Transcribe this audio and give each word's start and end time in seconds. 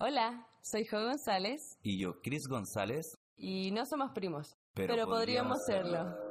Hola, 0.00 0.46
soy 0.62 0.84
Jo 0.86 1.02
González 1.02 1.76
Y 1.82 1.98
yo, 1.98 2.22
Chris 2.22 2.46
González. 2.46 3.18
y 3.36 3.70
no 3.72 3.84
somos 3.84 4.12
primos, 4.12 4.56
Pero 4.74 4.94
pero, 4.94 5.06
podríamos 5.06 5.58
podríamos 5.58 5.64
serlo. 5.64 6.28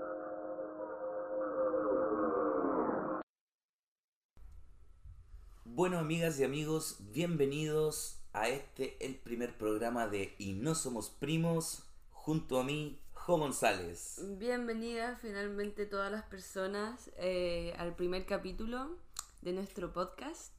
Bueno, 5.65 5.99
amigas 5.99 6.39
y 6.39 6.43
amigos, 6.43 6.97
bienvenidos 7.11 8.19
a 8.33 8.47
este, 8.49 9.03
el 9.05 9.15
primer 9.15 9.57
programa 9.57 10.07
de 10.07 10.33
Y 10.37 10.53
no 10.53 10.73
somos 10.73 11.09
primos, 11.09 11.83
junto 12.11 12.59
a 12.59 12.63
mí, 12.63 12.99
Jo 13.13 13.37
González. 13.37 14.21
Bienvenidas 14.37 15.19
finalmente 15.21 15.85
todas 15.85 16.11
las 16.11 16.23
personas 16.23 17.11
eh, 17.17 17.73
al 17.77 17.95
primer 17.95 18.25
capítulo 18.25 18.97
de 19.41 19.53
nuestro 19.53 19.91
podcast 19.93 20.56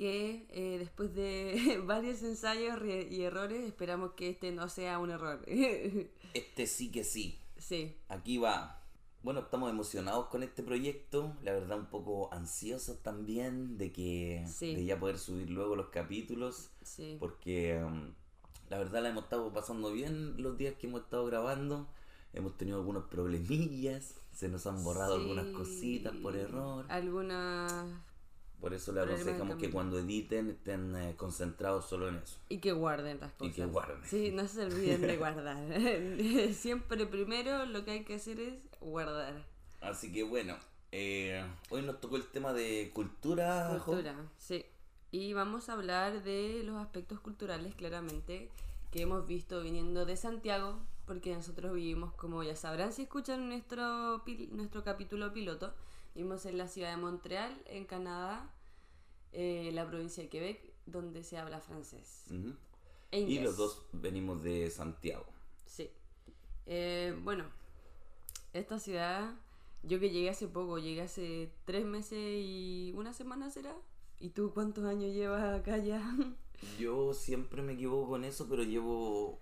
que 0.00 0.46
eh, 0.48 0.78
después 0.78 1.14
de 1.14 1.78
varios 1.84 2.22
ensayos 2.22 2.78
y 3.10 3.22
errores 3.22 3.62
esperamos 3.66 4.12
que 4.12 4.30
este 4.30 4.50
no 4.50 4.68
sea 4.70 4.98
un 4.98 5.10
error. 5.10 5.44
Este 6.32 6.66
sí 6.66 6.90
que 6.90 7.04
sí. 7.04 7.38
sí, 7.58 7.96
Aquí 8.08 8.38
va. 8.38 8.80
Bueno, 9.22 9.40
estamos 9.40 9.68
emocionados 9.70 10.28
con 10.28 10.42
este 10.42 10.62
proyecto, 10.62 11.36
la 11.42 11.52
verdad 11.52 11.78
un 11.78 11.86
poco 11.90 12.32
ansiosos 12.32 13.02
también 13.02 13.76
de 13.76 13.92
que 13.92 14.44
Sí. 14.48 14.74
de 14.74 14.84
ya 14.86 14.98
poder 14.98 15.18
subir 15.18 15.50
luego 15.50 15.76
los 15.76 15.88
capítulos, 15.90 16.70
sí. 16.82 17.16
porque 17.20 17.82
um, 17.84 18.14
la 18.70 18.78
verdad 18.78 19.02
la 19.02 19.10
hemos 19.10 19.24
estado 19.24 19.52
pasando 19.52 19.92
bien 19.92 20.40
los 20.42 20.56
días 20.56 20.74
que 20.76 20.86
hemos 20.86 21.02
estado 21.02 21.26
grabando. 21.26 21.86
Hemos 22.32 22.56
tenido 22.56 22.78
algunos 22.78 23.04
problemillas, 23.06 24.14
se 24.32 24.48
nos 24.48 24.66
han 24.66 24.82
borrado 24.84 25.16
Sí. 25.16 25.20
algunas 25.22 25.46
cositas 25.54 26.14
por 26.22 26.36
error. 26.36 26.86
Algunas... 26.88 27.84
Por 28.60 28.74
eso 28.74 28.92
le 28.92 29.00
aconsejamos 29.00 29.56
que 29.56 29.70
cuando 29.70 29.98
editen 29.98 30.50
estén 30.50 30.94
eh, 30.94 31.14
concentrados 31.16 31.86
solo 31.88 32.08
en 32.08 32.16
eso. 32.16 32.38
Y 32.48 32.58
que 32.58 32.72
guarden 32.72 33.18
las 33.20 33.32
Y 33.32 33.38
cosas. 33.38 33.54
que 33.54 33.64
guarden. 33.66 34.04
Sí, 34.04 34.30
no 34.32 34.46
se 34.46 34.64
olviden 34.66 35.00
de 35.02 35.16
guardar. 35.18 35.56
Siempre 36.54 37.06
primero 37.06 37.64
lo 37.66 37.84
que 37.84 37.92
hay 37.92 38.04
que 38.04 38.14
hacer 38.16 38.38
es 38.40 38.54
guardar. 38.80 39.46
Así 39.80 40.12
que 40.12 40.22
bueno, 40.24 40.56
eh, 40.92 41.42
hoy 41.70 41.82
nos 41.82 42.00
tocó 42.00 42.16
el 42.16 42.26
tema 42.26 42.52
de 42.52 42.90
cultura. 42.92 43.78
Jo. 43.78 43.84
Cultura, 43.92 44.14
sí. 44.36 44.64
Y 45.10 45.32
vamos 45.32 45.68
a 45.68 45.72
hablar 45.72 46.22
de 46.22 46.62
los 46.64 46.76
aspectos 46.76 47.18
culturales, 47.20 47.74
claramente, 47.74 48.48
que 48.92 49.02
hemos 49.02 49.26
visto 49.26 49.60
viniendo 49.62 50.04
de 50.04 50.16
Santiago, 50.16 50.78
porque 51.06 51.34
nosotros 51.34 51.72
vivimos, 51.74 52.12
como 52.14 52.42
ya 52.44 52.54
sabrán 52.54 52.92
si 52.92 53.02
escuchan 53.02 53.48
nuestro, 53.48 54.22
nuestro 54.52 54.84
capítulo 54.84 55.32
piloto, 55.32 55.74
vivimos 56.14 56.46
en 56.46 56.58
la 56.58 56.68
ciudad 56.68 56.90
de 56.90 56.96
Montreal, 56.96 57.62
en 57.66 57.84
Canadá, 57.84 58.52
eh, 59.32 59.70
la 59.72 59.86
provincia 59.86 60.22
de 60.22 60.28
Quebec, 60.28 60.72
donde 60.86 61.22
se 61.22 61.38
habla 61.38 61.60
francés. 61.60 62.24
E 63.10 63.20
Y 63.20 63.38
los 63.40 63.56
dos 63.56 63.86
venimos 63.92 64.42
de 64.42 64.70
Santiago. 64.70 65.26
Sí. 65.66 65.90
Eh, 66.66 67.16
bueno, 67.22 67.44
esta 68.52 68.78
ciudad, 68.78 69.34
yo 69.82 70.00
que 70.00 70.10
llegué 70.10 70.30
hace 70.30 70.48
poco, 70.48 70.78
llegué 70.78 71.02
hace 71.02 71.52
tres 71.64 71.84
meses 71.84 72.18
y 72.18 72.92
una 72.96 73.12
semana 73.12 73.50
será. 73.50 73.74
¿Y 74.18 74.30
tú 74.30 74.52
cuántos 74.52 74.84
años 74.84 75.14
llevas 75.14 75.58
acá 75.58 75.78
ya? 75.78 76.02
Yo 76.78 77.14
siempre 77.14 77.62
me 77.62 77.72
equivoco 77.72 78.10
con 78.10 78.22
eso, 78.24 78.46
pero 78.46 78.62
llevo 78.62 79.40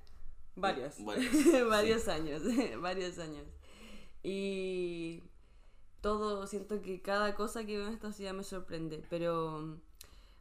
Varios. 0.61 1.05
Varios, 1.05 1.33
varios 1.69 2.09
años, 2.09 2.43
varios 2.81 3.19
años. 3.19 3.45
Y 4.23 5.23
todo, 6.01 6.47
siento 6.47 6.81
que 6.81 7.01
cada 7.01 7.35
cosa 7.35 7.65
que 7.65 7.77
veo 7.77 7.89
en 7.89 7.95
esta 7.95 8.13
ciudad 8.13 8.33
me 8.33 8.45
sorprende, 8.45 9.05
pero 9.11 9.59
mm, 9.59 9.81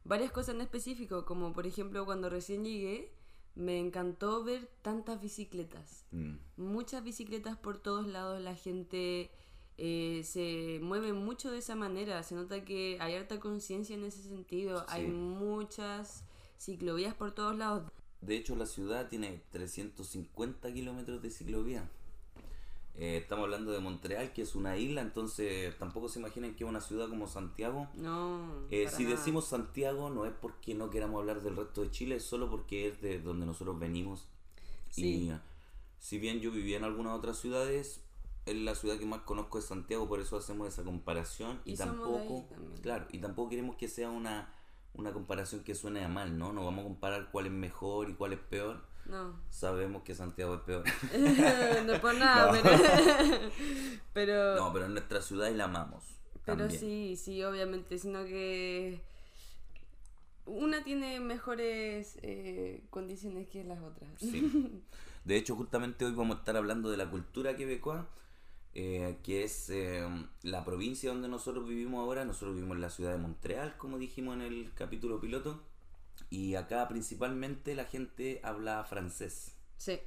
varias 0.06 0.32
cosas 0.32 0.56
en 0.56 0.62
específico, 0.62 1.26
como 1.26 1.54
por 1.54 1.68
ejemplo 1.68 2.06
cuando 2.06 2.30
recién 2.30 2.64
llegué, 2.64 3.12
me 3.56 3.80
encantó 3.80 4.44
ver 4.44 4.70
tantas 4.82 5.20
bicicletas. 5.22 6.06
Mm, 6.12 6.36
muchas 6.58 7.04
bicicletas 7.04 7.58
por 7.58 7.80
todos 7.80 8.06
lados, 8.08 8.42
la 8.42 8.56
gente 8.56 9.32
eh, 9.78 10.22
se 10.24 10.80
mueve 10.82 11.14
mucho 11.14 11.52
de 11.52 11.60
esa 11.60 11.76
manera, 11.76 12.22
se 12.24 12.36
nota 12.36 12.64
que 12.64 12.98
hay 13.00 13.16
harta 13.16 13.40
conciencia 13.40 13.96
en 13.96 14.06
ese 14.06 14.24
sentido, 14.24 14.86
hay 14.88 15.08
muchas 15.08 16.24
ciclovías 16.58 17.14
por 17.14 17.32
todos 17.32 17.56
lados. 17.56 17.92
De 18.22 18.36
hecho, 18.36 18.56
la 18.56 18.66
ciudad 18.66 19.10
tiene 19.10 19.44
350 19.52 20.74
kilómetros 20.74 21.22
de 21.22 21.30
ciclovía. 21.30 21.90
Eh, 23.00 23.18
estamos 23.18 23.44
hablando 23.44 23.72
de 23.72 23.80
Montreal, 23.80 24.34
que 24.34 24.42
es 24.42 24.56
una 24.56 24.76
isla, 24.76 25.02
entonces 25.02 25.78
tampoco 25.78 26.10
se 26.10 26.20
imaginen 26.20 26.56
que 26.56 26.64
es 26.64 26.70
una 26.70 26.82
ciudad 26.82 27.08
como 27.10 27.28
Santiago. 27.28 27.88
No. 27.94 28.66
Eh, 28.72 28.90
si 28.90 29.04
nada. 29.04 29.16
decimos 29.16 29.46
Santiago, 29.46 30.10
no 30.10 30.26
es 30.26 30.34
porque 30.34 30.74
no 30.74 30.90
queramos 30.90 31.20
hablar 31.20 31.42
del 31.42 31.56
resto 31.56 31.84
de 31.84 31.92
Chile, 31.92 32.16
es 32.16 32.24
solo 32.24 32.50
porque 32.50 32.88
es 32.88 33.00
de 33.02 33.20
donde 33.20 33.46
nosotros 33.46 33.78
venimos. 33.78 34.28
Sí. 34.90 35.26
Y 35.26 35.32
uh, 35.32 35.40
si 36.00 36.18
bien 36.18 36.40
yo 36.40 36.52
vivía 36.52 36.78
en 36.78 36.86
algunas 36.86 37.16
otras 37.16 37.38
ciudades, 37.38 38.02
es 38.48 38.56
la 38.56 38.74
ciudad 38.74 38.98
que 38.98 39.06
más 39.06 39.22
conozco 39.22 39.60
es 39.60 39.66
Santiago, 39.66 40.08
por 40.08 40.20
eso 40.20 40.36
hacemos 40.36 40.68
esa 40.68 40.84
comparación. 40.84 41.60
Y, 41.66 41.76
tampoco, 41.76 42.48
claro, 42.82 43.06
y 43.12 43.20
tampoco 43.20 43.50
queremos 43.50 43.76
que 43.76 43.90
sea 43.90 44.10
una, 44.10 44.52
una 44.96 45.14
comparación 45.14 45.64
que 45.64 45.76
suene 45.76 46.04
a 46.04 46.08
mal, 46.08 46.36
¿no? 46.36 46.52
No 46.52 46.66
vamos 46.66 46.82
a 46.82 46.88
comparar 46.88 47.30
cuál 47.32 47.46
es 47.46 47.52
mejor 47.52 48.10
y 48.10 48.16
cuál 48.16 48.34
es 48.34 48.40
peor. 48.40 48.82
No. 49.10 49.40
Sabemos 49.50 50.04
que 50.04 50.14
Santiago 50.16 50.56
es 50.56 50.62
peor. 50.62 50.84
no 51.86 52.02
por 52.02 52.16
nada, 52.16 52.52
No. 52.52 52.62
pero. 52.62 52.78
pero. 54.14 54.56
no, 54.56 54.74
pero 54.74 54.86
es 54.86 54.92
nuestra 54.92 55.22
ciudad 55.22 55.50
y 55.50 55.56
la 55.56 55.66
amamos. 55.66 56.04
Pero 56.46 56.58
también. 56.60 56.80
sí, 56.80 57.16
sí, 57.18 57.44
obviamente, 57.44 57.98
sino 57.98 58.24
que 58.26 59.02
una 60.46 60.84
tiene 60.84 61.20
mejores 61.20 62.18
eh, 62.22 62.84
condiciones 62.90 63.48
que 63.48 63.64
las 63.64 63.82
otras. 63.82 64.10
Sí. 64.20 64.82
De 65.26 65.36
hecho, 65.36 65.56
justamente 65.56 66.06
hoy 66.06 66.14
vamos 66.14 66.38
a 66.38 66.40
estar 66.40 66.56
hablando 66.56 66.90
de 66.90 66.96
la 66.98 67.10
cultura 67.10 67.56
quebecoa, 67.58 68.08
eh, 68.74 69.18
que 69.24 69.44
es 69.44 69.70
eh, 69.70 70.08
la 70.44 70.64
provincia 70.64 71.10
donde 71.10 71.28
nosotros 71.28 71.68
vivimos 71.68 72.00
ahora. 72.00 72.24
Nosotros 72.24 72.56
vivimos 72.56 72.76
en 72.76 72.82
la 72.82 72.90
ciudad 72.90 73.12
de 73.12 73.18
Montreal, 73.18 73.76
como 73.78 73.98
dijimos 73.98 74.36
en 74.36 74.42
el 74.42 74.72
capítulo 74.74 75.20
piloto. 75.20 75.62
Y 76.30 76.56
acá 76.56 76.88
principalmente 76.88 77.76
la 77.76 77.86
gente 77.86 78.40
habla 78.44 78.84
francés. 78.84 79.56
Sí, 79.78 80.00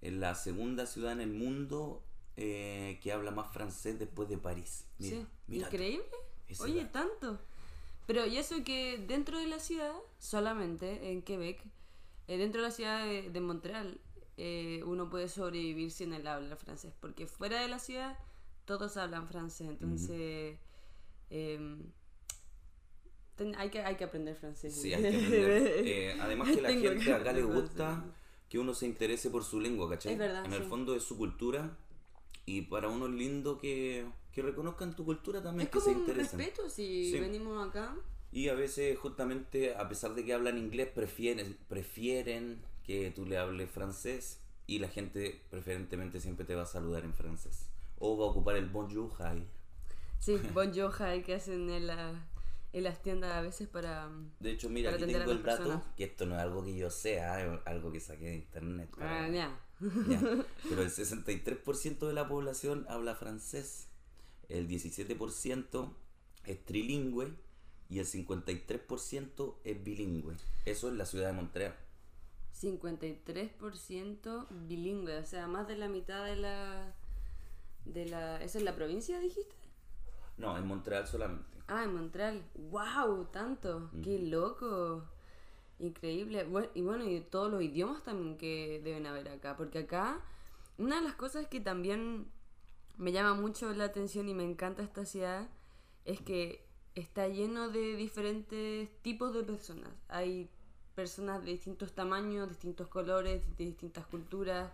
Es 0.00 0.12
la 0.12 0.34
segunda 0.34 0.86
ciudad 0.86 1.12
en 1.12 1.20
el 1.20 1.32
mundo 1.32 2.02
eh, 2.36 2.98
que 3.02 3.12
habla 3.12 3.30
más 3.30 3.52
francés 3.52 3.98
después 3.98 4.28
de 4.28 4.38
París. 4.38 4.86
Mira, 4.98 5.16
sí. 5.18 5.26
mira. 5.46 5.66
Increíble. 5.68 6.06
Oye, 6.60 6.84
tanto. 6.86 7.40
Pero 8.06 8.26
y 8.26 8.36
eso 8.36 8.62
que 8.64 8.98
dentro 8.98 9.38
de 9.38 9.46
la 9.46 9.58
ciudad, 9.58 9.94
solamente 10.18 11.10
en 11.10 11.22
Quebec, 11.22 11.62
eh, 12.28 12.36
dentro 12.36 12.60
de 12.60 12.68
la 12.68 12.74
ciudad 12.74 13.04
de, 13.04 13.30
de 13.30 13.40
Montreal, 13.40 13.98
eh, 14.36 14.82
uno 14.84 15.08
puede 15.08 15.28
sobrevivir 15.28 15.90
sin 15.90 16.12
el 16.12 16.26
hablar 16.26 16.56
francés, 16.58 16.92
porque 17.00 17.26
fuera 17.26 17.60
de 17.60 17.68
la 17.68 17.78
ciudad 17.78 18.18
todos 18.64 18.96
hablan 18.96 19.28
francés, 19.28 19.68
entonces 19.68 20.58
em, 21.30 21.92
ten- 23.36 23.54
hay, 23.56 23.70
que, 23.70 23.80
hay 23.82 23.96
que 23.96 24.04
aprender 24.04 24.36
francés. 24.36 24.74
Sí, 24.74 24.92
hay 24.94 25.02
que 25.02 25.08
aprender. 25.08 25.72
Eh, 25.86 26.16
además 26.20 26.48
que 26.54 26.60
la 26.62 26.68
Tengo 26.68 26.82
gente 26.90 27.04
que 27.04 27.12
acá 27.12 27.32
le 27.32 27.42
gusta 27.54 27.92
francés. 27.94 28.12
que 28.48 28.58
uno 28.58 28.74
se 28.74 28.86
interese 28.86 29.30
por 29.30 29.44
su 29.44 29.60
lengua, 29.60 29.88
¿cachai? 29.90 30.12
Es 30.12 30.18
verdad, 30.18 30.44
En 30.44 30.52
el 30.52 30.62
sí. 30.62 30.68
fondo 30.68 30.94
es 30.94 31.02
su 31.02 31.16
cultura 31.16 31.76
y 32.46 32.62
para 32.62 32.88
uno 32.88 33.06
es 33.06 33.12
lindo 33.12 33.58
que, 33.58 34.06
que 34.32 34.42
reconozcan 34.42 34.94
tu 34.94 35.04
cultura 35.04 35.42
también, 35.42 35.66
Es 35.66 35.72
que 35.72 35.78
como 35.78 35.84
se 35.84 35.90
un 35.92 36.00
interesen. 36.00 36.38
respeto 36.38 36.68
si 36.68 37.10
Sí. 37.10 37.18
venimos 37.20 37.66
acá. 37.68 37.96
Y 38.32 38.48
a 38.48 38.54
veces 38.54 38.98
justamente, 38.98 39.74
a 39.76 39.88
pesar 39.88 40.14
de 40.14 40.24
que 40.24 40.34
hablan 40.34 40.58
inglés, 40.58 40.88
prefieren, 40.92 41.56
prefieren 41.68 42.60
que 42.84 43.10
tú 43.12 43.24
le 43.26 43.38
hables 43.38 43.70
francés 43.70 44.40
y 44.66 44.78
la 44.80 44.88
gente 44.88 45.40
preferentemente 45.50 46.20
siempre 46.20 46.44
te 46.44 46.54
va 46.54 46.62
a 46.62 46.66
saludar 46.66 47.04
en 47.04 47.14
francés. 47.14 47.66
O 47.98 48.18
va 48.18 48.24
a 48.26 48.28
ocupar 48.30 48.56
el 48.56 48.66
bonjour, 48.66 49.10
hi. 49.20 49.44
Sí, 50.18 50.36
bonjour, 50.52 50.92
hi, 51.00 51.22
que 51.22 51.34
hacen 51.36 51.70
en, 51.70 51.86
la, 51.86 52.26
en 52.74 52.82
las 52.82 53.00
tiendas 53.00 53.30
a 53.32 53.40
veces 53.40 53.68
para... 53.68 54.10
De 54.40 54.50
hecho, 54.50 54.68
mira, 54.68 54.90
aquí 54.90 55.06
tengo 55.06 55.30
el 55.30 55.42
dato, 55.44 55.62
personas. 55.62 55.82
que 55.96 56.02
esto 56.02 56.26
no 56.26 56.34
es 56.34 56.40
algo 56.42 56.64
que 56.64 56.76
yo 56.76 56.90
sea, 56.90 57.40
es 57.40 57.60
algo 57.66 57.92
que 57.92 58.00
saqué 58.00 58.26
de 58.26 58.34
internet. 58.34 58.90
Ah, 59.00 59.28
ya. 59.28 59.60
Ya, 60.08 60.20
Pero 60.68 60.82
el 60.82 60.90
63% 60.90 61.98
de 62.04 62.12
la 62.12 62.26
población 62.26 62.84
habla 62.88 63.14
francés, 63.14 63.86
el 64.48 64.66
17% 64.66 65.94
es 66.46 66.64
trilingüe 66.64 67.32
y 67.88 68.00
el 68.00 68.06
53% 68.06 69.54
es 69.62 69.84
bilingüe. 69.84 70.34
Eso 70.64 70.88
es 70.88 70.94
la 70.94 71.06
ciudad 71.06 71.28
de 71.28 71.32
Montreal. 71.34 71.76
53% 72.60 74.46
bilingüe, 74.66 75.16
o 75.18 75.24
sea, 75.24 75.46
más 75.46 75.68
de 75.68 75.76
la 75.76 75.88
mitad 75.88 76.24
de 76.24 76.36
la... 76.36 76.92
De 77.84 78.06
la 78.06 78.42
¿Esa 78.42 78.58
es 78.58 78.64
la 78.64 78.74
provincia, 78.74 79.20
dijiste? 79.20 79.54
No, 80.38 80.58
en 80.58 80.66
Montreal 80.66 81.06
solamente. 81.06 81.53
Ah, 81.66 81.84
en 81.84 81.94
Montreal. 81.94 82.42
¡Wow! 82.70 83.26
Tanto. 83.32 83.90
¡Qué 84.02 84.18
loco! 84.18 85.04
Increíble. 85.78 86.46
Y 86.74 86.82
bueno, 86.82 87.04
y 87.04 87.20
todos 87.20 87.50
los 87.50 87.62
idiomas 87.62 88.02
también 88.02 88.36
que 88.36 88.80
deben 88.84 89.06
haber 89.06 89.28
acá. 89.28 89.56
Porque 89.56 89.80
acá, 89.80 90.20
una 90.78 90.96
de 90.96 91.02
las 91.02 91.14
cosas 91.14 91.46
que 91.46 91.60
también 91.60 92.30
me 92.96 93.12
llama 93.12 93.34
mucho 93.34 93.72
la 93.72 93.84
atención 93.84 94.28
y 94.28 94.34
me 94.34 94.44
encanta 94.44 94.82
esta 94.82 95.04
ciudad 95.04 95.48
es 96.04 96.20
que 96.20 96.64
está 96.94 97.28
lleno 97.28 97.68
de 97.70 97.96
diferentes 97.96 98.90
tipos 99.02 99.32
de 99.34 99.42
personas. 99.42 99.90
Hay 100.08 100.50
personas 100.94 101.42
de 101.44 101.52
distintos 101.52 101.92
tamaños, 101.92 102.48
distintos 102.48 102.88
colores, 102.88 103.42
de 103.56 103.64
distintas 103.64 104.06
culturas, 104.06 104.70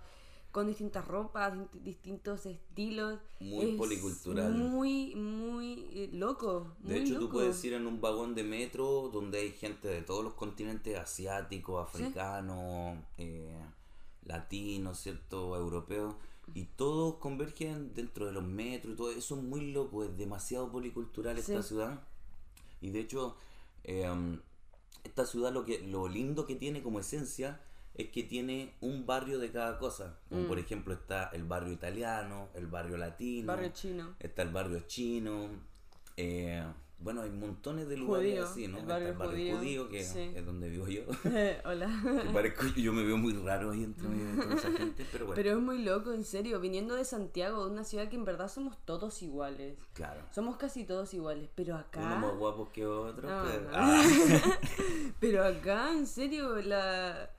con 0.53 0.67
distintas 0.67 1.07
ropas, 1.07 1.55
dist- 1.55 1.81
distintos 1.83 2.45
estilos. 2.47 3.21
Muy 3.39 3.71
Es 3.71 3.77
policultural. 3.77 4.53
Muy, 4.53 5.15
muy 5.15 5.87
eh, 5.93 6.11
loco. 6.13 6.75
De 6.81 6.95
muy 6.95 7.03
hecho, 7.05 7.15
tú 7.15 7.21
loco. 7.23 7.33
puedes 7.35 7.65
ir 7.65 7.75
en 7.75 7.87
un 7.87 8.01
vagón 8.01 8.35
de 8.35 8.43
metro 8.43 9.11
donde 9.13 9.39
hay 9.39 9.53
gente 9.53 9.87
de 9.89 10.03
todos 10.03 10.25
los 10.25 10.35
continentes, 10.35 10.99
asiáticos, 10.99 11.87
africanos, 11.89 12.99
eh, 13.19 13.57
latinos, 14.25 14.99
¿cierto? 14.99 15.57
Europeos, 15.57 16.15
y 16.55 16.65
todos 16.65 17.15
convergen 17.17 17.95
dentro 17.95 18.27
de 18.27 18.33
los 18.33 18.43
metros 18.45 18.95
y 18.95 18.97
todo 18.97 19.11
eso 19.13 19.37
es 19.37 19.43
muy 19.43 19.71
loco, 19.73 20.05
es 20.05 20.17
demasiado 20.19 20.71
policultural 20.71 21.39
esta 21.39 21.63
Sí. 21.63 21.69
ciudad. 21.69 22.03
Y 22.81 22.91
de 22.91 23.01
hecho, 23.01 23.37
eh, 23.85 24.09
esta 25.05 25.25
ciudad 25.27 25.53
lo, 25.53 25.65
que, 25.65 25.81
lo 25.87 26.09
lindo 26.09 26.45
que 26.47 26.57
tiene 26.57 26.83
como 26.83 26.99
esencia 27.01 27.61
es 27.95 28.09
que 28.11 28.23
tiene 28.23 28.75
un 28.81 29.05
barrio 29.07 29.39
de 29.39 29.51
cada 29.51 29.79
cosa. 29.79 30.19
Como 30.29 30.43
Mm. 30.43 30.47
por 30.49 30.59
ejemplo 30.59 30.95
está 30.95 31.31
el 31.33 31.45
barrio 31.45 31.73
italiano, 31.73 32.49
el 32.55 32.67
barrio 32.67 32.97
latino, 32.97 33.47
Barrio 33.49 33.71
chino. 33.73 34.15
está 34.21 34.43
el 34.43 34.51
barrio 34.51 34.81
chino. 34.87 35.49
eh, 36.17 36.63
bueno, 37.03 37.23
hay 37.23 37.31
montones 37.31 37.89
de 37.89 37.97
lugares 37.97 38.29
Judío, 38.33 38.45
así, 38.45 38.69
¿no? 38.69 38.77
el 38.77 38.83
Está 38.83 38.93
barrio 38.93 39.09
el 39.09 39.15
barrio 39.17 39.33
judío, 39.57 39.57
judío, 39.57 39.89
que 39.89 40.05
sí. 40.05 40.33
es 40.35 40.45
donde 40.45 40.69
vivo 40.69 40.87
yo. 40.87 41.01
Hola. 41.65 41.89
Que 42.23 42.29
parezco, 42.31 42.67
yo 42.77 42.93
me 42.93 43.03
veo 43.05 43.17
muy 43.17 43.33
raro 43.33 43.71
ahí 43.71 43.85
entre 43.85 44.07
medio 44.07 44.37
de 44.37 44.43
toda 44.43 44.55
esa 44.55 44.71
gente, 44.79 45.07
pero 45.11 45.25
bueno, 45.25 45.35
Pero 45.43 45.57
es 45.57 45.63
muy 45.65 45.83
loco, 45.83 46.13
en 46.13 46.25
serio, 46.25 46.61
viniendo 46.61 46.95
de 46.97 47.07
Santiago, 47.07 47.65
de 47.65 47.71
una 47.73 47.85
ciudad 47.85 48.11
que 48.11 48.17
en 48.17 48.27
verdad 48.27 48.49
somos 48.49 48.77
todos 48.85 49.23
iguales. 49.23 49.79
claro. 49.95 50.21
Somos 50.31 50.59
casi 50.59 50.85
todos 50.85 51.15
iguales, 51.15 51.49
pero 51.55 51.75
acá... 51.77 52.01
Uno 52.01 52.17
más 52.19 52.37
guapo 52.37 52.71
que 52.71 52.85
otro, 52.85 53.31
No, 53.31 53.45
pero- 53.51 53.63
no. 53.63 53.69
ah, 53.73 54.03
Pero 55.21 55.45
acá, 55.45 55.93
en 55.93 56.07
serio, 56.07 56.57
la... 56.57 57.31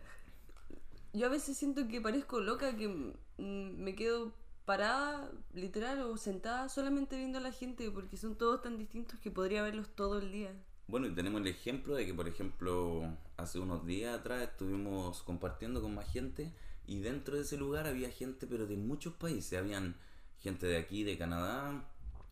Yo 1.13 1.25
a 1.27 1.29
veces 1.29 1.57
siento 1.57 1.87
que 1.87 1.99
parezco 2.01 2.39
loca, 2.39 2.75
que 2.77 3.13
me 3.37 3.95
quedo 3.95 4.33
parada, 4.65 5.29
literal, 5.53 6.01
o 6.03 6.15
sentada 6.17 6.69
solamente 6.69 7.17
viendo 7.17 7.37
a 7.39 7.41
la 7.41 7.51
gente, 7.51 7.89
porque 7.91 8.15
son 8.17 8.35
todos 8.35 8.61
tan 8.61 8.77
distintos 8.77 9.19
que 9.19 9.31
podría 9.31 9.61
verlos 9.63 9.89
todo 9.95 10.19
el 10.19 10.31
día. 10.31 10.53
Bueno, 10.87 11.07
y 11.07 11.11
tenemos 11.15 11.41
el 11.41 11.47
ejemplo 11.47 11.95
de 11.95 12.05
que, 12.05 12.13
por 12.13 12.27
ejemplo, 12.27 13.03
hace 13.37 13.59
unos 13.59 13.85
días 13.85 14.17
atrás 14.19 14.43
estuvimos 14.43 15.21
compartiendo 15.23 15.81
con 15.81 15.95
más 15.95 16.09
gente 16.11 16.51
y 16.85 16.99
dentro 16.99 17.35
de 17.35 17.41
ese 17.43 17.57
lugar 17.57 17.87
había 17.87 18.09
gente, 18.09 18.47
pero 18.47 18.65
de 18.67 18.77
muchos 18.77 19.13
países. 19.13 19.57
Habían 19.57 19.95
gente 20.39 20.65
de 20.67 20.77
aquí, 20.77 21.03
de 21.03 21.17
Canadá, 21.17 21.85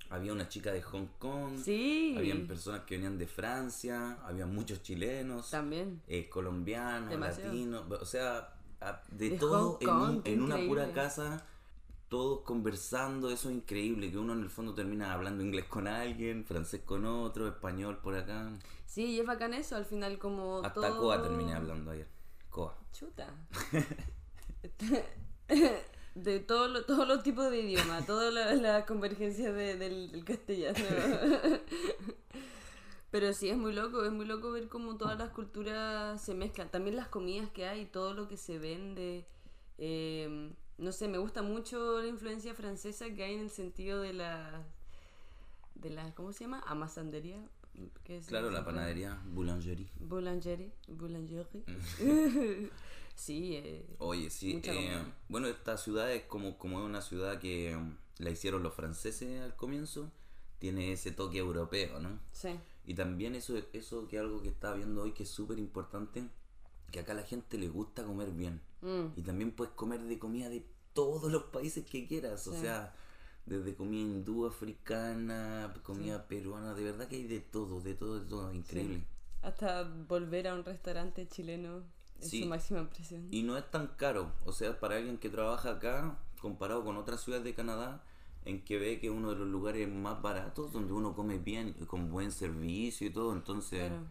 había 0.10 0.34
una 0.34 0.50
chica 0.50 0.72
de 0.72 0.82
Hong 0.82 1.08
Kong, 1.20 1.58
Sí. 1.64 2.16
habían 2.18 2.48
personas 2.48 2.82
que 2.82 2.96
venían 2.96 3.18
de 3.18 3.28
Francia, 3.28 4.14
había 4.26 4.46
muchos 4.46 4.82
chilenos, 4.84 5.52
También. 5.52 6.02
eh, 6.08 6.28
colombianos, 6.30 7.10
Demasiado. 7.12 7.50
latinos, 7.52 7.86
o 7.92 8.06
sea, 8.06 8.56
a- 8.82 9.02
de, 9.10 9.30
De 9.32 9.38
todo 9.38 9.78
en, 9.82 9.90
un- 9.90 10.22
en 10.26 10.42
una 10.42 10.58
pura 10.58 10.92
casa, 10.94 11.46
todos 12.10 12.42
conversando, 12.42 13.30
eso 13.30 13.50
es 13.50 13.56
increíble, 13.56 14.10
que 14.12 14.18
uno 14.18 14.34
en 14.34 14.42
el 14.42 14.50
fondo 14.50 14.74
termina 14.74 15.14
hablando 15.14 15.44
inglés 15.44 15.66
con 15.66 15.88
alguien, 15.88 16.44
francés 16.46 16.82
con 16.86 17.06
otro, 17.06 17.48
español 17.48 17.98
por 18.02 18.16
acá. 18.16 18.50
Sí, 18.86 19.06
y 19.06 19.20
es 19.20 19.26
bacán 19.28 19.54
eso, 19.54 19.76
al 19.76 19.86
final 19.86 20.18
como 20.18 20.58
Hasta 20.64 20.74
todo... 20.74 21.00
Coa 21.02 21.22
terminé 21.22 21.54
hablando 21.54 21.92
ayer. 21.92 22.08
Coa. 22.50 22.76
Chuta. 22.92 23.28
De 26.16 26.40
todo 26.40 26.68
lo- 26.68 26.84
todos 26.86 27.08
los 27.08 27.24
tipos 27.24 27.50
de 27.50 27.62
idioma, 27.62 28.02
toda 28.06 28.30
la, 28.32 28.54
la 28.56 28.86
convergencia 28.86 29.54
de- 29.54 29.78
del, 29.78 30.12
del 30.12 30.26
castellano. 30.26 30.80
Pero 33.12 33.34
sí, 33.34 33.50
es 33.50 33.58
muy 33.58 33.74
loco, 33.74 34.06
es 34.06 34.12
muy 34.12 34.26
loco 34.26 34.52
ver 34.52 34.68
cómo 34.68 34.98
todas 34.98 35.18
las 35.18 35.30
culturas 35.30 36.22
se 36.22 36.36
mezclan. 36.36 36.70
También 36.70 36.96
las 36.96 37.08
comidas 37.08 37.50
que 37.50 37.66
hay, 37.68 37.86
todo 37.86 38.14
lo 38.14 38.28
que 38.28 38.38
se 38.38 38.60
vende. 38.60 39.26
eh, 39.78 40.52
no 40.80 40.94
sé, 40.94 41.08
me 41.08 41.18
gusta 41.18 41.42
mucho 41.42 42.02
la 42.02 42.08
influencia 42.08 42.54
francesa 42.56 43.14
que 43.14 43.24
hay 43.24 43.36
en 43.36 43.42
el 43.42 43.50
sentido 43.50 44.02
de 44.02 44.14
la... 44.14 44.66
De 45.76 45.90
la 45.90 46.14
¿Cómo 46.16 46.32
se 46.32 46.46
llama? 46.46 46.64
Amasandería. 46.66 47.46
¿Qué 48.04 48.18
es 48.18 48.28
Claro, 48.28 48.50
la 48.50 48.66
panadería, 48.66 49.22
boulangerie. 49.26 49.90
Boulangerie. 50.00 50.72
Boulangerie. 50.88 51.64
sí, 53.16 53.56
eh, 53.56 53.96
Oye, 54.00 54.30
sí. 54.30 54.62
Eh, 54.64 55.02
bueno, 55.28 55.48
esta 55.48 55.78
ciudad 55.78 56.12
es 56.12 56.24
como, 56.24 56.58
como 56.58 56.80
es 56.80 56.86
una 56.86 57.02
ciudad 57.02 57.40
que 57.40 57.76
um, 57.76 57.96
la 58.18 58.30
hicieron 58.30 58.64
los 58.64 58.74
franceses 58.74 59.42
al 59.42 59.56
comienzo. 59.56 60.12
Tiene 60.60 60.92
ese 60.92 61.12
toque 61.12 61.38
europeo, 61.38 62.00
¿no? 62.00 62.20
sí. 62.32 62.50
Y 62.90 62.96
también 62.96 63.36
eso, 63.36 63.54
eso 63.72 64.08
que 64.08 64.18
algo 64.18 64.42
que 64.42 64.50
estaba 64.50 64.74
viendo 64.74 65.04
hoy 65.04 65.12
que 65.12 65.22
es 65.22 65.30
súper 65.30 65.60
importante, 65.60 66.28
que 66.92 67.00
acá 67.00 67.12
a 67.12 67.18
la 67.18 67.22
gente 67.22 67.60
le 67.60 67.70
gusta 67.70 68.04
comer 68.04 68.32
bien. 68.32 68.64
Mm. 68.82 69.10
Y 69.16 69.22
también 69.22 69.52
puedes 69.52 69.76
comer 69.76 70.02
de 70.02 70.18
comida 70.18 70.50
de 70.50 70.66
todos 70.94 71.32
los 71.32 71.44
países 71.44 71.86
que 71.86 72.08
quieras. 72.08 72.48
O 72.48 72.54
sea, 72.54 72.96
desde 73.46 73.76
comida 73.76 74.02
hindú, 74.02 74.48
africana, 74.48 75.72
comida 75.84 76.28
peruana, 76.28 76.74
de 76.74 76.84
verdad 76.84 77.08
que 77.08 77.18
hay 77.18 77.28
de 77.28 77.42
todo, 77.42 77.80
de 77.80 77.94
todo, 77.94 78.22
de 78.22 78.28
todo. 78.28 78.52
Increíble. 78.56 79.06
Hasta 79.44 79.84
volver 79.84 80.48
a 80.48 80.56
un 80.56 80.66
restaurante 80.66 81.28
chileno 81.28 81.84
es 82.20 82.32
su 82.32 82.48
máxima 82.48 82.80
impresión. 82.80 83.28
Y 83.30 83.44
no 83.44 83.56
es 83.56 83.70
tan 83.70 83.86
caro. 83.98 84.34
O 84.46 84.52
sea, 84.52 84.80
para 84.80 84.96
alguien 84.96 85.20
que 85.20 85.30
trabaja 85.30 85.74
acá, 85.74 86.18
comparado 86.42 86.84
con 86.84 86.98
otras 86.98 87.22
ciudades 87.22 87.46
de 87.46 87.54
Canadá, 87.54 88.04
en 88.46 88.64
Quebec 88.64 89.04
es 89.04 89.10
uno 89.12 89.32
de 89.32 89.40
los 89.40 89.48
lugares 89.48 89.88
más 89.90 90.22
baratos, 90.22 90.72
donde 90.74 90.94
uno 90.94 91.14
come 91.16 91.38
bien, 91.38 91.76
y 91.80 91.86
con 91.86 92.10
buen 92.12 92.32
servicio 92.32 93.08
y 93.08 93.12
todo. 93.12 93.34
Entonces, 93.34 93.90
Claro. 93.90 94.08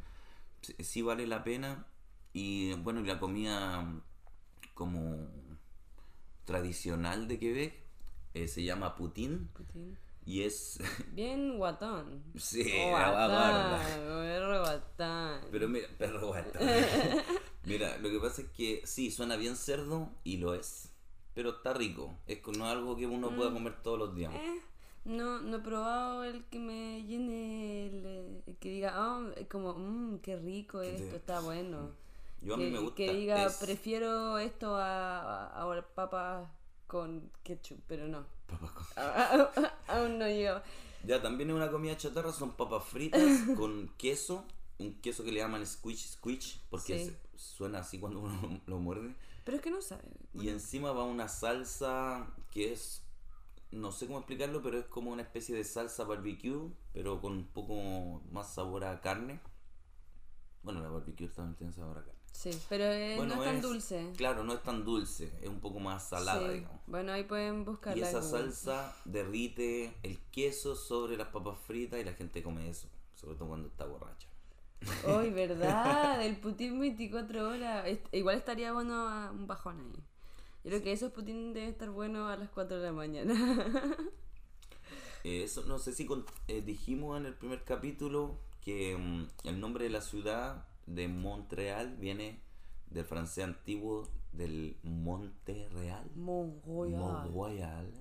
sí, 0.80 1.02
vale 1.02 1.26
la 1.26 1.42
pena. 1.44 1.86
Y 2.32 2.72
bueno, 2.74 3.00
y 3.00 3.04
la 3.06 3.18
comida 3.18 4.00
como 4.74 5.16
tradicional 6.44 7.28
de 7.28 7.38
Quebec 7.38 7.74
eh, 8.34 8.48
se 8.48 8.62
llama 8.64 8.94
poutine 8.96 9.38
Putin. 9.54 9.96
y 10.24 10.42
es 10.42 10.78
Bien 11.12 11.56
guatón. 11.58 12.22
sí, 12.36 12.62
Oh, 12.86 12.92
perro 12.94 14.60
guatón. 14.60 15.40
Pero 15.50 15.68
mira, 15.68 15.88
perro 15.98 16.26
guata. 16.28 16.60
mira, 17.64 17.98
lo 17.98 18.08
que 18.10 18.18
pasa 18.20 18.42
es 18.42 18.48
que 18.48 18.82
sí, 18.84 19.10
suena 19.10 19.36
bien 19.36 19.56
cerdo 19.56 20.10
y 20.24 20.36
lo 20.38 20.54
es. 20.54 20.90
Pero 21.38 21.50
está 21.50 21.72
rico. 21.72 22.16
Es 22.26 22.40
no 22.50 22.66
es 22.66 22.72
algo 22.72 22.96
que 22.96 23.06
uno 23.06 23.30
pueda 23.30 23.52
comer 23.52 23.80
todos 23.80 23.96
los 23.96 24.12
días. 24.12 24.34
Eh, 24.34 24.60
no, 25.04 25.40
no 25.40 25.58
he 25.58 25.60
probado 25.60 26.24
el 26.24 26.44
que 26.46 26.58
me 26.58 27.04
llene, 27.04 27.86
el, 27.86 28.02
eh, 28.04 28.42
el 28.48 28.56
que 28.56 28.70
diga, 28.70 28.94
ah, 28.96 29.20
como, 29.48 29.74
mmm, 29.74 30.18
qué 30.18 30.34
rico 30.34 30.80
te- 30.80 30.96
esto, 30.96 31.14
está 31.14 31.38
bueno. 31.38 31.92
Yo 32.42 32.54
a 32.54 32.58
que, 32.58 32.64
mí 32.64 32.70
me 32.72 32.80
gusta. 32.80 32.96
que 32.96 33.12
diga, 33.14 33.46
es- 33.46 33.54
prefiero 33.58 34.36
esto 34.38 34.74
a, 34.74 35.46
a, 35.62 35.62
a 35.62 35.82
papas 35.94 36.48
con 36.88 37.30
ketchup, 37.44 37.78
pero 37.86 38.08
no. 38.08 38.26
Papas 38.48 38.70
con- 38.72 38.86
A- 38.96 39.34
a- 39.34 39.74
aún 40.00 40.18
no 40.18 40.26
llego. 40.26 40.60
Ya, 41.04 41.22
también 41.22 41.50
es 41.50 41.54
una 41.54 41.70
comida 41.70 41.96
chatarra, 41.96 42.32
son 42.32 42.50
papas 42.56 42.82
fritas 42.82 43.22
con 43.56 43.86
queso, 43.96 44.44
un 44.78 44.94
queso 44.94 45.22
que 45.22 45.30
le 45.30 45.38
llaman 45.38 45.64
squich 45.64 46.04
squich, 46.14 46.60
porque 46.68 46.98
Sí. 46.98 47.16
suena 47.36 47.78
así 47.78 48.00
cuando 48.00 48.18
uno 48.18 48.60
lo 48.66 48.78
muerde. 48.80 49.14
Pero 49.48 49.56
es 49.56 49.62
que 49.62 49.70
no 49.70 49.80
sabe. 49.80 50.02
Y 50.34 50.50
encima 50.50 50.92
va 50.92 51.04
una 51.04 51.26
salsa 51.26 52.34
que 52.50 52.70
es, 52.74 53.02
no 53.70 53.92
sé 53.92 54.06
cómo 54.06 54.18
explicarlo, 54.18 54.60
pero 54.60 54.78
es 54.78 54.84
como 54.84 55.10
una 55.10 55.22
especie 55.22 55.56
de 55.56 55.64
salsa 55.64 56.04
barbecue, 56.04 56.70
pero 56.92 57.18
con 57.22 57.32
un 57.32 57.46
poco 57.46 58.20
más 58.30 58.52
sabor 58.52 58.84
a 58.84 59.00
carne. 59.00 59.40
Bueno, 60.62 60.82
la 60.82 60.90
barbecue 60.90 61.28
también 61.28 61.56
tiene 61.56 61.72
sabor 61.72 61.96
a 61.96 62.04
carne. 62.04 62.20
Sí, 62.30 62.50
pero 62.68 62.84
eh, 62.84 63.14
Bueno, 63.16 63.36
no 63.36 63.42
es 63.42 63.48
tan 63.48 63.56
es- 63.56 63.62
dulce. 63.62 64.12
Claro, 64.18 64.44
no 64.44 64.52
es 64.52 64.62
tan 64.62 64.84
dulce, 64.84 65.32
es 65.40 65.48
un 65.48 65.60
poco 65.60 65.80
más 65.80 66.06
salada, 66.06 66.46
Sí. 66.46 66.54
digamos. 66.56 66.80
Bueno, 66.86 67.12
ahí 67.12 67.24
pueden 67.24 67.64
buscar 67.64 67.96
Y 67.96 68.02
esa 68.02 68.20
salsa 68.20 68.94
derrite 69.06 69.94
el 70.02 70.18
queso 70.30 70.76
sobre 70.76 71.16
las 71.16 71.28
papas 71.28 71.58
fritas 71.66 71.98
y 71.98 72.04
la 72.04 72.12
gente 72.12 72.42
come 72.42 72.68
eso, 72.68 72.86
sobre 73.14 73.36
todo 73.38 73.48
cuando 73.48 73.68
está 73.68 73.86
borracha. 73.86 74.28
Hoy, 75.06 75.30
¿verdad? 75.30 76.22
El 76.24 76.36
putín 76.36 76.78
24 76.80 77.48
horas. 77.48 77.86
Igual 78.12 78.36
estaría 78.36 78.72
bueno 78.72 79.08
a 79.08 79.30
un 79.30 79.46
bajón 79.46 79.80
ahí. 79.80 80.02
Yo 80.64 80.70
creo 80.70 80.82
que 80.82 80.92
esos 80.92 81.12
putín 81.12 81.52
deben 81.52 81.70
estar 81.70 81.90
buenos 81.90 82.30
a 82.30 82.36
las 82.36 82.50
4 82.50 82.78
de 82.78 82.84
la 82.86 82.92
mañana. 82.92 83.34
Eh, 85.24 85.42
eso 85.44 85.64
no 85.66 85.78
sé 85.78 85.92
si 85.92 86.06
con- 86.06 86.24
eh, 86.46 86.62
dijimos 86.62 87.18
en 87.18 87.26
el 87.26 87.34
primer 87.34 87.64
capítulo 87.64 88.38
que 88.64 88.96
mm, 88.96 89.48
el 89.48 89.60
nombre 89.60 89.84
de 89.84 89.90
la 89.90 90.00
ciudad 90.00 90.66
de 90.86 91.08
Montreal 91.08 91.96
viene 91.96 92.40
del 92.90 93.04
francés 93.04 93.44
antiguo 93.44 94.08
del 94.32 94.76
Monte 94.84 95.68
Real. 95.70 96.08
Mont 96.14 96.64
Royal. 96.64 97.00
Mont 97.00 97.32
Royal, 97.34 97.92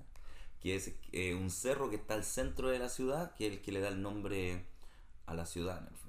que 0.60 0.76
es 0.76 0.94
eh, 1.12 1.34
un 1.34 1.50
cerro 1.50 1.90
que 1.90 1.96
está 1.96 2.14
al 2.14 2.24
centro 2.24 2.68
de 2.68 2.78
la 2.78 2.88
ciudad, 2.88 3.34
que 3.34 3.48
es 3.48 3.52
el 3.54 3.62
que 3.62 3.72
le 3.72 3.80
da 3.80 3.88
el 3.88 4.00
nombre 4.00 4.64
a 5.26 5.34
la 5.34 5.44
ciudad 5.44 5.78
en 5.82 5.88
el 5.88 5.96
fondo. 5.96 6.07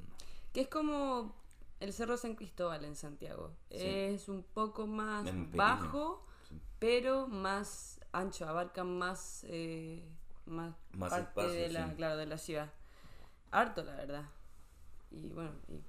Que 0.54 0.62
es 0.62 0.68
como 0.68 1.36
el 1.80 1.94
Cerro 1.94 2.18
San 2.18 2.36
Cristóbal 2.36 2.86
en 2.86 2.96
Santiago. 2.96 3.52
Sí. 3.70 3.78
Es 3.82 4.30
un 4.30 4.44
poco 4.44 4.88
más 4.88 5.26
bajo, 5.54 6.26
Sí. 6.48 6.56
pero 6.80 7.28
más 7.28 8.00
ancho. 8.12 8.48
Abarca 8.48 8.84
más, 8.84 9.46
eh, 9.48 10.04
más, 10.46 10.74
Más 10.94 11.10
parte 11.12 11.30
espacio, 11.30 11.52
de, 11.52 11.70
la, 11.70 11.90
sí. 11.90 11.96
claro, 11.96 12.18
de 12.18 12.26
la 12.26 12.38
ciudad. 12.38 12.74
Harto, 13.52 13.84
la 13.84 13.96
verdad. 13.96 14.30
Y 15.12 15.30
bueno, 15.30 15.52
y 15.68 15.80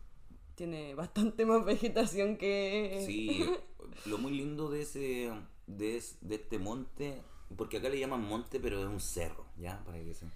tiene 0.54 0.94
bastante 0.94 1.44
más 1.46 1.64
vegetación 1.64 2.36
que... 2.36 3.02
Sí, 3.06 3.44
lo 4.06 4.18
muy 4.18 4.32
lindo 4.32 4.70
de 4.70 4.82
ese 4.82 5.32
de, 5.66 6.02
de 6.20 6.34
este 6.34 6.58
monte, 6.58 7.22
porque 7.56 7.78
acá 7.78 7.88
le 7.88 7.98
llaman 7.98 8.22
monte, 8.26 8.60
pero 8.60 8.80
es 8.80 8.86
un 8.86 9.00
cerro, 9.00 9.46
¿ya? 9.56 9.82
Para 9.84 9.98
que 9.98 10.14
se... 10.14 10.26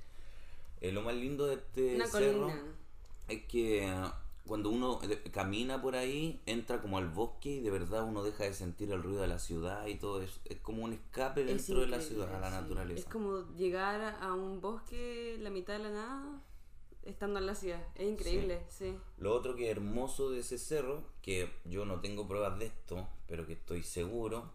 Eh, 0.80 0.92
lo 0.92 1.02
más 1.02 1.14
lindo 1.14 1.46
de 1.46 1.54
este 1.54 1.94
Una 1.96 2.06
cerro 2.06 2.46
colina. 2.48 2.62
Es 3.28 3.44
que 3.44 3.92
cuando 4.46 4.68
uno 4.70 5.00
camina 5.32 5.80
por 5.80 5.96
ahí, 5.96 6.40
entra 6.44 6.82
como 6.82 6.98
al 6.98 7.08
bosque 7.08 7.48
y 7.50 7.60
de 7.60 7.70
verdad 7.70 8.04
uno 8.04 8.22
deja 8.22 8.44
de 8.44 8.52
sentir 8.52 8.92
el 8.92 9.02
ruido 9.02 9.22
de 9.22 9.28
la 9.28 9.38
ciudad 9.38 9.86
y 9.86 9.94
todo 9.96 10.20
eso. 10.20 10.38
Es 10.44 10.58
como 10.60 10.84
un 10.84 10.92
escape 10.92 11.40
Es 11.42 11.46
dentro 11.66 11.80
de 11.80 11.86
la 11.88 12.00
ciudad, 12.00 12.34
a 12.34 12.40
la 12.40 12.48
sí. 12.50 12.54
naturaleza. 12.54 13.00
Es 13.00 13.06
como 13.06 13.42
llegar 13.56 14.00
a- 14.20 14.34
un 14.34 14.60
bosque, 14.60 15.38
la 15.40 15.48
mitad 15.50 15.72
de 15.74 15.78
la 15.84 15.90
nada, 15.90 16.42
estando 17.04 17.38
en 17.38 17.46
la 17.46 17.54
ciudad. 17.54 17.82
Es 17.94 18.06
increíble, 18.06 18.62
sí. 18.68 18.94
Lo 19.16 19.34
otro 19.34 19.56
que 19.56 19.70
es 19.70 19.76
hermoso 19.76 20.30
de 20.30 20.40
ese 20.40 20.58
cerro, 20.58 21.02
que 21.22 21.50
yo 21.64 21.86
no 21.86 22.00
tengo 22.00 22.28
pruebas 22.28 22.58
de 22.58 22.66
esto, 22.66 23.08
pero 23.26 23.46
que 23.46 23.54
estoy 23.54 23.82
seguro, 23.82 24.52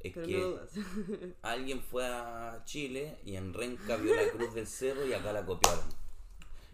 es 0.00 0.12
Pero 0.14 0.26
que 0.26 0.40
no 0.40 1.34
alguien 1.42 1.80
fue 1.82 2.04
a 2.06 2.62
Chile 2.64 3.18
y 3.24 3.36
en 3.36 3.54
Renca 3.54 3.94
vio 3.96 4.14
la 4.16 4.28
cruz 4.30 4.54
del 4.54 4.66
cerro 4.66 5.06
y 5.06 5.12
acá 5.12 5.32
la 5.32 5.46
copiaron. 5.46 5.99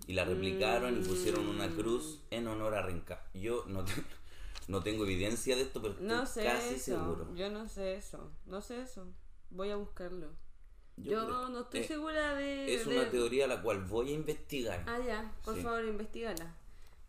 Y 0.07 0.13
la 0.13 0.25
replicaron 0.25 0.97
y 1.01 1.05
pusieron 1.05 1.49
una 1.49 1.69
cruz 1.69 2.21
en 2.31 2.47
honor 2.47 2.75
a 2.75 2.83
Renca. 2.83 3.25
Yo 3.35 3.65
no, 3.67 3.85
te- 3.85 3.93
no 4.69 4.83
tengo 4.83 5.05
evidencia 5.05 5.57
de 5.57 5.63
esto, 5.63 5.83
pero 5.83 5.95
estoy 5.95 6.27
sé 6.27 6.45
casi 6.45 6.75
eso. 6.75 6.85
seguro. 6.85 7.35
Yo 7.35 7.51
no 7.51 7.69
sé 7.69 7.97
eso. 7.97 8.31
No 8.47 8.61
sé 8.61 8.83
eso. 8.83 9.05
Voy 9.51 9.71
a 9.71 9.77
buscarlo. 9.77 10.29
Yo 10.97 11.13
Yo, 11.13 11.27
creo- 11.27 11.49
no 11.49 11.61
estoy 11.61 11.85
segura 11.85 12.35
de. 12.37 12.75
Es 12.75 12.87
de- 12.87 12.99
una 13.01 13.11
teoría 13.11 13.47
la 13.47 13.61
cual 13.63 13.85
voy 13.85 14.11
a 14.11 14.15
investigar. 14.15 14.85
Ah, 14.87 14.99
ya. 15.05 15.33
Por 15.45 15.57
Sí. 15.57 15.63
favor, 15.63 15.85
investigala. 15.85 16.55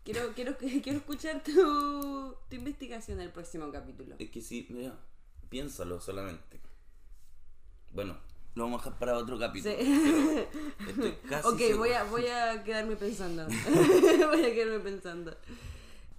Quiero, 0.04 0.32
quiero, 0.34 0.56
quiero 0.82 0.98
escuchar 0.98 1.42
tu, 1.44 2.34
tu 2.48 2.56
investigación 2.56 3.18
en 3.20 3.26
el 3.26 3.32
próximo 3.32 3.70
capítulo. 3.70 4.16
Es 4.18 4.30
que 4.30 4.40
sí, 4.42 4.66
mira, 4.70 4.98
piénsalo 5.50 6.00
solamente. 6.00 6.60
Bueno, 7.92 8.16
lo 8.58 8.64
vamos 8.64 8.82
a 8.82 8.84
dejar 8.84 8.98
para 8.98 9.16
otro 9.16 9.38
capítulo. 9.38 9.74
Sí. 9.78 10.46
pero 10.78 10.90
estoy 10.90 11.12
casi 11.28 11.48
ok, 11.48 11.58
seguro. 11.58 11.78
voy 11.78 11.90
a, 11.92 12.04
voy 12.04 12.26
a 12.26 12.64
quedarme 12.64 12.96
pensando. 12.96 13.46
voy 13.46 14.44
a 14.44 14.52
quedarme 14.54 14.80
pensando. 14.80 15.36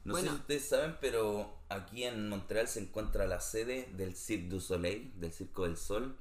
No 0.06 0.14
Bueno. 0.14 0.28
sé 0.30 0.34
si 0.36 0.40
ustedes 0.42 0.70
saben, 0.70 0.96
pero 1.02 1.54
aquí 1.70 2.04
en 2.06 2.30
Montreal 2.30 2.68
se 2.68 2.80
encuentra 2.80 3.28
la 3.28 3.40
sede 3.42 3.90
del 3.96 4.16
Cirque 4.16 4.48
du 4.48 4.60
Soleil, 4.60 5.12
del 5.20 5.32
Circo 5.34 5.66
del 5.66 5.78
Sol. 5.78 6.16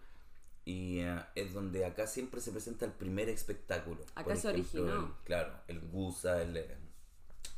Y 0.64 0.98
eh, 1.00 1.18
es 1.34 1.54
donde 1.54 1.86
acá 1.86 2.06
siempre 2.06 2.42
se 2.42 2.50
presenta 2.52 2.84
el 2.84 2.92
primer 2.92 3.30
espectáculo. 3.30 4.04
Acá 4.14 4.36
se 4.36 4.48
originó. 4.48 4.92
el- 5.06 5.24
claro, 5.24 5.52
el 5.68 5.80
Gusa, 5.80 6.42
el 6.42 6.56
eh, 6.58 6.76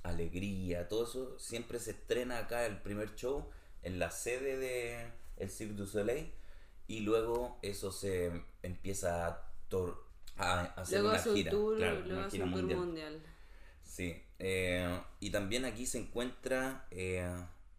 Alegría, 0.05 0.89
todo 0.89 1.05
eso 1.05 1.39
siempre 1.39 1.79
se 1.79 1.91
estrena 1.91 2.39
acá 2.39 2.67
el 2.67 2.79
primer 2.81 3.15
show 3.17 3.49
en 3.83 3.99
la 3.99 4.11
sede 4.11 4.57
de 4.59 5.07
el 5.37 5.51
Cirque 5.51 5.75
du 5.75 5.87
Soleil. 5.87 6.31
Y 6.91 7.01
luego 7.01 7.59
eso 7.63 7.93
se 7.93 8.33
empieza 8.63 9.27
a, 9.29 9.53
tor- 9.71 9.99
a 10.37 10.63
hacer 10.81 11.01
Luego 11.03 11.09
una 11.11 11.19
gira. 11.23 11.51
tour, 11.51 11.77
claro, 11.77 12.01
luego 12.01 12.21
una 12.21 12.31
gira 12.31 12.45
un 12.45 12.51
tour 12.53 12.61
mundial. 12.63 12.79
mundial. 12.81 13.23
Sí, 13.85 14.23
eh, 14.39 15.01
y 15.21 15.31
también 15.31 15.65
aquí 15.65 15.87
se 15.87 15.99
encuentra 15.99 16.87
eh, 16.91 17.29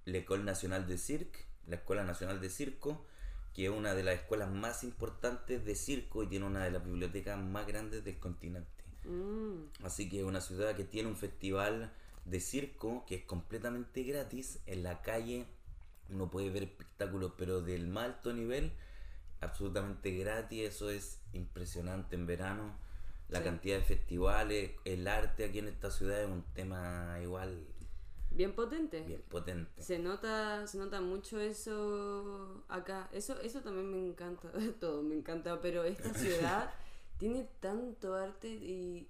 la 0.06 0.18
École 0.18 0.44
Nacional 0.44 0.88
de 0.88 0.98
Cirque, 0.98 1.40
la 1.68 1.76
Escuela 1.78 2.04
Nacional 2.04 2.40
de 2.42 2.50
Circo, 2.50 3.06
que 3.54 3.66
es 3.66 3.72
una 3.72 3.94
de 3.96 4.04
las 4.04 4.16
escuelas 4.16 4.50
más 4.50 4.84
importantes 4.84 5.66
de 5.66 5.76
circo 5.76 6.24
y 6.24 6.28
tiene 6.28 6.46
una 6.46 6.64
de 6.64 6.72
las 6.72 6.84
bibliotecas 6.86 7.38
más 7.38 7.68
grandes 7.68 8.04
del 8.06 8.18
continente. 8.20 8.70
Mm, 9.04 9.84
Así 9.84 10.08
que 10.10 10.20
es 10.20 10.26
una 10.26 10.42
ciudad 10.42 10.76
que 10.76 10.86
tiene 10.86 11.10
un 11.10 11.18
festival 11.18 11.92
de 12.26 12.40
circo 12.40 13.06
que 13.08 13.16
es 13.16 13.24
completamente 13.26 14.04
gratis 14.04 14.60
en 14.68 14.84
la 14.84 15.02
calle. 15.02 15.48
Uno 16.10 16.30
puede 16.30 16.50
ver 16.50 16.64
espectáculos, 16.64 17.34
pero 17.38 17.62
del 17.62 17.88
más 17.88 18.06
alto 18.06 18.34
nivel, 18.34 18.72
absolutamente 19.42 20.12
gratis. 20.12 20.70
Eso 20.70 20.90
es 20.90 21.20
impresionante 21.34 22.16
en 22.16 22.26
verano. 22.28 22.76
La 23.30 23.40
Sí. 23.40 23.46
cantidad 23.46 23.78
de 23.78 23.84
festivales, 23.84 24.72
el 24.86 25.08
arte 25.08 25.46
aquí 25.46 25.60
en 25.60 25.68
esta 25.70 25.90
ciudad 25.90 26.22
es 26.22 26.28
un 26.30 26.44
tema 26.54 27.18
igual 27.22 27.66
bien 28.32 28.54
potente. 28.54 29.02
bien 29.02 29.22
potente. 29.30 29.82
Se 29.82 30.00
nota, 30.00 30.66
se 30.68 30.78
nota 30.78 31.02
mucho 31.02 31.40
eso 31.40 32.64
acá. 32.70 33.10
Eso, 33.12 33.40
eso 33.42 33.62
también 33.62 33.90
me 33.90 33.98
encanta, 34.06 34.50
todo 34.80 35.02
me 35.04 35.16
encanta, 35.16 35.60
pero 35.62 35.84
esta 35.84 36.14
ciudad 36.14 36.74
tiene 37.18 37.48
tanto 37.60 38.16
arte 38.16 38.50
y 38.50 39.08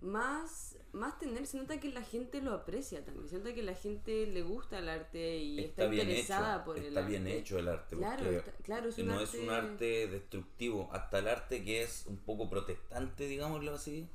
más, 0.00 0.76
más 0.92 1.18
tener, 1.18 1.46
se 1.46 1.58
nota 1.58 1.80
que 1.80 1.90
la 1.92 2.02
gente 2.02 2.40
lo 2.40 2.52
aprecia 2.52 3.04
también, 3.04 3.28
se 3.28 3.38
nota 3.38 3.52
que 3.54 3.62
la 3.62 3.74
gente 3.74 4.26
le 4.26 4.42
gusta 4.42 4.78
el 4.78 4.88
arte 4.88 5.38
y 5.38 5.58
está, 5.58 5.82
Está 5.82 5.86
bien 5.86 6.08
interesada 6.08 6.56
hecho, 6.56 6.64
por 6.64 6.78
el 6.78 6.84
está 6.86 7.00
arte. 7.00 7.10
bien 7.10 7.26
hecho 7.26 7.58
el 7.58 7.68
arte. 7.68 7.96
Claro, 7.96 8.16
porque 8.22 8.36
está- 8.36 8.52
claro, 8.62 8.88
es 8.90 8.98
y 8.98 9.02
un 9.02 9.08
no 9.08 9.14
arte... 9.14 9.24
es 9.24 9.34
un 9.42 9.50
arte 9.50 10.06
destructivo. 10.08 10.88
Hasta 10.92 11.18
el 11.18 11.28
arte 11.28 11.64
que 11.64 11.82
es 11.82 12.04
un 12.06 12.16
poco 12.18 12.48
protestante, 12.48 13.26
digámoslo 13.26 13.74
así, 13.74 14.08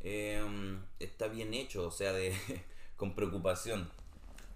eh, 0.00 0.42
está 0.98 1.28
bien 1.28 1.52
hecho, 1.54 1.86
o 1.86 1.90
sea, 1.90 2.12
de, 2.12 2.32
con 2.96 3.14
preocupación. 3.14 3.90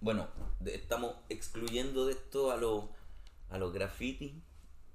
Bueno, 0.00 0.28
de- 0.60 0.74
estamos 0.74 1.16
excluyendo 1.28 2.06
de 2.06 2.12
esto 2.12 2.50
a 2.50 2.56
los 2.56 2.84
a 3.50 3.58
los 3.58 3.72
graffiti, 3.72 4.42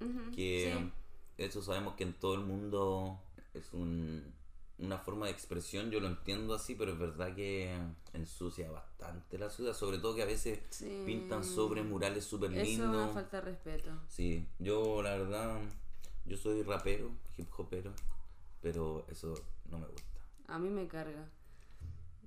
Ujú, 0.02 0.32
que 0.36 0.74
sí. 0.76 0.92
eso 1.38 1.62
sabemos 1.62 1.94
que 1.96 2.04
en 2.04 2.14
todo 2.14 2.34
el 2.34 2.42
mundo 2.42 3.22
es 3.54 3.72
un- 3.74 4.34
una 4.80 4.98
forma 4.98 5.26
de 5.26 5.32
expresión, 5.34 5.92
yo 5.92 6.00
lo 6.00 6.08
entiendo 6.08 6.54
así, 6.54 6.74
pero 6.76 6.94
es 6.94 7.00
verdad 7.00 7.36
que 7.36 7.78
ensucia 8.14 8.72
bastante 8.72 9.38
la 9.38 9.50
ciudad, 9.50 9.74
sobre 9.74 9.98
todo 9.98 10.16
que 10.16 10.22
a 10.24 10.26
veces 10.26 10.60
Sí. 10.70 11.04
pintan 11.06 11.44
sobre 11.44 11.84
murales 11.84 12.24
súper 12.26 12.52
Eso 12.54 12.62
es 12.62 12.68
lindos. 12.70 13.14
falta 13.14 13.38
de 13.38 13.42
respeto. 13.52 13.92
Sí, 14.08 14.48
yo 14.60 15.02
la 15.02 15.18
verdad, 15.18 15.60
yo 16.26 16.38
soy 16.38 16.64
rapero, 16.64 17.12
hip 17.38 17.48
hopero, 17.58 17.92
pero 18.62 19.06
eso 19.10 19.34
no 19.70 19.80
me 19.80 19.88
gusta. 19.88 20.08
A 20.48 20.58
mí 20.60 20.70
me 20.70 20.88
carga. 20.88 21.28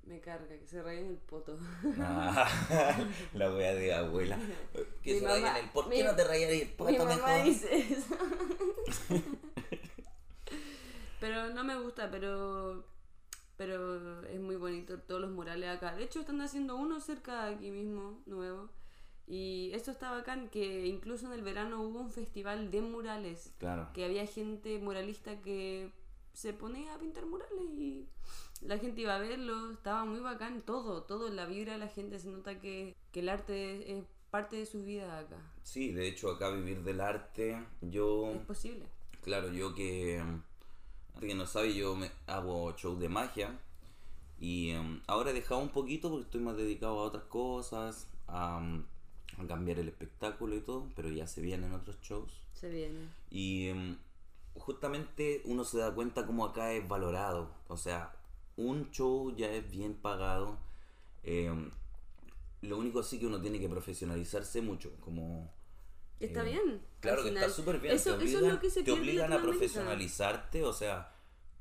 Me 0.05 0.19
carga, 0.19 0.47
que 0.59 0.67
se 0.67 0.83
rayen 0.83 1.07
el 1.07 1.17
poto. 1.17 1.57
Ah, 1.97 2.45
la 3.33 3.53
wea 3.53 3.73
de 3.73 3.93
abuela. 3.93 4.37
Que 5.01 5.13
Mi 5.13 5.19
se 5.19 5.25
mamá- 5.25 5.39
rayen 5.39 5.63
el. 5.63 5.69
¿Por 5.71 5.89
qué 5.89 5.97
mi- 5.97 6.03
no 6.03 6.13
te 6.15 6.23
rayarías 6.25 6.61
el 6.61 6.67
Mi 6.69 6.73
poto 6.75 7.05
mamá 7.05 7.15
mejor? 7.27 7.43
dice 7.45 7.77
eso. 7.77 8.15
pero 11.23 11.53
no 11.53 11.63
me 11.63 11.79
gusta, 11.79 12.11
pero 12.11 12.83
pero 13.55 14.25
es 14.25 14.41
muy 14.41 14.57
bonito 14.57 14.99
todos 14.99 15.21
los 15.21 15.31
murales 15.31 15.69
acá. 15.69 15.95
De 15.95 16.03
hecho, 16.03 16.19
están 16.19 16.41
haciendo 16.41 16.75
uno 16.75 16.99
cerca 16.99 17.45
de 17.45 17.55
aquí 17.55 17.71
mismo, 17.71 18.19
nuevo. 18.25 18.69
Y 19.25 19.71
esto 19.71 19.91
está 19.91 20.11
bacán, 20.11 20.49
que 20.49 20.85
incluso 20.85 21.27
en 21.27 21.31
el 21.31 21.41
verano 21.41 21.81
hubo 21.81 22.01
un 22.01 22.11
festival 22.11 22.71
de 22.71 22.81
murales. 22.81 23.53
Claro. 23.57 23.89
Que 23.93 24.03
había 24.03 24.27
gente 24.27 24.79
muralista 24.79 25.39
que 25.39 25.93
se 26.33 26.51
ponía 26.51 26.93
a 26.93 26.99
pintar 26.99 27.25
murales 27.25 27.69
y 27.77 28.05
la 28.59 28.77
gente 28.77 28.99
iba 28.99 29.15
a 29.15 29.19
verlo. 29.19 29.71
Estaba 29.71 30.03
muy 30.03 30.19
bacán 30.19 30.61
todo, 30.63 31.03
todo, 31.03 31.29
la 31.29 31.45
vibra 31.45 31.71
de 31.71 31.79
la 31.79 31.87
gente. 31.87 32.19
Se 32.19 32.27
nota 32.27 32.59
que, 32.59 32.97
que 33.13 33.21
el 33.21 33.29
arte 33.29 33.97
es 33.97 34.03
parte 34.29 34.57
de 34.57 34.65
sus 34.65 34.83
vidas 34.83 35.23
acá. 35.23 35.37
Sí, 35.61 35.93
de 35.93 36.05
hecho 36.05 36.31
acá 36.31 36.49
vivir 36.49 36.83
del 36.83 36.99
arte, 36.99 37.65
yo, 37.79 38.29
Es 38.31 38.39
posible. 38.39 38.87
claro, 39.21 39.53
yo 39.53 39.73
que, 39.73 40.21
que 41.19 41.35
no 41.35 41.45
sabe, 41.45 41.73
yo 41.73 41.95
me 41.95 42.11
hago 42.27 42.75
show 42.75 42.97
de 42.97 43.09
magia 43.09 43.59
y 44.39 44.71
em, 44.71 45.01
ahora 45.07 45.31
he 45.31 45.33
dejado 45.33 45.61
un 45.61 45.69
poquito 45.69 46.09
porque 46.09 46.25
estoy 46.25 46.41
más 46.41 46.57
dedicado 46.57 46.99
a 46.99 47.03
otras 47.03 47.23
cosas, 47.23 48.09
a, 48.27 48.59
mm, 48.59 48.85
a 49.37 49.47
cambiar 49.47 49.79
el 49.79 49.87
espectáculo 49.87 50.55
y 50.55 50.61
todo, 50.61 50.89
pero 50.95 51.09
ya 51.09 51.27
se 51.27 51.41
vienen 51.41 51.73
otros 51.73 51.99
shows. 52.01 52.31
Se 52.53 52.69
viene. 52.69 53.07
Y 53.29 53.67
em, 53.69 53.97
justamente 54.55 55.41
uno 55.45 55.63
se 55.63 55.77
da 55.77 55.93
cuenta 55.93 56.25
cómo 56.25 56.45
acá 56.45 56.73
es 56.73 56.87
valorado. 56.87 57.51
O 57.67 57.77
sea, 57.77 58.15
un 58.57 58.91
show 58.91 59.35
ya 59.35 59.51
es 59.51 59.69
bien 59.71 59.95
pagado. 59.95 60.57
Em, 61.23 61.71
lo 62.61 62.77
único 62.77 63.03
sí 63.03 63.19
que 63.19 63.27
uno 63.27 63.41
tiene 63.41 63.59
que 63.59 63.69
profesionalizarse 63.69 64.61
mucho. 64.61 64.91
Como, 64.99 65.51
Está 66.19 66.41
eh, 66.41 66.51
bien. 66.51 66.81
Claro 67.03 67.17
al 67.19 67.23
que 67.25 67.29
final. 67.29 67.43
está 67.43 67.55
súper 67.55 67.79
bien. 67.79 67.95
Eso, 67.95 68.15
te 68.15 68.23
eso 68.25 68.37
obligan, 68.37 68.45
es 68.45 68.53
lo 68.53 68.59
que 68.59 68.69
se 68.71 68.83
te 68.83 68.91
obligan 68.91 69.33
a 69.33 69.41
profesionalizarte. 69.41 70.63
O 70.63 70.73
sea, 70.73 71.13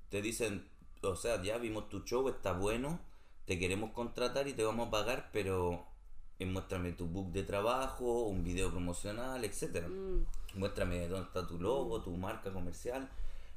te 0.09 0.23
dicen, 0.23 0.67
o 1.03 1.17
sea, 1.17 1.43
ya 1.43 1.59
vimos 1.59 1.89
tu 1.91 2.01
show, 2.05 2.29
está 2.29 2.53
bueno, 2.53 3.01
te 3.45 3.59
queremos 3.59 3.91
contratar 3.93 4.49
y 4.49 4.55
te 4.55 4.65
vamos 4.65 4.89
a 4.89 4.91
pagar, 4.91 5.31
pero 5.33 5.85
muéstrame 6.41 6.93
tu 6.93 7.07
book 7.07 7.31
de 7.33 7.43
trabajo, 7.45 8.25
un 8.25 8.43
video 8.43 8.71
promocional, 8.71 9.45
etcétera 9.45 9.87
Mm, 9.89 10.25
muéstrame 10.55 11.07
dónde 11.09 11.27
está 11.27 11.47
tu 11.47 11.59
logo, 11.61 12.03
tu 12.03 12.11
marca 12.17 12.53
comercial, 12.53 13.09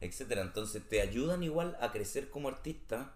etcétera. 0.01 0.41
Entonces 0.41 0.87
te 0.87 1.01
ayudan 1.01 1.41
igual 1.43 1.77
a 1.81 1.91
crecer 1.91 2.29
como 2.29 2.47
artista 2.49 3.15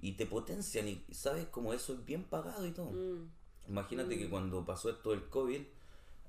y 0.00 0.12
te 0.12 0.26
potencian 0.26 0.88
y 0.88 1.04
sabes 1.12 1.46
como 1.48 1.72
eso 1.74 1.92
es 1.94 2.04
bien 2.04 2.24
pagado 2.24 2.66
y 2.66 2.72
todo. 2.72 2.90
mm. 2.92 3.30
Imagínate 3.68 4.18
que 4.18 4.28
cuando 4.28 4.64
pasó 4.64 4.90
esto 4.90 5.10
del 5.10 5.28
COVID, 5.28 5.62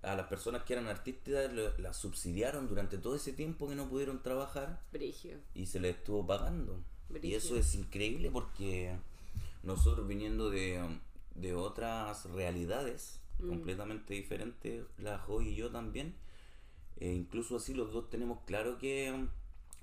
a 0.03 0.15
las 0.15 0.27
personas 0.27 0.63
que 0.63 0.73
eran 0.73 0.87
artistas 0.87 1.51
las 1.77 1.97
subsidiaron 1.97 2.67
durante 2.67 2.97
todo 2.97 3.15
ese 3.15 3.33
tiempo 3.33 3.67
que 3.69 3.75
no 3.75 3.87
pudieron 3.87 4.21
trabajar 4.23 4.81
Brigio. 4.91 5.37
y 5.53 5.65
se 5.67 5.79
les 5.79 5.97
estuvo 5.97 6.25
pagando. 6.25 6.79
Y 7.21 7.33
eso 7.33 7.55
es 7.57 7.75
increíble 7.75 8.31
porque 8.31 8.95
nosotros 9.63 10.07
viniendo 10.07 10.49
de, 10.49 10.81
de 11.35 11.53
otras 11.53 12.25
realidades 12.31 13.17
Mm. 13.41 13.49
completamente 13.49 14.13
diferentes, 14.13 14.83
la 14.99 15.17
Jo 15.17 15.41
y 15.41 15.55
yo 15.55 15.71
también. 15.71 16.13
E 16.99 17.11
incluso 17.11 17.55
así 17.55 17.73
los 17.73 17.91
dos 17.91 18.09
tenemos 18.09 18.39
claro 18.45 18.77
que 18.77 19.27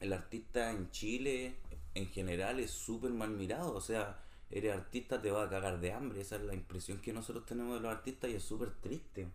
el 0.00 0.12
artista 0.12 0.70
en 0.70 0.90
Chile 0.92 1.56
en 1.94 2.06
general 2.08 2.60
es 2.60 2.70
súper 2.70 3.10
mal 3.10 3.30
mirado. 3.30 3.74
O 3.74 3.80
sea, 3.80 4.22
eres 4.50 4.72
artista, 4.74 5.20
te 5.20 5.30
va 5.30 5.44
a 5.44 5.50
cagar 5.50 5.80
de 5.80 5.92
hambre. 5.92 6.20
Esa 6.20 6.36
es 6.36 6.42
la 6.42 6.54
impresión 6.54 7.00
que 7.00 7.12
nosotros 7.12 7.46
tenemos 7.46 7.74
de 7.74 7.80
los 7.80 7.92
artistas 7.92 8.30
y 8.30 8.34
es 8.34 8.44
súper 8.44 8.70
triste. 8.80 9.26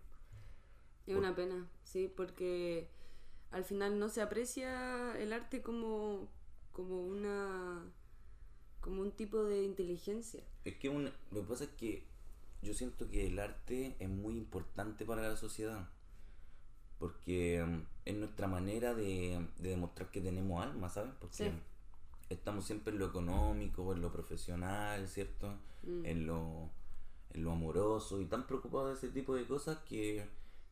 Es 1.06 1.16
una 1.16 1.34
pena, 1.34 1.68
sí, 1.84 2.10
porque 2.14 2.88
al 3.50 3.64
final 3.64 3.98
no 3.98 4.08
se 4.08 4.22
aprecia 4.22 5.16
el 5.18 5.32
arte 5.32 5.62
como, 5.62 6.28
como 6.72 7.00
una 7.06 7.82
como 8.80 9.00
un 9.00 9.12
tipo 9.12 9.42
de 9.44 9.64
inteligencia. 9.64 10.42
Es 10.64 10.76
que 10.76 10.88
un- 10.90 11.10
lo 11.30 11.40
que 11.42 11.46
pasa 11.48 11.64
es 11.64 11.70
que 11.70 12.04
yo 12.62 12.74
siento 12.74 13.08
que 13.10 13.26
el 13.26 13.38
arte 13.38 13.96
es 13.98 14.08
muy 14.10 14.36
importante 14.36 15.04
para 15.06 15.22
la 15.28 15.36
sociedad. 15.36 15.88
Porque 16.98 17.62
mm, 17.66 17.82
es 18.04 18.14
nuestra 18.16 18.46
manera 18.46 18.94
de, 18.94 19.46
de 19.58 19.68
demostrar 19.70 20.10
que 20.10 20.20
tenemos 20.20 20.62
alma, 20.64 20.88
¿sabes? 20.88 21.12
Porque 21.20 21.34
Sí. 21.36 21.50
estamos 22.30 22.64
siempre 22.66 22.92
en 22.92 22.98
lo 22.98 23.06
económico, 23.06 23.92
en 23.92 24.00
lo 24.00 24.12
profesional, 24.12 25.08
¿cierto? 25.08 25.54
Mm. 25.82 26.04
En, 26.06 26.26
lo, 26.26 26.70
en 27.32 27.44
lo 27.44 27.52
amoroso 27.52 28.20
y 28.20 28.26
tan 28.26 28.46
preocupados 28.46 28.88
de 29.00 29.06
ese 29.06 29.14
tipo 29.14 29.34
de 29.34 29.46
cosas 29.46 29.78
que 29.88 30.26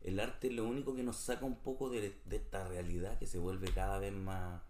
el 0.04 0.20
arte 0.20 0.48
es 0.48 0.54
lo 0.54 0.64
único 0.64 0.94
que 0.94 1.02
nos 1.02 1.16
saca 1.16 1.44
un 1.44 1.56
poco 1.56 1.90
de, 1.90 2.14
de 2.24 2.36
esta 2.36 2.66
realidad 2.66 3.18
que 3.18 3.26
se 3.26 3.38
vuelve 3.38 3.70
cada 3.72 3.98
vez 3.98 4.12
más 4.12 4.60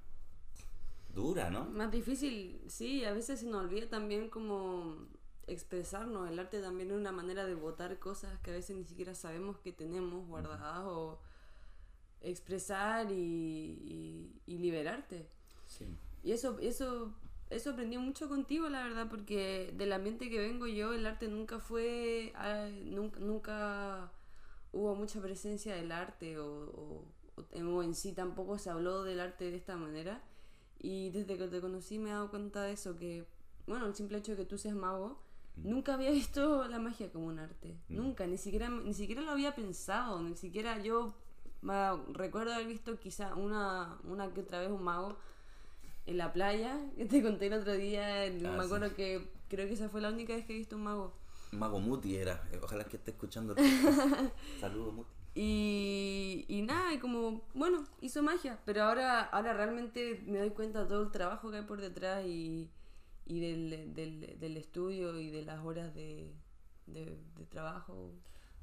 dura, 1.14 1.50
¿no? 1.50 1.64
Más 1.66 1.90
difícil, 1.92 2.60
sí, 2.68 3.04
a 3.04 3.12
veces 3.12 3.40
se 3.40 3.46
nos 3.46 3.62
olvida 3.64 3.88
también 3.88 4.28
como 4.30 4.96
expresarnos. 5.46 6.30
El 6.30 6.38
arte 6.38 6.60
también 6.60 6.90
es 6.90 6.96
una 6.96 7.12
manera 7.12 7.44
de 7.44 7.54
votar 7.54 7.98
cosas 7.98 8.38
que 8.40 8.50
a 8.50 8.54
veces 8.54 8.76
ni 8.76 8.84
siquiera 8.84 9.14
sabemos 9.14 9.58
que 9.58 9.72
tenemos 9.72 10.26
guardadas 10.26 10.84
o 10.84 11.18
expresar 12.22 13.10
y, 13.10 13.14
y- 13.14 14.40
y 14.46 14.58
liberarte. 14.58 15.26
Sí. 15.66 15.84
Y 16.22 16.32
eso, 16.32 16.58
eso, 16.60 17.12
eso 17.50 17.70
aprendí 17.70 17.98
mucho 17.98 18.28
contigo, 18.28 18.68
la 18.68 18.84
verdad, 18.84 19.08
porque 19.10 19.72
del 19.76 19.92
ambiente 19.92 20.30
que 20.30 20.38
vengo 20.38 20.66
yo, 20.66 20.92
el 20.94 21.04
arte 21.06 21.28
nunca 21.28 21.58
fue, 21.58 22.32
ah, 22.36 22.68
nunca, 22.84 23.18
nunca 23.20 24.12
hubo 24.72 24.94
mucha 24.94 25.20
presencia 25.20 25.74
del 25.74 25.92
arte 25.92 26.38
o, 26.38 26.46
o- 26.46 27.04
o- 27.36 27.76
o 27.76 27.82
en 27.82 27.94
sí 27.94 28.12
tampoco 28.12 28.58
se 28.58 28.70
habló 28.70 29.04
del 29.04 29.20
arte 29.20 29.50
de 29.50 29.56
esta 29.56 29.76
manera. 29.76 30.22
Y 30.78 31.10
desde 31.10 31.38
que 31.38 31.46
te 31.48 31.60
conocí 31.60 31.98
me 31.98 32.10
he 32.10 32.12
dado 32.12 32.30
cuenta 32.30 32.62
de 32.64 32.72
eso, 32.72 32.96
que, 32.96 33.24
bueno, 33.66 33.86
el 33.86 33.94
simple 33.94 34.18
hecho 34.18 34.32
de 34.32 34.38
que 34.38 34.44
tú 34.44 34.58
seas 34.58 34.74
mago, 34.74 35.20
nunca 35.56 35.94
había 35.94 36.10
visto 36.10 36.66
la 36.68 36.78
magia 36.78 37.12
como 37.12 37.26
un 37.26 37.38
arte. 37.38 37.76
Nunca, 37.88 38.26
ni 38.26 38.36
siquiera, 38.38 38.68
ni 38.68 38.94
siquiera 38.94 39.22
lo 39.22 39.30
había 39.32 39.54
pensado, 39.54 40.20
ni 40.22 40.34
siquiera 40.36 40.78
yo 40.82 41.14
recuerdo 42.12 42.52
haber 42.54 42.66
visto 42.66 42.98
quizá 42.98 43.34
una, 43.36 43.96
una 44.04 44.32
que 44.34 44.40
otra 44.40 44.58
vez 44.60 44.70
un 44.70 44.82
mago 44.82 45.16
en 46.06 46.16
la 46.16 46.32
playa, 46.32 46.76
que 46.96 47.04
te 47.04 47.22
conté 47.22 47.46
el 47.46 47.52
otro 47.54 47.74
día, 47.74 48.04
me 48.40 48.48
Ah, 48.48 48.58
sí. 48.60 48.66
acuerdo 48.66 48.94
que 48.96 49.28
creo 49.48 49.68
que 49.68 49.74
esa 49.74 49.88
fue 49.88 50.00
la 50.00 50.08
única 50.10 50.34
vez 50.34 50.44
que 50.44 50.54
he 50.54 50.58
visto 50.58 50.74
un 50.74 50.82
mago. 50.82 51.12
Mago 51.52 51.78
Muti 51.80 52.16
era. 52.16 52.48
Eh, 52.52 52.60
Ojalá 52.62 52.84
que 52.84 52.96
esté 52.96 53.10
escuchando. 53.12 53.54
Saludos, 54.60 54.94
Muti. 54.94 55.14
Y, 55.34 56.44
y 56.48 56.62
nada, 56.62 56.92
y 56.92 56.98
como, 56.98 57.42
bueno, 57.54 57.84
hizo 58.02 58.22
magia, 58.22 58.60
pero 58.66 58.82
ahora, 58.84 59.22
ahora 59.22 59.54
realmente 59.54 60.22
me 60.26 60.38
doy 60.38 60.50
cuenta 60.50 60.82
de 60.82 60.88
todo 60.88 61.02
el 61.02 61.10
trabajo 61.10 61.50
que 61.50 61.56
hay 61.58 61.62
por 61.64 61.80
detrás 61.80 62.24
y, 62.26 62.70
y 63.24 63.40
del, 63.40 63.94
del, 63.94 64.38
del 64.38 64.56
estudio 64.58 65.18
y 65.18 65.30
de 65.30 65.42
las 65.42 65.64
horas 65.64 65.94
de, 65.94 66.34
de, 66.86 67.18
de 67.36 67.46
trabajo. 67.46 68.12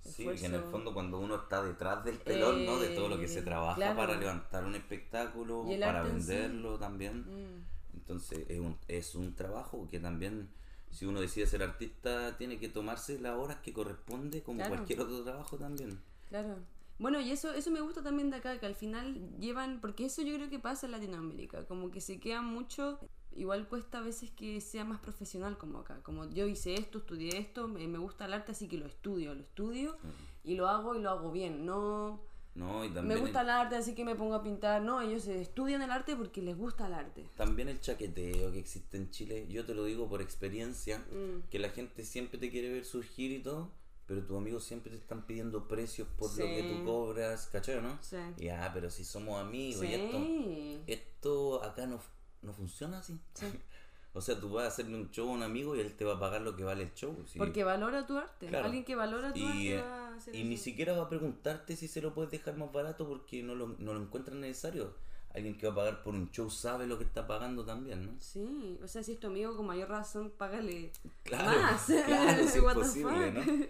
Sí, 0.01 0.37
que 0.39 0.45
en 0.45 0.53
el 0.55 0.61
esfuerzo. 0.61 0.71
fondo 0.71 0.93
cuando 0.93 1.19
uno 1.19 1.35
está 1.35 1.63
detrás 1.63 2.03
del 2.05 2.19
telón, 2.23 2.65
¿no? 2.65 2.79
De 2.79 2.89
todo 2.89 3.09
lo 3.09 3.19
que 3.19 3.27
se 3.27 3.39
Eh, 3.39 3.43
trabaja 3.43 3.75
claro. 3.75 3.95
para 3.95 4.15
levantar 4.15 4.63
un 4.65 4.75
espectáculo, 4.75 5.77
para 5.81 6.03
sí. 6.03 6.11
venderlo 6.11 6.77
también. 6.79 7.25
Mm, 7.25 7.65
Entonces 7.93 8.45
es 8.49 8.59
un, 8.59 8.77
es 8.87 9.15
un 9.15 9.35
trabajo 9.35 9.87
que 9.89 9.99
también, 9.99 10.49
si 10.91 11.05
uno 11.05 11.21
decide 11.21 11.45
ser 11.47 11.63
artista, 11.63 12.37
tiene 12.37 12.57
que 12.59 12.69
tomarse 12.69 13.19
las 13.19 13.37
horas 13.37 13.57
que 13.57 13.73
corresponde, 13.73 14.41
como 14.43 14.57
Claro. 14.57 14.75
cualquier 14.75 15.01
otro 15.01 15.23
trabajo 15.23 15.57
también. 15.57 15.99
claro. 16.29 16.57
Bueno, 17.01 17.21
y 17.21 17.31
eso, 17.31 17.53
eso 17.53 17.71
me 17.71 17.79
gusta 17.79 18.03
también 18.03 18.29
de 18.29 18.35
acá, 18.35 18.59
que 18.59 18.65
al 18.65 18.75
final 18.75 19.37
llevan, 19.39 19.79
porque 19.79 20.03
eso 20.05 20.21
yo 20.21 20.35
creo 20.35 20.49
que 20.49 20.59
pasa 20.59 20.85
en 20.85 20.91
Latinoamérica, 20.91 21.65
como 21.65 21.91
que 21.91 22.01
se 22.01 22.19
queda 22.19 22.41
mucho, 22.41 22.99
igual 23.37 23.69
cuesta 23.69 23.99
a 23.99 24.01
veces 24.01 24.31
que 24.31 24.59
sea 24.59 24.83
más 24.83 24.99
profesional 24.99 25.57
como 25.57 25.79
acá, 25.79 26.01
como 26.03 26.29
yo 26.29 26.45
hice 26.45 26.73
esto, 26.73 26.97
estudié 26.97 27.37
esto, 27.37 27.69
me, 27.69 27.87
me 27.87 27.99
gusta 27.99 28.25
el 28.25 28.33
arte, 28.33 28.51
así 28.51 28.67
que 28.67 28.77
lo 28.77 28.85
estudio, 28.85 29.33
lo 29.33 29.39
estudio 29.41 29.95
y 30.43 30.55
lo 30.55 30.67
hago 30.67 30.93
y 30.95 30.99
lo 31.01 31.09
hago 31.09 31.31
bien, 31.31 31.65
no... 31.65 32.19
No, 32.59 32.83
y 32.83 32.89
Me 32.89 32.95
también, 32.95 33.19
gusta 33.21 33.41
el, 33.41 33.47
el 33.47 33.51
arte, 33.51 33.75
así 33.77 33.95
que 33.95 34.03
me 34.03 34.15
pongo 34.15 34.35
a 34.35 34.43
pintar. 34.43 34.81
No, 34.81 35.01
ellos 35.01 35.25
estudian 35.27 35.81
el 35.81 35.91
arte 35.91 36.15
porque 36.15 36.41
les 36.41 36.57
gusta 36.57 36.87
el 36.87 36.93
arte. 36.93 37.25
también 37.37 37.69
el 37.69 37.79
chaqueteo 37.79 38.51
que 38.51 38.59
existe 38.59 38.97
en 38.97 39.09
Chile, 39.11 39.47
yo 39.49 39.65
te 39.65 39.73
lo 39.73 39.85
digo 39.85 40.07
por 40.09 40.21
experiencia, 40.21 40.99
Mm. 40.99 41.49
que 41.49 41.57
la 41.59 41.69
gente 41.69 42.03
siempre 42.03 42.37
te 42.37 42.49
quiere 42.51 42.69
ver 42.71 42.83
surgir 42.85 43.31
y 43.31 43.39
todo, 43.39 43.71
pero 44.05 44.23
tus 44.23 44.37
amigos 44.37 44.63
siempre 44.63 44.91
te 44.91 44.97
están 44.97 45.25
pidiendo 45.25 45.67
precios 45.67 46.07
por 46.17 46.29
lo 46.31 46.45
que 46.45 46.61
Sí. 46.61 46.67
tú 46.79 46.85
cobras, 46.85 47.47
¿cachai 47.51 47.75
o 47.77 47.81
no? 47.81 47.97
Sí. 48.01 48.17
Ya, 48.37 48.69
pero 48.73 48.89
si 48.89 49.03
somos 49.05 49.39
amigos 49.39 49.83
y 49.85 49.93
esto, 49.93 50.17
Sí. 50.17 50.81
esto 50.87 51.63
acá 51.63 51.85
no, 51.85 51.99
no 52.41 52.53
funciona 52.53 52.99
así. 52.99 53.19
Sí. 53.33 53.45
O 54.11 54.21
sea, 54.21 54.39
tú 54.39 54.49
vas 54.51 54.65
a 54.65 54.67
hacerle 54.69 54.95
un 54.95 55.11
show 55.11 55.29
a 55.29 55.33
un 55.33 55.43
amigo 55.43 55.75
y 55.75 55.81
él 55.81 55.93
te 55.95 56.03
va 56.03 56.15
a 56.15 56.19
pagar 56.19 56.41
lo 56.41 56.55
que 56.55 56.63
vale 56.63 56.81
el 56.81 56.93
show. 56.95 57.15
sí. 57.27 57.37
Porque 57.37 57.63
valora 57.63 58.07
tu 58.07 58.17
arte. 58.17 58.47
Claro. 58.47 58.65
Alguien 58.65 58.83
que 58.83 58.95
valora 58.95 59.31
tu 59.31 59.37
y, 59.39 59.45
arte 59.45 59.75
eh, 59.75 59.81
va 59.83 60.08
hacer 60.19 60.35
y 60.35 60.39
eso. 60.41 60.47
ni 60.49 60.57
siquiera 60.57 60.93
va 60.93 61.03
a 61.03 61.09
preguntarte 61.09 61.75
si 61.75 61.87
se 61.87 62.01
lo 62.01 62.13
puedes 62.13 62.31
dejar 62.31 62.55
más 62.57 62.71
barato 62.71 63.07
porque 63.07 63.41
no 63.43 63.55
lo, 63.55 63.75
no 63.79 63.93
lo 63.93 64.01
encuentra 64.01 64.35
necesario. 64.35 64.93
Alguien 65.33 65.57
que 65.57 65.67
va 65.67 65.73
a 65.73 65.75
pagar 65.75 66.03
por 66.03 66.15
un 66.15 66.31
show 66.31 66.49
sabe 66.49 66.87
lo 66.87 66.97
que 66.97 67.03
está 67.03 67.27
pagando 67.27 67.63
también, 67.63 68.03
¿no? 68.05 68.13
Sí, 68.19 68.79
o 68.83 68.87
sea, 68.87 69.03
si 69.03 69.11
es 69.11 69.19
tu 69.19 69.27
amigo, 69.27 69.55
con 69.55 69.67
mayor 69.67 69.89
razón, 69.89 70.31
págale 70.35 70.91
Claro, 71.23 71.61
más. 71.61 71.85
claro, 72.05 72.47
si 72.47 72.57
es 72.57 72.63
posible. 72.63 73.31
¿no? 73.31 73.41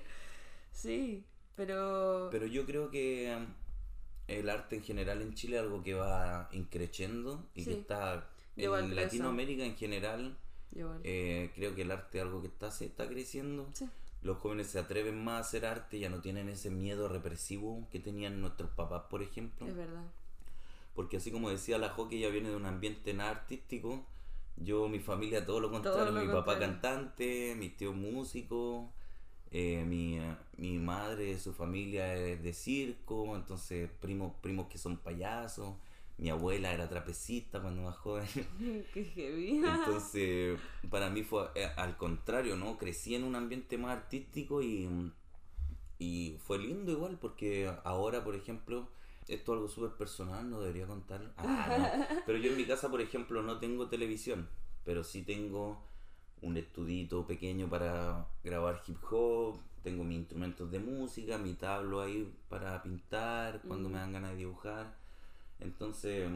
Sí, 0.71 1.23
pero... 1.55 2.29
Pero 2.31 2.45
yo 2.45 2.65
creo 2.65 2.89
que 2.89 3.35
um, 3.37 3.45
el 4.27 4.49
arte 4.49 4.77
en 4.77 4.83
general 4.83 5.21
en 5.21 5.33
Chile 5.33 5.57
es 5.57 5.63
algo 5.63 5.83
que 5.83 5.93
va 5.95 6.47
increciendo 6.53 7.43
y 7.55 7.63
Sí. 7.63 7.71
que 7.71 7.79
está 7.81 8.29
en. 8.55 8.95
Latinoamérica 8.95 9.65
en 9.65 9.75
general. 9.75 10.37
Eh, 11.03 11.51
creo 11.55 11.75
que 11.75 11.81
el 11.81 11.91
arte 11.91 12.19
es 12.19 12.23
algo 12.23 12.41
que 12.41 12.47
está, 12.47 12.71
se 12.71 12.85
está 12.85 13.07
creciendo. 13.09 13.67
Sí. 13.73 13.89
Los 14.21 14.37
jóvenes 14.37 14.67
se 14.67 14.79
atreven 14.79 15.23
más 15.23 15.35
a 15.35 15.39
hacer 15.39 15.65
arte, 15.65 15.99
ya 15.99 16.09
no 16.09 16.19
tienen 16.19 16.49
ese 16.49 16.69
miedo 16.69 17.07
represivo 17.07 17.87
que 17.91 17.99
tenían 17.99 18.41
nuestros 18.41 18.69
papás, 18.71 19.03
por 19.09 19.23
ejemplo. 19.23 19.67
Es 19.67 19.75
verdad. 19.75 20.03
Porque 20.93 21.17
así 21.17 21.31
como 21.31 21.49
decía 21.49 21.77
la 21.77 21.95
que 21.95 22.17
ella 22.17 22.29
viene 22.29 22.49
de 22.49 22.55
un 22.55 22.65
ambiente 22.65 23.13
nada 23.13 23.31
artístico, 23.31 24.03
yo, 24.57 24.89
mi 24.89 24.99
familia, 24.99 25.45
todo 25.45 25.61
lo 25.61 25.71
contrario. 25.71 26.11
lo 26.11 26.19
mi 26.19 26.27
papá 26.27 26.53
contrario. 26.57 26.81
cantante, 26.81 27.55
mis 27.55 27.77
tíos 27.77 27.95
músicos, 27.95 28.89
eh, 29.51 29.83
mi, 29.87 30.19
mi 30.57 30.77
madre, 30.77 31.39
su 31.39 31.53
familia 31.53 32.13
es 32.15 32.43
de 32.43 32.53
circo, 32.53 33.35
entonces 33.35 33.89
primos, 34.01 34.33
primos 34.41 34.67
que 34.67 34.77
son 34.77 34.97
payasos. 34.97 35.75
Mi 36.19 36.29
abuela 36.29 36.73
era 36.73 36.89
trapecista 36.89 37.61
cuando 37.61 37.81
más 37.83 37.95
joven. 37.97 38.27
Qué 38.93 39.05
heavy. 39.05 39.57
Entonces, 39.65 40.59
para 40.89 41.09
mí 41.09 41.23
fue 41.23 41.49
eh, 41.55 41.69
al 41.77 41.95
contrario, 41.97 42.57
¿no? 42.57 42.77
Crecí 42.77 43.15
en 43.15 43.23
un 43.23 43.35
ambiente 43.35 43.77
más 43.77 43.97
artístico 43.97 44.61
y, 44.61 45.11
y 45.97 46.37
fue 46.45 46.59
lindo 46.59 46.91
igual, 46.91 47.17
porque 47.19 47.73
ahora, 47.85 48.23
por 48.23 48.35
ejemplo, 48.35 48.89
esto 49.29 49.53
es 49.53 49.55
algo 49.55 49.67
súper 49.69 49.91
personal, 49.91 50.49
no 50.49 50.59
debería 50.59 50.87
contarlo. 50.87 51.31
Ah, 51.37 51.95
no. 51.99 52.17
Pero 52.25 52.37
yo 52.37 52.51
en 52.51 52.57
mi 52.57 52.65
casa, 52.65 52.89
por 52.89 52.99
ejemplo, 52.99 53.41
no 53.41 53.59
tengo 53.59 53.87
televisión, 53.87 54.49
pero 54.83 55.03
sí 55.03 55.21
tengo 55.21 55.83
un 56.41 56.57
estudito 56.57 57.27
pequeño 57.27 57.69
para 57.69 58.27
grabar 58.43 58.81
hip 58.87 58.97
hop, 59.11 59.59
tengo 59.83 60.03
mis 60.03 60.19
instrumentos 60.19 60.71
de 60.71 60.79
música, 60.79 61.37
mi 61.37 61.53
tablo 61.53 62.01
ahí 62.01 62.33
para 62.49 62.81
pintar 62.81 63.61
cuando 63.67 63.89
me 63.89 63.99
dan 63.99 64.13
ganas 64.13 64.31
de 64.31 64.37
dibujar. 64.37 64.97
Entonces, 65.59 66.29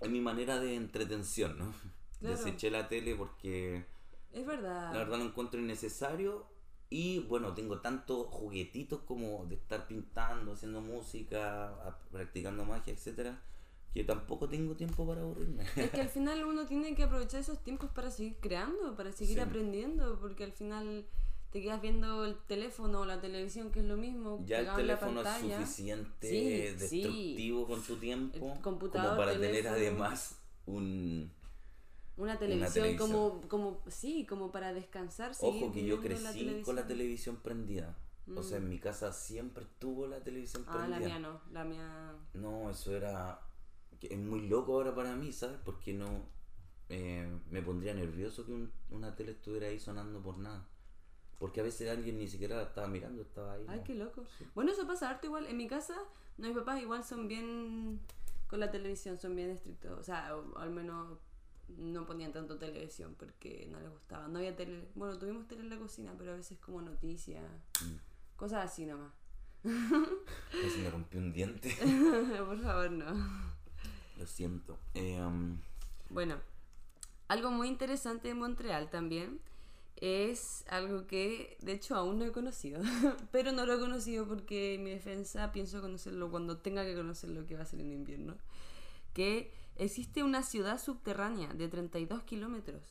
es 0.00 0.10
mi 0.10 0.20
manera 0.20 0.58
de 0.58 0.74
entretención, 0.74 1.58
¿no? 1.58 1.72
Claro. 2.20 2.36
Deseché 2.36 2.70
la 2.70 2.88
tele 2.88 3.14
porque 3.16 3.84
es 4.32 4.46
verdad. 4.46 4.92
la 4.92 4.98
verdad 4.98 5.18
lo 5.18 5.24
encuentro 5.24 5.60
innecesario 5.60 6.46
y 6.88 7.20
bueno, 7.20 7.54
tengo 7.54 7.80
tantos 7.80 8.26
juguetitos 8.28 9.00
como 9.00 9.46
de 9.46 9.54
estar 9.56 9.86
pintando, 9.88 10.52
haciendo 10.52 10.80
música, 10.80 11.98
practicando 12.12 12.64
magia, 12.64 12.92
etcétera, 12.92 13.40
que 13.94 14.04
tampoco 14.04 14.48
tengo 14.48 14.74
tiempo 14.74 15.06
para 15.06 15.22
aburrirme. 15.22 15.64
Es 15.76 15.90
que 15.90 16.00
al 16.02 16.08
final 16.10 16.44
uno 16.44 16.66
tiene 16.66 16.94
que 16.94 17.02
aprovechar 17.04 17.40
esos 17.40 17.62
tiempos 17.64 17.90
para 17.90 18.10
seguir 18.10 18.36
creando, 18.40 18.94
para 18.94 19.10
seguir 19.12 19.36
Sí. 19.36 19.40
aprendiendo, 19.40 20.18
porque 20.20 20.44
al 20.44 20.52
final 20.52 21.06
te 21.52 21.60
quedas 21.60 21.82
viendo 21.82 22.24
el 22.24 22.38
teléfono 22.46 23.00
o 23.00 23.04
la 23.04 23.20
televisión, 23.20 23.70
que 23.70 23.80
es 23.80 23.86
lo 23.86 23.98
mismo, 23.98 24.42
Ya 24.46 24.60
el 24.60 24.74
teléfono 24.74 25.20
es 25.20 25.38
suficiente 25.38 26.28
Sí, 26.28 26.88
sí. 26.88 27.02
destructivo 27.02 27.66
con 27.66 27.82
tu 27.82 27.96
tiempo 27.96 28.54
El 28.54 28.62
computador, 28.62 29.10
como 29.10 29.20
para 29.20 29.38
tener 29.38 29.68
además 29.68 30.40
un, 30.64 31.30
Un 32.16 32.24
Una 32.24 32.38
televisión, 32.38 32.96
como, 32.96 33.42
como, 33.48 33.82
sí, 33.88 34.24
como 34.24 34.50
para 34.50 34.72
descansar. 34.72 35.32
Ojo 35.40 35.72
que 35.72 35.84
yo 35.84 36.00
crecí 36.00 36.62
con 36.64 36.74
la 36.74 36.86
televisión 36.86 37.36
prendida. 37.36 37.94
O 38.34 38.42
sea, 38.42 38.58
en 38.58 38.66
mm. 38.66 38.68
mi 38.70 38.78
casa 38.78 39.12
siempre 39.12 39.66
tuvo 39.78 40.06
la 40.06 40.22
televisión 40.22 40.64
prendida. 40.64 40.84
Ah, 40.84 41.00
la 41.00 41.06
mía 41.06 41.18
no, 41.18 41.40
la 41.52 41.64
mía... 41.64 42.14
No, 42.32 42.70
eso 42.70 42.96
era... 42.96 43.40
Es 44.00 44.18
muy 44.18 44.48
loco 44.48 44.72
ahora 44.72 44.94
para 44.94 45.14
mí, 45.16 45.32
¿sabes? 45.32 45.58
Porque 45.62 45.92
no... 45.92 46.08
Eh, 46.88 47.28
me 47.50 47.62
pondría 47.62 47.94
nervioso 47.94 48.46
que 48.46 48.68
una 48.90 49.14
tele 49.16 49.32
estuviera 49.32 49.66
ahí 49.66 49.78
sonando 49.78 50.22
por 50.22 50.38
nada. 50.38 50.66
Porque 51.42 51.58
a 51.58 51.64
veces 51.64 51.90
alguien 51.90 52.18
ni 52.18 52.28
siquiera 52.28 52.54
la 52.54 52.62
estaba 52.62 52.86
mirando, 52.86 53.20
estaba 53.20 53.54
ahí. 53.54 53.66
Ay, 53.66 53.82
qué 53.84 53.96
loco. 53.96 54.24
Bueno, 54.54 54.70
eso 54.70 54.86
pasa 54.86 55.10
harto 55.10 55.26
igual. 55.26 55.48
En 55.48 55.56
mi 55.56 55.66
casa, 55.66 55.96
no, 56.38 56.46
mis 56.46 56.56
papás 56.56 56.80
igual 56.80 57.02
son 57.02 57.26
bien 57.26 57.98
con 58.46 58.60
la 58.60 58.70
televisión, 58.70 59.18
son 59.18 59.34
bien 59.34 59.50
estrictos. 59.50 59.98
O 59.98 60.04
sea, 60.04 60.36
al 60.54 60.70
menos 60.70 61.18
no 61.66 62.06
ponían 62.06 62.30
tanto 62.32 62.58
televisión 62.58 63.16
porque 63.18 63.66
no 63.72 63.80
les 63.80 63.90
gustaba. 63.90 64.28
No 64.28 64.38
había 64.38 64.54
tele. 64.54 64.86
Bueno, 64.94 65.18
tuvimos 65.18 65.48
tele 65.48 65.62
en 65.62 65.70
la 65.70 65.78
cocina, 65.80 66.14
pero 66.16 66.30
a 66.30 66.36
veces 66.36 66.58
como 66.58 66.80
noticias. 66.80 67.42
Mm. 67.84 68.36
Cosas 68.36 68.64
así 68.64 68.86
nomás. 68.86 69.12
si 69.64 70.78
me 70.78 70.90
rompió 70.90 71.18
un 71.18 71.32
diente. 71.32 71.76
Por 72.46 72.62
favor, 72.62 72.88
no. 72.88 73.14
Lo 74.16 74.26
siento. 74.28 74.78
Eh, 74.94 75.20
um, 75.20 75.58
bueno, 76.08 76.36
algo 77.26 77.50
muy 77.50 77.66
interesante 77.66 78.28
de 78.28 78.34
Montreal 78.34 78.90
también 78.90 79.40
es 80.02 80.64
algo 80.68 81.06
que 81.06 81.56
de 81.60 81.72
hecho 81.74 81.94
aún 81.94 82.18
no 82.18 82.24
he 82.24 82.32
conocido, 82.32 82.82
pero 83.30 83.52
no 83.52 83.64
lo 83.64 83.74
he 83.74 83.78
conocido 83.78 84.26
porque 84.26 84.76
mi 84.82 84.90
defensa 84.90 85.52
pienso 85.52 85.80
conocerlo 85.80 86.28
cuando 86.28 86.58
tenga 86.58 86.84
que 86.84 86.96
conocerlo 86.96 87.46
que 87.46 87.54
va 87.54 87.62
a 87.62 87.66
ser 87.66 87.80
en 87.80 87.92
invierno, 87.92 88.36
que 89.12 89.52
existe 89.76 90.24
una 90.24 90.42
ciudad 90.42 90.80
subterránea 90.80 91.54
de 91.54 91.68
32 91.68 92.24
kilómetros 92.24 92.82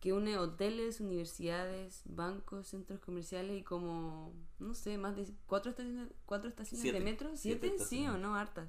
que 0.00 0.12
une 0.12 0.36
hoteles, 0.36 1.00
universidades, 1.00 2.02
bancos, 2.06 2.66
centros 2.66 2.98
comerciales 3.00 3.60
y 3.60 3.62
como, 3.62 4.32
no 4.58 4.74
sé, 4.74 4.98
más 4.98 5.14
de 5.14 5.28
cuatro 5.46 5.70
estaciones, 5.70 6.08
cuatro 6.26 6.48
estaciones 6.48 6.92
de 6.92 7.00
metro, 7.00 7.30
siete, 7.34 7.78
sí 7.78 8.06
o 8.06 8.16
no, 8.16 8.34
hartas. 8.36 8.68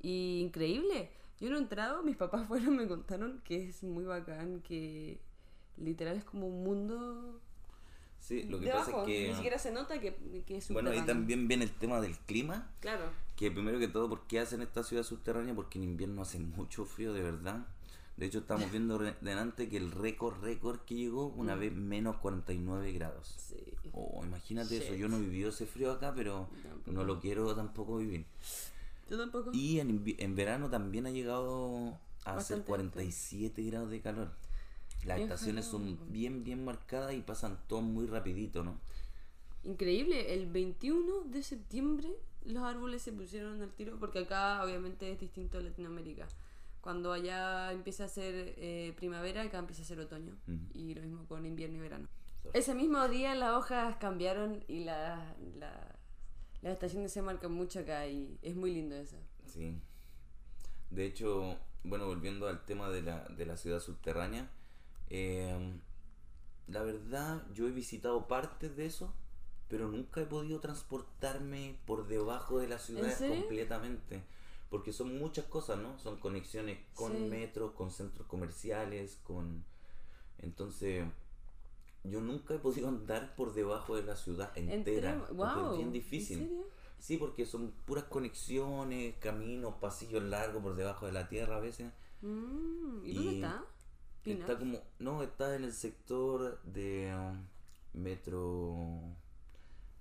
Y 0.00 0.40
increíble. 0.40 1.10
Yo 1.40 1.50
no 1.50 1.56
he 1.56 1.60
entrado, 1.60 2.02
mis 2.02 2.16
papás 2.16 2.46
fueron, 2.48 2.76
me 2.76 2.88
contaron 2.88 3.40
que 3.44 3.68
es 3.68 3.82
muy 3.82 4.04
bacán, 4.04 4.60
que 4.62 5.20
literal 5.80 6.16
es 6.16 6.24
como 6.24 6.46
un 6.46 6.62
mundo. 6.62 7.40
Sí, 8.18 8.44
lo 8.44 8.60
que 8.60 8.68
pasa 8.68 8.90
es 8.90 9.06
que. 9.06 9.28
Ni 9.28 9.34
siquiera 9.34 9.58
se 9.58 9.72
nota 9.72 9.98
que, 10.00 10.14
que 10.46 10.58
es 10.58 10.70
Bueno, 10.70 10.90
ahí 10.90 11.02
también 11.02 11.48
viene 11.48 11.64
el 11.64 11.72
tema 11.72 12.00
del 12.00 12.16
clima. 12.18 12.70
Claro. 12.80 13.04
Que 13.36 13.50
primero 13.50 13.78
que 13.78 13.88
todo, 13.88 14.08
¿por 14.08 14.26
qué 14.26 14.40
hacen 14.40 14.60
esta 14.62 14.82
ciudad 14.82 15.02
subterránea? 15.02 15.54
Porque 15.54 15.78
en 15.78 15.84
invierno 15.84 16.22
hace 16.22 16.38
mucho 16.38 16.84
frío, 16.84 17.12
de 17.12 17.22
verdad. 17.22 17.66
De 18.16 18.26
hecho, 18.26 18.40
estamos 18.40 18.70
viendo 18.70 18.98
delante 18.98 19.68
que 19.68 19.78
el 19.78 19.90
récord, 19.90 20.42
récord 20.42 20.80
que 20.80 20.94
llegó 20.94 21.28
una 21.28 21.56
mm. 21.56 21.60
vez 21.60 21.72
menos 21.74 22.16
49 22.18 22.92
grados. 22.92 23.34
Sí. 23.38 23.56
Oh, 23.92 24.22
imagínate 24.22 24.76
eso. 24.76 24.94
Yo 24.94 25.08
no 25.08 25.16
he 25.16 25.20
vivido 25.20 25.48
ese 25.48 25.66
frío 25.66 25.90
acá, 25.90 26.12
pero 26.14 26.48
no 26.86 27.04
lo 27.04 27.18
quiero 27.18 27.54
tampoco 27.56 27.96
vivir. 27.96 28.26
Yo 29.08 29.18
tampoco. 29.18 29.50
Y 29.52 29.80
en, 29.80 30.04
en 30.18 30.36
verano 30.36 30.68
también 30.70 31.06
ha 31.06 31.10
llegado 31.10 31.98
a 32.24 32.36
hacer 32.36 32.62
47 32.62 33.62
grados 33.62 33.90
de 33.90 34.00
calor. 34.00 34.30
Las 35.04 35.20
estaciones 35.20 35.64
son 35.64 35.98
bien, 36.10 36.44
bien 36.44 36.64
marcadas 36.64 37.14
y 37.14 37.20
pasan 37.22 37.58
todo 37.66 37.80
muy 37.80 38.06
rapidito, 38.06 38.62
¿no? 38.62 38.78
Increíble, 39.64 40.34
el 40.34 40.46
21 40.46 41.24
de 41.24 41.42
septiembre 41.42 42.08
los 42.44 42.62
árboles 42.62 43.02
se 43.02 43.12
pusieron 43.12 43.60
al 43.62 43.72
tiro, 43.72 43.98
porque 43.98 44.20
acá 44.20 44.64
obviamente 44.64 45.10
es 45.12 45.20
distinto 45.20 45.58
a 45.58 45.60
Latinoamérica. 45.60 46.26
Cuando 46.80 47.12
allá 47.12 47.72
empieza 47.72 48.04
a 48.04 48.08
ser 48.08 48.54
eh, 48.56 48.94
primavera, 48.96 49.42
acá 49.42 49.58
empieza 49.58 49.82
a 49.82 49.84
ser 49.84 50.00
otoño. 50.00 50.34
Y 50.72 50.94
lo 50.94 51.02
mismo 51.02 51.26
con 51.26 51.44
invierno 51.44 51.76
y 51.76 51.80
verano. 51.80 52.08
Ese 52.54 52.74
mismo 52.74 53.06
día 53.08 53.34
las 53.34 53.50
hojas 53.50 53.96
cambiaron 53.96 54.64
y 54.66 54.84
la, 54.84 55.36
la, 55.58 55.98
las 56.62 56.72
estaciones 56.72 57.12
se 57.12 57.20
marcan 57.20 57.52
mucho 57.52 57.80
acá 57.80 58.06
y 58.06 58.38
es 58.40 58.56
muy 58.56 58.72
lindo 58.72 58.96
eso. 58.96 59.16
Sí. 59.46 59.78
De 60.88 61.04
hecho, 61.04 61.58
bueno, 61.84 62.06
volviendo 62.06 62.48
al 62.48 62.64
tema 62.64 62.88
de 62.88 63.02
la, 63.02 63.24
de 63.28 63.44
la 63.44 63.58
ciudad 63.58 63.80
subterránea, 63.80 64.48
Em, 65.10 65.80
la 66.68 66.82
verdad, 66.82 67.44
yo 67.52 67.66
he 67.66 67.72
visitado 67.72 68.28
partes 68.28 68.76
de 68.76 68.86
eso, 68.86 69.12
pero 69.68 69.88
nunca 69.88 70.20
he 70.22 70.26
podido 70.26 70.60
transportarme 70.60 71.76
por 71.86 72.06
debajo 72.06 72.58
de 72.58 72.68
la 72.68 72.78
ciudad 72.78 73.16
completamente. 73.18 74.22
Porque 74.70 74.92
son 74.92 75.18
muchas 75.18 75.46
cosas, 75.46 75.78
¿no? 75.78 75.98
Son 75.98 76.18
conexiones 76.18 76.78
con 76.94 77.28
metros, 77.28 77.72
con 77.72 77.90
centros 77.90 78.26
comerciales, 78.28 79.18
con... 79.24 79.64
Entonces, 80.38 81.04
yo 82.04 82.20
nunca 82.20 82.54
he 82.54 82.58
podido 82.58 82.88
andar 82.88 83.34
por 83.34 83.52
debajo 83.52 83.96
de 83.96 84.04
la 84.04 84.16
ciudad 84.16 84.56
entera. 84.56 85.26
es 85.28 85.76
bien 85.76 85.92
difícil. 85.92 86.64
Sí, 87.00 87.16
porque 87.16 87.46
son 87.46 87.72
puras 87.86 88.04
conexiones, 88.04 89.16
caminos, 89.16 89.74
pasillos 89.80 90.22
largos 90.22 90.62
por 90.62 90.76
debajo 90.76 91.06
de 91.06 91.12
la 91.12 91.28
tierra 91.28 91.56
a 91.56 91.60
veces. 91.60 91.90
Mm, 92.20 93.04
¿Y, 93.04 93.14
dónde 93.14 93.34
está? 93.36 93.64
Está 94.24 94.58
como, 94.58 94.78
no, 94.98 95.22
está 95.22 95.56
en 95.56 95.64
el 95.64 95.72
sector 95.72 96.60
de 96.62 97.14
um, 97.14 97.46
metro 97.94 99.16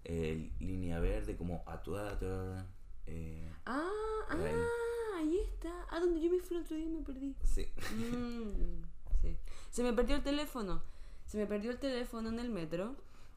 eh, 0.04 0.52
línea 0.60 1.00
verde, 1.00 1.38
como 1.38 1.64
Atuada. 1.66 2.68
Eh, 3.08 3.50
ah, 3.66 3.90
ah, 4.30 5.18
ahí. 5.18 5.40
está. 5.54 5.86
Ah, 5.90 6.00
donde 6.00 6.22
yo 6.22 6.30
me 6.30 6.40
fui 6.40 6.58
el 6.58 6.64
otro 6.64 6.76
día 6.76 6.86
y 6.86 6.90
me 6.90 7.02
perdí. 7.02 7.36
Sí. 7.44 7.68
Mm, 7.96 8.84
sí. 9.22 9.38
Se 9.70 9.84
me 9.84 9.94
perdió 9.94 10.18
el 10.18 10.24
teléfono. 10.24 10.84
Se 11.26 11.38
me 11.38 11.46
perdió 11.46 11.72
el 11.72 11.80
teléfono 11.80 12.30
en 12.30 12.40
el 12.40 12.50
metro. 12.50 12.96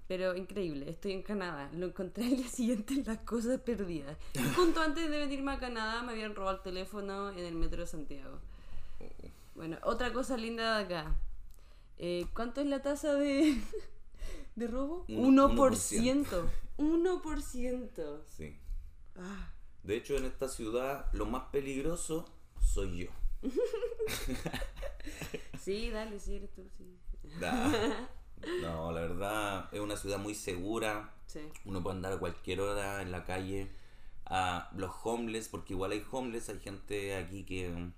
Pero 0.08 0.36
increíble, 0.36 0.90
estoy 0.90 1.12
en 1.12 1.22
Canadá. 1.22 1.70
Lo 1.72 1.86
encontré 1.86 2.24
el 2.26 2.36
día 2.36 2.48
siguiente 2.48 2.94
en 2.94 3.04
las 3.04 3.18
cosas 3.18 3.60
perdidas. 3.60 4.18
Junto 4.56 4.82
antes 4.82 5.08
de 5.08 5.18
venirme 5.18 5.52
a 5.52 5.58
Canadá 5.58 6.02
me 6.02 6.12
habían 6.12 6.34
robado 6.34 6.56
el 6.56 6.62
teléfono 6.62 7.30
en 7.30 7.38
el 7.38 7.54
metro 7.54 7.82
de 7.82 7.86
Santiago. 7.86 8.40
Bueno, 9.54 9.78
otra 9.82 10.12
cosa 10.12 10.36
linda 10.36 10.78
de 10.78 10.84
acá. 10.84 11.16
Eh, 11.98 12.26
¿Cuánto 12.34 12.60
es 12.60 12.66
la 12.66 12.82
tasa 12.82 13.14
de, 13.14 13.60
de 14.56 14.66
robo? 14.66 15.06
1%. 15.08 16.48
1%. 16.78 18.22
Sí. 18.26 18.58
Ah. 19.16 19.52
De 19.82 19.96
hecho, 19.96 20.16
en 20.16 20.24
esta 20.24 20.48
ciudad 20.48 21.06
lo 21.12 21.26
más 21.26 21.44
peligroso 21.50 22.24
soy 22.60 23.04
yo. 23.04 23.10
sí, 25.60 25.90
dale, 25.90 26.18
sí, 26.18 26.36
eres 26.36 26.52
tú, 26.54 26.68
sí. 26.76 26.96
No, 28.60 28.92
la 28.92 29.00
verdad 29.00 29.68
es 29.72 29.80
una 29.80 29.96
ciudad 29.96 30.18
muy 30.18 30.34
segura. 30.34 31.14
Sí. 31.26 31.40
Uno 31.64 31.82
puede 31.82 31.96
andar 31.96 32.12
a 32.12 32.18
cualquier 32.18 32.60
hora 32.60 33.02
en 33.02 33.12
la 33.12 33.24
calle. 33.24 33.70
A 34.24 34.70
los 34.76 34.92
homeless, 35.02 35.48
porque 35.48 35.74
igual 35.74 35.92
hay 35.92 36.04
homeless, 36.10 36.48
hay 36.48 36.60
gente 36.60 37.16
aquí 37.16 37.44
que 37.44 37.92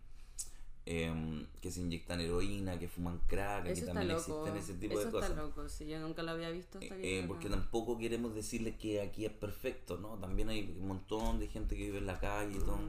Em, 0.87 1.47
que 1.63 1.71
se 1.71 1.81
inyectan 1.81 2.21
heroína, 2.21 2.79
que 2.79 2.89
fuman 2.89 3.19
crack, 3.27 3.73
que 3.73 3.81
también 3.81 4.11
existen 4.11 4.55
ese 4.55 4.75
tipo 4.75 4.99
de 4.99 5.11
cosas. 5.11 5.31
Está 5.31 5.43
loco, 5.43 5.67
sí, 5.67 5.87
yo 5.87 5.99
nunca 5.99 6.23
lo 6.23 6.33
había 6.33 6.51
visto 6.51 6.79
hasta 6.79 6.95
que 6.95 7.21
eh, 7.21 7.25
Porque 7.27 7.49
tampoco 7.49 7.97
queremos 7.97 8.35
decirles 8.35 8.77
que 8.77 9.01
aquí 9.01 9.25
es 9.25 9.33
perfecto, 9.33 9.97
¿no? 9.97 10.19
También 10.19 10.51
hay 10.51 10.77
un 10.79 10.89
montón 10.89 11.41
de 11.41 11.49
gente 11.49 11.75
que 11.75 11.85
vive 11.85 11.99
en 11.99 12.07
la 12.07 12.21
calle 12.21 12.57
y 12.57 12.59
todo. 12.59 12.81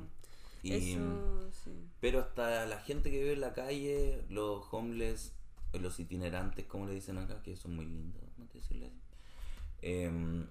Y, 0.62 0.74
Eso, 0.74 1.50
sí. 1.64 1.72
Pero 2.02 2.20
hasta 2.20 2.66
la 2.66 2.80
gente 2.80 3.10
que 3.10 3.20
vive 3.20 3.34
en 3.34 3.42
la 3.42 3.54
calle, 3.54 4.26
los 4.28 4.66
homeless, 4.72 5.32
los 5.72 5.98
itinerantes, 5.98 6.66
como 6.66 6.88
le 6.88 6.96
dicen 6.96 7.18
acá, 7.18 7.42
que 7.44 7.56
son 7.56 7.78
muy 7.78 7.86
lindos, 7.86 8.24
¿no? 8.38 8.46
Decirles 8.54 8.92
em, 9.82 10.48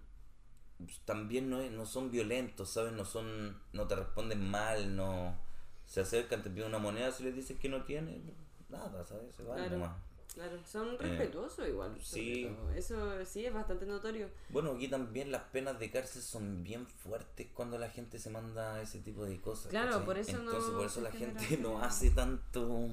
pues, 0.79 0.99
también 1.05 1.51
no, 1.51 1.61
no 1.69 1.85
son 1.85 2.11
violentos, 2.11 2.71
¿sabes? 2.71 2.95
No 2.95 3.05
son 3.05 3.61
no 3.75 3.87
te 3.87 3.97
responden 3.97 4.49
mal, 4.51 4.97
no 4.97 5.45
se 5.87 6.01
acercan, 6.01 6.43
te 6.43 6.51
piden 6.51 6.69
una 6.69 6.79
moneda, 6.79 7.13
si 7.13 7.25
les 7.25 7.35
dices 7.35 7.59
que 7.59 7.69
no 7.69 7.85
tiene, 7.85 8.21
nada, 8.69 9.05
¿sabes? 9.05 9.35
Se 9.35 9.43
van 9.43 9.57
claro, 9.59 9.79
nomás. 9.79 9.97
Claro, 10.35 10.59
son 10.67 10.95
eh, 10.95 10.99
respetuosos 10.99 11.69
igual. 11.69 11.97
Sí. 12.03 12.49
Eso 12.75 13.25
sí 13.25 13.47
es 13.47 13.55
bastante 13.55 13.87
notorio. 13.87 14.29
Bueno, 14.49 14.73
aquí 14.73 14.89
también 14.89 15.31
las 15.31 15.43
penas 15.43 15.79
de 15.79 15.91
cárcel 15.91 16.23
son 16.23 16.65
bien 16.65 16.87
fuertes 16.87 17.47
cuando 17.55 17.79
la 17.79 17.89
gente 17.89 18.19
se 18.19 18.31
manda 18.31 18.81
ese 18.83 18.99
tipo 18.99 19.25
de 19.25 19.41
cosas. 19.41 19.71
Claro, 19.71 20.05
por 20.05 20.19
eso 20.19 20.37
Entonces, 20.37 20.71
no 20.71 20.79
por 20.79 20.87
eso 20.87 21.01
la 21.03 21.13
gente 21.13 21.57
no 21.59 21.81
hace 21.81 22.11
tanto. 22.11 22.89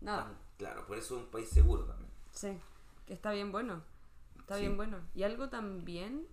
Nada. 0.00 0.32
claro, 0.56 0.86
por 0.86 0.96
eso 0.96 1.16
es 1.16 1.24
un 1.24 1.30
país 1.30 1.48
seguro 1.48 1.84
también. 1.84 2.10
Sí, 2.32 2.58
que 3.06 3.12
está 3.12 3.32
bien 3.32 3.52
bueno. 3.52 3.82
Está 4.38 4.56
bien 4.56 4.78
bueno. 4.78 5.02
Y 5.14 5.24
algo 5.24 5.50
también 5.50 6.26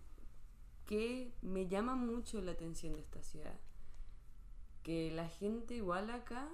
que 0.85 1.33
me 1.41 1.67
llama 1.67 1.95
mucho 1.95 2.39
la 2.39 2.53
atención 2.53 2.93
de 2.93 3.01
esta 3.01 3.21
ciudad 3.21 3.55
que 4.85 5.09
la 5.11 5.27
gente 5.27 5.73
igual 5.73 6.11
acá, 6.11 6.47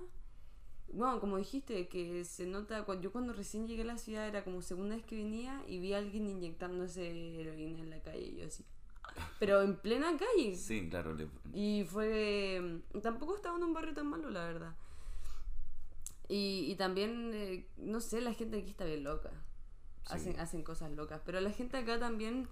bueno, 0.94 1.20
como 1.20 1.38
dijiste, 1.38 1.90
que 1.90 2.24
se 2.24 2.46
nota, 2.46 2.86
yo 3.02 3.12
cuando 3.12 3.34
recién 3.34 3.68
llegué 3.68 3.82
a 3.82 3.86
la 3.86 3.98
ciudad 3.98 4.26
era 4.26 4.46
como 4.46 4.62
segunda 4.62 4.96
vez 4.96 5.04
que 5.06 5.18
venía 5.18 5.62
y 5.68 5.80
vi 5.80 5.94
a 5.94 5.98
alguien 5.98 6.30
inyectándose 6.30 7.42
heroína 7.42 7.82
en 7.82 7.90
la 7.90 8.02
calle 8.02 8.22
y 8.22 8.38
yo 8.38 8.48
así. 8.48 8.66
Pero 9.40 9.62
en 9.62 9.76
plena 9.76 10.18
calle. 10.18 10.56
Sí, 10.56 10.90
claro. 10.90 11.18
Y 11.54 11.84
fue... 11.84 12.80
Tampoco 13.04 13.36
estaba 13.36 13.58
en 13.58 13.64
un 13.64 13.74
barrio 13.74 13.94
tan 13.94 14.08
malo, 14.08 14.30
la 14.30 14.46
verdad. 14.46 14.76
Y, 16.30 16.72
y 16.72 16.76
también, 16.76 17.32
eh, 17.34 17.68
no 17.76 18.00
sé, 18.00 18.22
la 18.22 18.34
gente 18.34 18.60
aquí 18.60 18.70
está 18.70 18.86
bien 18.86 19.04
loca. 19.04 19.32
Sí. 20.08 20.14
Hacen, 20.16 20.40
hacen 20.40 20.64
cosas 20.64 20.90
locas. 20.94 21.22
Pero 21.26 21.42
la 21.42 21.52
gente 21.52 21.76
acá 21.76 22.00
también 22.00 22.48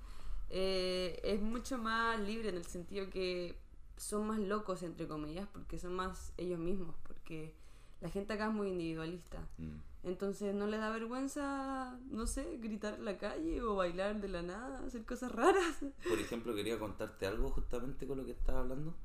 eh, 0.50 1.22
es 1.24 1.42
mucho 1.42 1.78
más 1.78 2.20
libre 2.20 2.50
en 2.50 2.58
el 2.58 2.65
sentido 2.65 3.10
que 3.10 3.58
son 4.00 4.28
más 4.28 4.40
locos, 4.40 4.82
entre 4.84 5.08
comillas, 5.08 5.48
porque 5.52 5.78
son 5.78 5.94
más 5.94 6.34
ellos 6.38 6.60
mismos. 6.60 6.96
Porque 7.06 7.54
la 8.02 8.10
gente 8.10 8.34
acá 8.34 8.48
es 8.48 8.54
muy 8.54 8.70
individualista. 8.70 9.40
Mm. 9.58 9.78
Entonces 10.04 10.56
no 10.56 10.66
le 10.68 10.78
da 10.78 10.90
vergüenza, 10.90 12.00
no 12.10 12.26
sé, 12.26 12.58
gritar 12.62 12.94
en 12.96 13.06
la 13.06 13.18
calle 13.18 13.62
o 13.62 13.76
bailar 13.76 14.22
de 14.22 14.30
la 14.30 14.42
nada, 14.42 14.80
hacer 14.86 15.04
cosas 15.06 15.32
raras. 15.34 15.80
Por 16.08 16.18
ejemplo, 16.18 16.56
quería 16.56 16.80
contarte 16.80 17.26
algo 17.26 17.50
justamente 17.50 18.08
con 18.08 18.18
lo 18.18 18.26
que 18.26 18.32
estaba 18.32 18.62
hablando. 18.62 18.96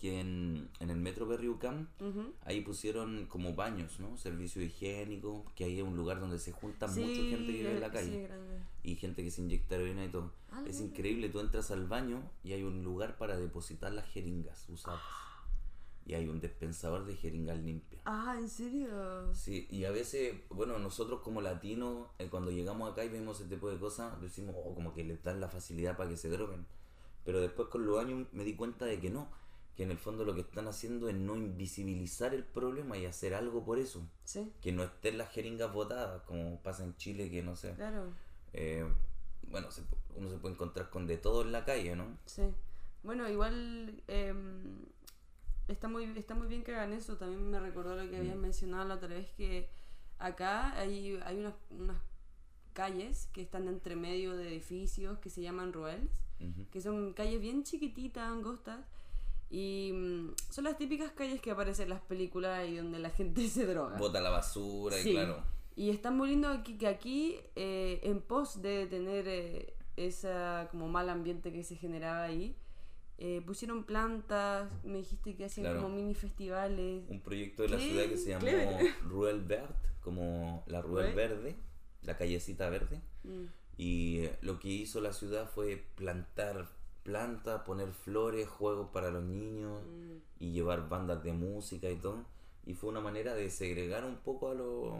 Que 0.00 0.20
en, 0.20 0.68
en 0.80 0.90
el 0.90 0.98
metro 0.98 1.26
Berriucam, 1.26 1.88
Ujú. 2.00 2.32
ahí 2.44 2.60
pusieron 2.60 3.26
como 3.26 3.54
baños, 3.54 3.98
¿no? 3.98 4.16
Servicio 4.18 4.60
higiénico, 4.62 5.44
que 5.54 5.64
ahí 5.64 5.78
es 5.78 5.84
un 5.84 5.96
lugar 5.96 6.20
donde 6.20 6.38
se 6.38 6.52
junta 6.52 6.86
mucha 6.86 7.14
Sí, 7.22 7.26
gente 7.28 7.46
que 7.52 7.58
vive 7.58 7.72
en 7.72 7.80
la 7.80 7.90
calle. 7.90 8.28
sí, 8.28 8.90
y 8.90 8.96
gente 8.96 9.24
que 9.24 9.30
se 9.30 9.40
inyecta 9.42 9.74
heroína 9.76 10.04
y 10.04 10.08
todo. 10.10 10.32
Ah, 10.52 10.62
es 10.66 10.80
increíble, 10.80 11.28
tú 11.30 11.40
entras 11.40 11.70
al 11.70 11.86
baño 11.86 12.22
y 12.44 12.52
hay 12.52 12.62
un 12.62 12.82
lugar 12.84 13.16
para 13.16 13.36
depositar 13.38 13.92
las 13.92 14.06
jeringas 14.08 14.68
usadas. 14.68 15.00
Y 16.04 16.14
hay 16.14 16.28
un 16.28 16.40
dispensador 16.40 17.04
de 17.04 17.16
jeringas 17.16 17.58
limpias. 17.58 18.00
Ah, 18.04 18.36
¿en 18.38 18.48
serio? 18.48 19.34
Sí, 19.34 19.66
y 19.70 19.86
a 19.86 19.90
veces, 19.90 20.36
bueno, 20.50 20.78
nosotros 20.78 21.20
como 21.22 21.40
latinos, 21.40 22.06
eh, 22.20 22.28
cuando 22.30 22.52
llegamos 22.52 22.92
acá 22.92 23.04
y 23.04 23.08
vemos 23.08 23.40
ese 23.40 23.48
tipo 23.48 23.68
de 23.68 23.76
cosas, 23.78 24.20
decimos, 24.20 24.54
oh, 24.56 24.72
como 24.74 24.92
que 24.94 25.02
les 25.02 25.20
dan 25.24 25.40
la 25.40 25.48
facilidad 25.48 25.96
para 25.96 26.08
que 26.10 26.16
se 26.16 26.28
droguen. 26.28 26.64
Pero 27.24 27.40
después 27.40 27.66
con 27.68 27.84
los 27.84 27.98
años 27.98 28.28
me 28.32 28.44
di 28.44 28.54
cuenta 28.54 28.84
de 28.84 29.00
que 29.00 29.10
no, 29.10 29.26
que 29.76 29.82
en 29.82 29.90
el 29.90 29.98
fondo 29.98 30.24
lo 30.24 30.34
que 30.34 30.40
están 30.40 30.66
haciendo 30.68 31.08
es 31.08 31.14
no 31.16 31.36
invisibilizar 31.36 32.34
el 32.34 32.44
problema 32.44 32.96
y 32.96 33.04
hacer 33.06 33.34
algo 33.34 33.64
por 33.64 33.78
eso. 33.78 34.08
Sí, 34.24 34.50
Que 34.62 34.72
no 34.72 34.82
estén 34.84 35.18
las 35.18 35.30
jeringas 35.30 35.72
botadas, 35.72 36.22
como 36.22 36.60
pasa 36.62 36.82
en 36.84 36.96
Chile, 36.96 37.30
que 37.30 37.42
no 37.42 37.54
sé. 37.56 37.74
claro. 37.74 38.12
Eh, 38.54 38.86
bueno, 39.50 39.70
se 39.70 39.82
uno 40.16 40.30
se 40.30 40.38
puede 40.38 40.54
encontrar 40.54 40.88
con 40.88 41.06
de 41.06 41.18
todo 41.18 41.42
en 41.42 41.52
la 41.52 41.64
calle, 41.66 41.94
¿no? 41.94 42.06
Sí. 42.24 42.42
Bueno, 43.02 43.28
igual 43.28 44.02
em, 44.08 44.86
está, 45.68 45.88
muy, 45.88 46.04
está 46.16 46.34
muy 46.34 46.46
bien 46.48 46.64
que 46.64 46.74
hagan 46.74 46.94
eso. 46.94 47.16
También 47.18 47.48
me 47.50 47.60
recordó 47.60 47.94
lo 47.96 48.08
que 48.10 48.16
habías 48.16 48.36
Mm. 48.36 48.40
mencionado 48.40 48.88
la 48.88 48.94
otra 48.94 49.08
vez, 49.08 49.28
que 49.36 49.68
acá 50.18 50.72
hay, 50.80 51.20
hay 51.24 51.36
unas, 51.38 51.54
unas 51.70 51.98
calles 52.72 53.28
que 53.34 53.42
están 53.42 53.68
entre 53.68 53.94
medio 53.94 54.34
de 54.36 54.48
edificios 54.48 55.18
que 55.18 55.28
se 55.30 55.42
llaman 55.42 55.72
ruels, 55.74 56.10
que 56.70 56.80
son 56.80 57.12
calles 57.14 57.40
bien 57.40 57.62
chiquititas, 57.62 58.26
angostas. 58.26 58.80
Y 59.50 59.92
mm, 59.94 60.34
son 60.50 60.64
las 60.64 60.76
típicas 60.76 61.12
calles 61.12 61.40
que 61.40 61.50
aparecen 61.52 61.84
en 61.84 61.90
las 61.90 62.00
películas 62.02 62.68
y 62.68 62.76
donde 62.76 62.98
la 62.98 63.10
gente 63.10 63.46
se 63.48 63.66
droga. 63.66 63.96
Bota 63.98 64.20
la 64.20 64.30
basura 64.30 64.96
Sí. 64.96 65.10
y 65.10 65.12
claro. 65.12 65.42
Y 65.76 65.90
está 65.90 66.10
muy 66.10 66.30
lindo 66.30 66.48
aquí, 66.48 66.78
que 66.78 66.86
aquí, 66.88 67.36
eh, 67.54 68.00
en 68.02 68.20
pos 68.22 68.62
de 68.62 68.86
tener 68.86 69.28
eh, 69.28 69.74
esa 69.96 70.68
como 70.70 70.88
mal 70.88 71.10
ambiente 71.10 71.52
que 71.52 71.62
se 71.64 71.76
generaba 71.76 72.24
ahí, 72.24 72.56
eh, 73.18 73.42
pusieron 73.46 73.84
plantas, 73.84 74.70
me 74.84 74.98
dijiste 74.98 75.36
que 75.36 75.44
hacían 75.44 75.64
Claro. 75.66 75.82
como 75.82 75.94
mini 75.94 76.14
festivales. 76.14 77.04
Un 77.08 77.20
proyecto 77.20 77.62
de 77.62 77.68
la 77.70 77.78
ciudad 77.78 78.04
que 78.06 78.16
se 78.16 78.30
llamó 78.30 78.40
clever. 78.46 78.94
Ruel 79.04 79.42
Verde, 79.42 79.74
como 80.00 80.64
la 80.66 80.80
Ruel 80.82 81.12
Ruel. 81.12 81.14
Verde, 81.14 81.56
la 82.02 82.16
callecita 82.16 82.68
verde. 82.70 83.00
Mm, 83.24 83.44
Y 83.78 84.20
eh, 84.20 84.36
lo 84.40 84.58
que 84.58 84.68
hizo 84.68 85.02
la 85.02 85.12
ciudad 85.12 85.46
fue 85.50 85.76
plantar 85.96 86.70
plantas, 87.06 87.62
poner 87.62 87.90
flores, 87.92 88.48
juegos 88.48 88.88
para 88.92 89.10
los 89.10 89.22
niños 89.24 89.80
mm, 89.84 90.42
y 90.44 90.52
llevar 90.52 90.88
bandas 90.88 91.22
de 91.22 91.32
música 91.32 91.88
y 91.88 91.96
todo. 91.96 92.24
Y 92.66 92.74
fue 92.74 92.90
una 92.90 93.00
manera 93.00 93.34
de 93.34 93.48
segregar 93.48 94.04
un 94.04 94.16
poco 94.16 94.50
a 94.50 94.54
lo, 94.54 94.96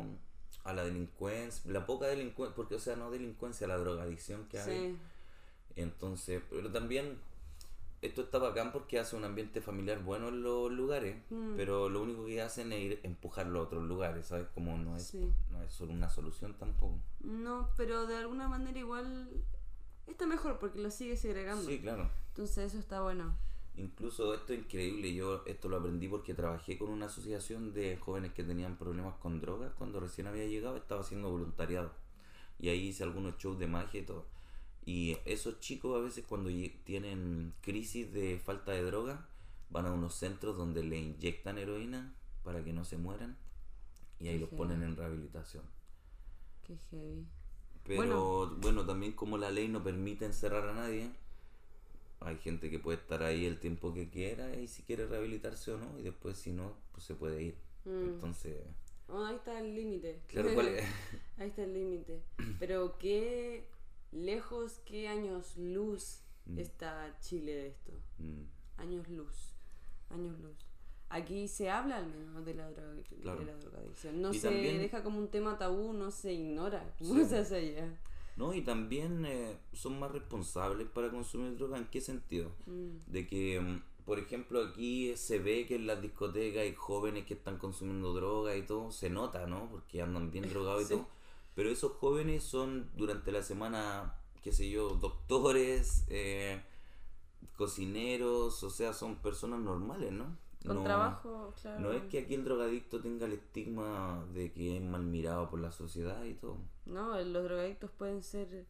a 0.64 0.72
la 0.72 0.84
delincuencia, 0.84 1.70
la 1.70 1.84
poca 1.84 2.06
delincuencia, 2.06 2.54
porque 2.56 2.76
o 2.76 2.80
sea, 2.80 2.96
no 2.96 3.10
delincuencia, 3.10 3.66
la 3.66 3.76
drogadicción 3.76 4.44
que 4.48 4.58
hay. 4.60 4.96
Entonces, 5.74 6.42
pero 6.48 6.70
también 6.70 7.18
esto 8.02 8.22
está 8.22 8.38
bacán 8.38 8.72
porque 8.72 8.98
hace 8.98 9.16
un 9.16 9.24
ambiente 9.24 9.60
familiar 9.60 10.02
bueno 10.02 10.28
en 10.28 10.42
los 10.42 10.70
lugares, 10.70 11.16
Mm. 11.30 11.54
pero 11.56 11.88
lo 11.88 12.02
único 12.02 12.24
que 12.26 12.40
hacen 12.40 12.72
es 12.72 12.80
ir 12.80 13.00
empujarlo 13.02 13.58
a 13.60 13.62
otros 13.64 13.82
lugares, 13.84 14.26
¿sabes? 14.28 14.46
Como 14.54 14.76
no 14.78 14.96
es, 14.96 15.08
Sí. 15.08 15.32
no 15.50 15.62
es 15.62 15.72
solo 15.72 15.92
una 15.92 16.08
solución 16.08 16.54
tampoco. 16.54 16.98
No, 17.20 17.70
pero 17.76 18.06
de 18.06 18.16
alguna 18.16 18.48
manera 18.48 18.78
igual 18.78 19.28
está 20.06 20.26
mejor 20.26 20.58
porque 20.58 20.78
lo 20.80 20.90
sigue 20.90 21.16
segregando. 21.16 21.64
Sí, 21.64 21.80
claro. 21.80 22.10
Entonces 22.28 22.58
eso 22.72 22.78
está 22.78 23.02
bueno. 23.02 23.34
Incluso 23.76 24.32
esto 24.34 24.54
es 24.54 24.60
increíble, 24.60 25.14
yo 25.14 25.42
esto 25.46 25.68
lo 25.68 25.76
aprendí 25.76 26.08
porque 26.08 26.32
trabajé 26.32 26.78
con 26.78 26.88
una 26.88 27.06
asociación 27.06 27.74
de 27.74 27.98
jóvenes 27.98 28.32
que 28.32 28.42
tenían 28.42 28.78
problemas 28.78 29.16
con 29.16 29.38
drogas 29.40 29.72
cuando 29.74 30.00
recién 30.00 30.26
había 30.26 30.46
llegado, 30.46 30.76
estaba 30.78 31.02
haciendo 31.02 31.30
voluntariado. 31.30 31.92
Y 32.58 32.70
ahí 32.70 32.88
hice 32.88 33.02
algunos 33.04 33.36
shows 33.36 33.58
de 33.58 33.66
magia 33.66 34.00
y 34.00 34.04
todo. 34.04 34.24
Y 34.86 35.18
esos 35.26 35.60
chicos 35.60 35.94
a 35.94 36.00
veces 36.00 36.24
cuando 36.26 36.48
tienen 36.84 37.52
crisis 37.60 38.10
de 38.12 38.38
falta 38.38 38.72
de 38.72 38.82
droga, 38.82 39.28
van 39.68 39.86
a 39.86 39.92
unos 39.92 40.14
centros 40.14 40.56
donde 40.56 40.82
le 40.82 40.96
inyectan 40.98 41.58
heroína 41.58 42.14
para 42.44 42.64
que 42.64 42.72
no 42.72 42.84
se 42.84 42.96
mueran 42.96 43.36
y 44.20 44.28
ahí 44.28 44.38
Qué 44.38 44.40
los 44.40 44.48
heavy. 44.50 44.56
ponen 44.56 44.82
en 44.82 44.96
rehabilitación. 44.96 45.64
Qué 46.64 46.76
heavy. 46.90 47.26
Pero 47.86 48.56
bueno. 48.60 48.84
también 48.86 49.12
como 49.12 49.38
la 49.38 49.50
ley 49.50 49.68
no 49.68 49.82
permite 49.82 50.24
encerrar 50.24 50.68
a 50.68 50.74
nadie, 50.74 51.10
hay 52.20 52.36
gente 52.38 52.70
que 52.70 52.78
puede 52.78 52.98
estar 52.98 53.22
ahí 53.22 53.44
el 53.46 53.58
tiempo 53.60 53.92
que 53.94 54.08
quiera 54.08 54.54
y 54.56 54.68
si 54.68 54.82
quiere 54.82 55.06
rehabilitarse 55.06 55.72
o 55.72 55.78
no, 55.78 55.98
y 55.98 56.02
después 56.02 56.36
si 56.38 56.52
no, 56.52 56.72
pues 56.92 57.04
se 57.04 57.14
puede 57.14 57.42
ir. 57.42 57.54
Mm. 57.84 58.08
Entonces, 58.14 58.56
Oh, 59.08 59.24
ahí 59.24 59.36
está 59.36 59.60
el 59.60 59.74
límite. 59.74 60.20
claro, 60.26 60.52
¿cuál 60.54 60.66
es? 60.68 60.84
Ahí 61.38 61.48
está 61.48 61.62
el 61.62 61.74
límite. 61.74 62.22
Pero 62.58 62.98
qué 62.98 63.68
lejos, 64.10 64.80
qué 64.84 65.06
años 65.08 65.56
luz 65.56 66.22
Mm. 66.46 66.58
está 66.60 67.16
Chile 67.20 67.52
de 67.54 67.66
esto. 67.68 67.92
Mm, 68.18 68.80
Años 68.80 69.08
luz. 69.08 69.52
Años 70.10 70.38
luz. 70.40 70.56
Aquí 71.08 71.46
se 71.48 71.70
habla 71.70 71.98
al 71.98 72.06
menos 72.06 72.44
de 72.44 72.54
la, 72.54 72.70
droga, 72.70 72.94
Claro. 73.22 73.38
de 73.38 73.46
la 73.46 73.54
drogadicción. 73.56 74.20
No 74.20 74.32
Y 74.34 74.38
se 74.38 74.48
también- 74.48 74.78
deja 74.78 75.02
como 75.04 75.18
un 75.18 75.28
tema 75.28 75.56
tabú, 75.58 75.92
no 75.92 76.10
se 76.10 76.32
ignora. 76.32 76.94
No 77.00 77.24
se 77.28 77.38
hace 77.38 77.56
allá. 77.56 77.98
No, 78.36 78.52
y 78.52 78.62
también 78.62 79.24
eh, 79.24 79.56
son 79.72 79.98
más 79.98 80.10
responsables 80.12 80.88
para 80.88 81.10
consumir 81.10 81.56
droga. 81.56 81.78
¿En 81.78 81.86
qué 81.86 82.00
sentido? 82.00 82.50
Mm, 82.66 83.10
De 83.10 83.26
que, 83.26 83.60
mm, 83.60 83.82
por 84.04 84.18
ejemplo, 84.18 84.62
aquí 84.62 85.16
se 85.16 85.38
ve 85.38 85.64
que 85.66 85.76
en 85.76 85.86
las 85.86 86.02
discotecas 86.02 86.62
hay 86.62 86.74
jóvenes 86.74 87.24
que 87.24 87.34
están 87.34 87.56
consumiendo 87.56 88.12
droga 88.12 88.54
y 88.56 88.62
todo, 88.66 88.90
se 88.90 89.08
nota, 89.08 89.46
¿no? 89.46 89.68
Porque 89.70 90.02
andan 90.02 90.30
bien 90.30 90.44
drogados 90.50 90.84
y 90.84 90.88
todo. 90.88 91.08
Pero 91.54 91.70
esos 91.70 91.92
jóvenes 91.92 92.42
son 92.44 92.90
durante 92.96 93.32
la 93.32 93.42
semana, 93.42 94.16
qué 94.42 94.52
sé 94.52 94.68
yo, 94.68 94.90
doctores, 94.96 96.04
eh, 96.08 96.60
cocineros, 97.56 98.62
o 98.62 98.70
sea, 98.70 98.92
son 98.92 99.16
personas 99.16 99.60
normales, 99.60 100.12
¿no? 100.12 100.36
Con 100.66 100.76
No- 100.78 100.82
trabajo, 100.82 101.54
claro. 101.62 101.80
No 101.80 101.92
es 101.92 102.02
que 102.04 102.18
aquí 102.20 102.34
el 102.34 102.44
drogadicto 102.44 103.00
tenga 103.00 103.26
el 103.26 103.32
estigma 103.34 104.24
de 104.34 104.52
que 104.52 104.76
es 104.76 104.82
mal 104.82 105.02
mirado 105.04 105.48
por 105.48 105.60
la 105.60 105.70
sociedad 105.70 106.24
y 106.24 106.34
todo. 106.34 106.58
No, 106.86 107.18
los 107.20 107.44
drogadictos 107.44 107.90
pueden 107.92 108.22
ser 108.22 108.66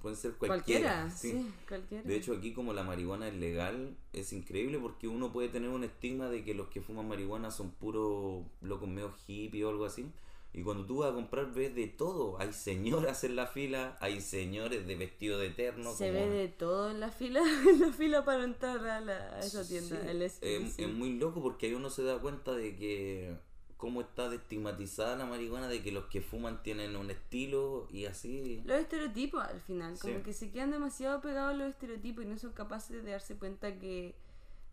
Pueden 0.00 0.16
ser 0.16 0.34
cualquiera. 0.34 1.02
cualquiera. 1.02 1.10
sí. 1.16 1.32
sí, 1.32 1.52
cualquiera. 1.68 2.04
De 2.04 2.16
hecho, 2.16 2.32
aquí 2.34 2.52
como 2.52 2.72
la 2.72 2.84
marihuana 2.84 3.28
es 3.28 3.34
legal, 3.34 3.96
es 4.12 4.32
increíble 4.32 4.78
porque 4.78 5.08
uno 5.08 5.32
puede 5.32 5.48
tener 5.48 5.70
un 5.70 5.82
estigma 5.84 6.28
de 6.28 6.44
que 6.44 6.54
los 6.54 6.68
que 6.68 6.80
fuman 6.80 7.08
marihuana 7.08 7.50
son 7.50 7.72
puros 7.72 8.44
locos 8.60 8.88
medio 8.88 9.12
hippie 9.26 9.64
o 9.64 9.70
algo 9.70 9.84
así. 9.84 10.10
Y 10.54 10.62
cuando 10.62 10.86
tú 10.86 10.98
vas 10.98 11.10
a 11.12 11.14
comprar 11.14 11.52
ves 11.52 11.74
de 11.74 11.86
todo. 11.86 12.40
Hay 12.40 12.52
señoras 12.52 13.22
en 13.24 13.36
la 13.36 13.46
fila, 13.46 13.96
hay 14.00 14.20
señores 14.20 14.86
de 14.86 14.96
vestido 14.96 15.38
de 15.38 15.48
eterno. 15.48 15.92
se 15.92 16.08
como- 16.08 16.18
ve 16.18 16.28
de 16.30 16.48
todo 16.48 16.90
en 16.90 17.00
la 17.00 17.10
fila, 17.10 17.40
en 17.68 17.80
la 17.80 17.92
fila 17.92 18.24
para 18.24 18.44
entrar 18.44 18.78
a, 18.86 19.00
la- 19.00 19.34
a 19.36 19.40
esa 19.40 19.66
tienda. 19.66 20.00
Sí, 20.00 20.08
el 20.08 20.22
es, 20.22 20.32
SPC. 20.34 20.80
es 20.82 20.88
muy 20.88 21.18
loco 21.18 21.42
porque 21.42 21.66
ahí 21.66 21.74
uno 21.74 21.90
se 21.90 22.02
da 22.02 22.18
cuenta 22.18 22.52
de 22.52 22.74
que 22.76 23.36
cómo 23.76 24.00
está 24.00 24.34
estigmatizada 24.34 25.14
la 25.16 25.26
marihuana, 25.26 25.68
de 25.68 25.82
que 25.82 25.92
los 25.92 26.06
que 26.06 26.20
fuman 26.20 26.62
tienen 26.64 26.96
un 26.96 27.10
estilo 27.12 27.86
y 27.92 28.06
así. 28.06 28.60
Los 28.64 28.80
estereotipos 28.80 29.40
al 29.44 29.60
final, 29.60 29.96
como 30.00 30.16
Sí. 30.16 30.22
que 30.24 30.32
se 30.32 30.50
quedan 30.50 30.72
demasiado 30.72 31.20
pegados 31.20 31.54
a 31.54 31.56
los 31.56 31.68
estereotipos 31.68 32.24
y 32.24 32.26
no 32.26 32.36
son 32.38 32.52
capaces 32.52 33.04
de 33.04 33.10
darse 33.12 33.36
cuenta 33.36 33.78
que 33.78 34.16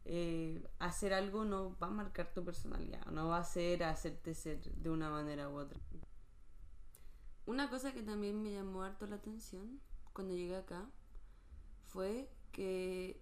eh, 0.06 0.64
hacer 0.80 1.14
algo 1.14 1.46
no 1.46 1.76
va 1.80 1.88
a 1.88 1.92
marcar 1.92 2.32
tu 2.34 2.44
personalidad, 2.44 3.06
no 3.08 3.28
va 3.28 3.40
a 3.40 3.44
ser 3.44 3.84
hacerte 3.84 4.34
ser 4.36 4.62
de 4.64 4.90
una 4.90 5.10
manera 5.10 5.50
u 5.50 5.58
otra. 5.58 5.80
Una 7.46 7.70
cosa 7.70 7.94
que 7.94 8.02
también 8.02 8.42
me 8.42 8.52
llamó 8.52 8.84
harto 8.84 9.06
la 9.08 9.18
atención 9.18 9.80
cuando 10.14 10.34
llegué 10.34 10.56
acá 10.56 10.90
fue 11.88 12.30
que 12.52 13.22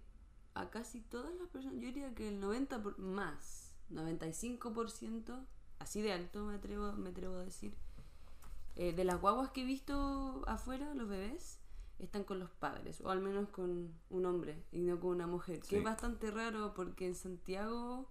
a 0.54 0.70
casi 0.70 1.00
todas 1.00 1.34
las 1.34 1.48
personas, 1.48 1.76
yo 1.80 1.86
diría 1.88 2.14
que 2.14 2.28
el 2.28 2.40
90% 2.40 2.82
por- 2.82 2.98
más, 2.98 3.72
95%, 3.90 5.44
así 5.78 6.00
de 6.02 6.12
alto 6.12 6.44
me 6.44 6.54
atrevo, 6.54 6.92
me 6.92 7.10
atrevo 7.10 7.36
a 7.36 7.44
decir, 7.44 7.74
eh, 8.76 8.92
de 8.92 9.04
las 9.04 9.20
guaguas 9.20 9.50
que 9.50 9.62
he 9.62 9.64
visto 9.64 10.42
afuera, 10.46 10.94
los 10.94 11.08
bebés, 11.08 11.58
están 11.98 12.24
con 12.24 12.38
los 12.38 12.50
padres, 12.50 13.00
o 13.02 13.10
al 13.10 13.20
menos 13.20 13.48
con 13.50 13.92
un 14.10 14.26
hombre 14.26 14.62
y 14.72 14.80
no 14.80 14.98
con 15.00 15.10
una 15.10 15.26
mujer, 15.26 15.60
Sí. 15.62 15.68
que 15.70 15.78
es 15.78 15.84
bastante 15.84 16.30
raro 16.30 16.72
porque 16.74 17.06
en 17.06 17.14
Santiago 17.14 18.06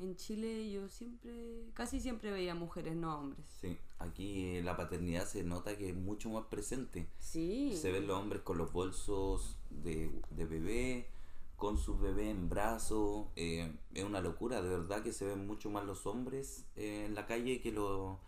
En 0.00 0.14
Chile 0.14 0.70
yo 0.70 0.88
siempre, 0.88 1.64
casi 1.74 1.98
siempre 1.98 2.30
veía 2.30 2.54
mujeres, 2.54 2.94
no 2.94 3.18
hombres. 3.18 3.44
Sí, 3.60 3.76
aquí 3.98 4.44
eh, 4.58 4.62
la 4.62 4.76
paternidad 4.76 5.26
se 5.26 5.42
nota 5.42 5.76
que 5.76 5.88
es 5.90 5.96
mucho 5.96 6.28
más 6.30 6.44
presente. 6.46 7.08
Sí. 7.18 7.76
Se 7.76 7.90
ven 7.90 8.06
los 8.06 8.16
hombres 8.16 8.42
con 8.42 8.58
los 8.58 8.72
bolsos 8.72 9.56
de, 9.70 10.08
de 10.30 10.44
bebé, 10.46 11.08
con 11.56 11.78
sus 11.78 11.98
bebés 12.00 12.28
en 12.30 12.48
brazos. 12.48 13.26
eh, 13.34 13.72
es 13.92 14.04
una 14.04 14.20
locura, 14.20 14.62
de 14.62 14.68
verdad 14.68 15.02
que 15.02 15.12
se 15.12 15.26
ven 15.26 15.48
mucho 15.48 15.68
más 15.68 15.84
los 15.84 16.06
hombres 16.06 16.64
eh, 16.76 17.06
en 17.06 17.16
la 17.16 17.26
calle 17.26 17.60
que, 17.60 17.72
lo, 17.72 18.20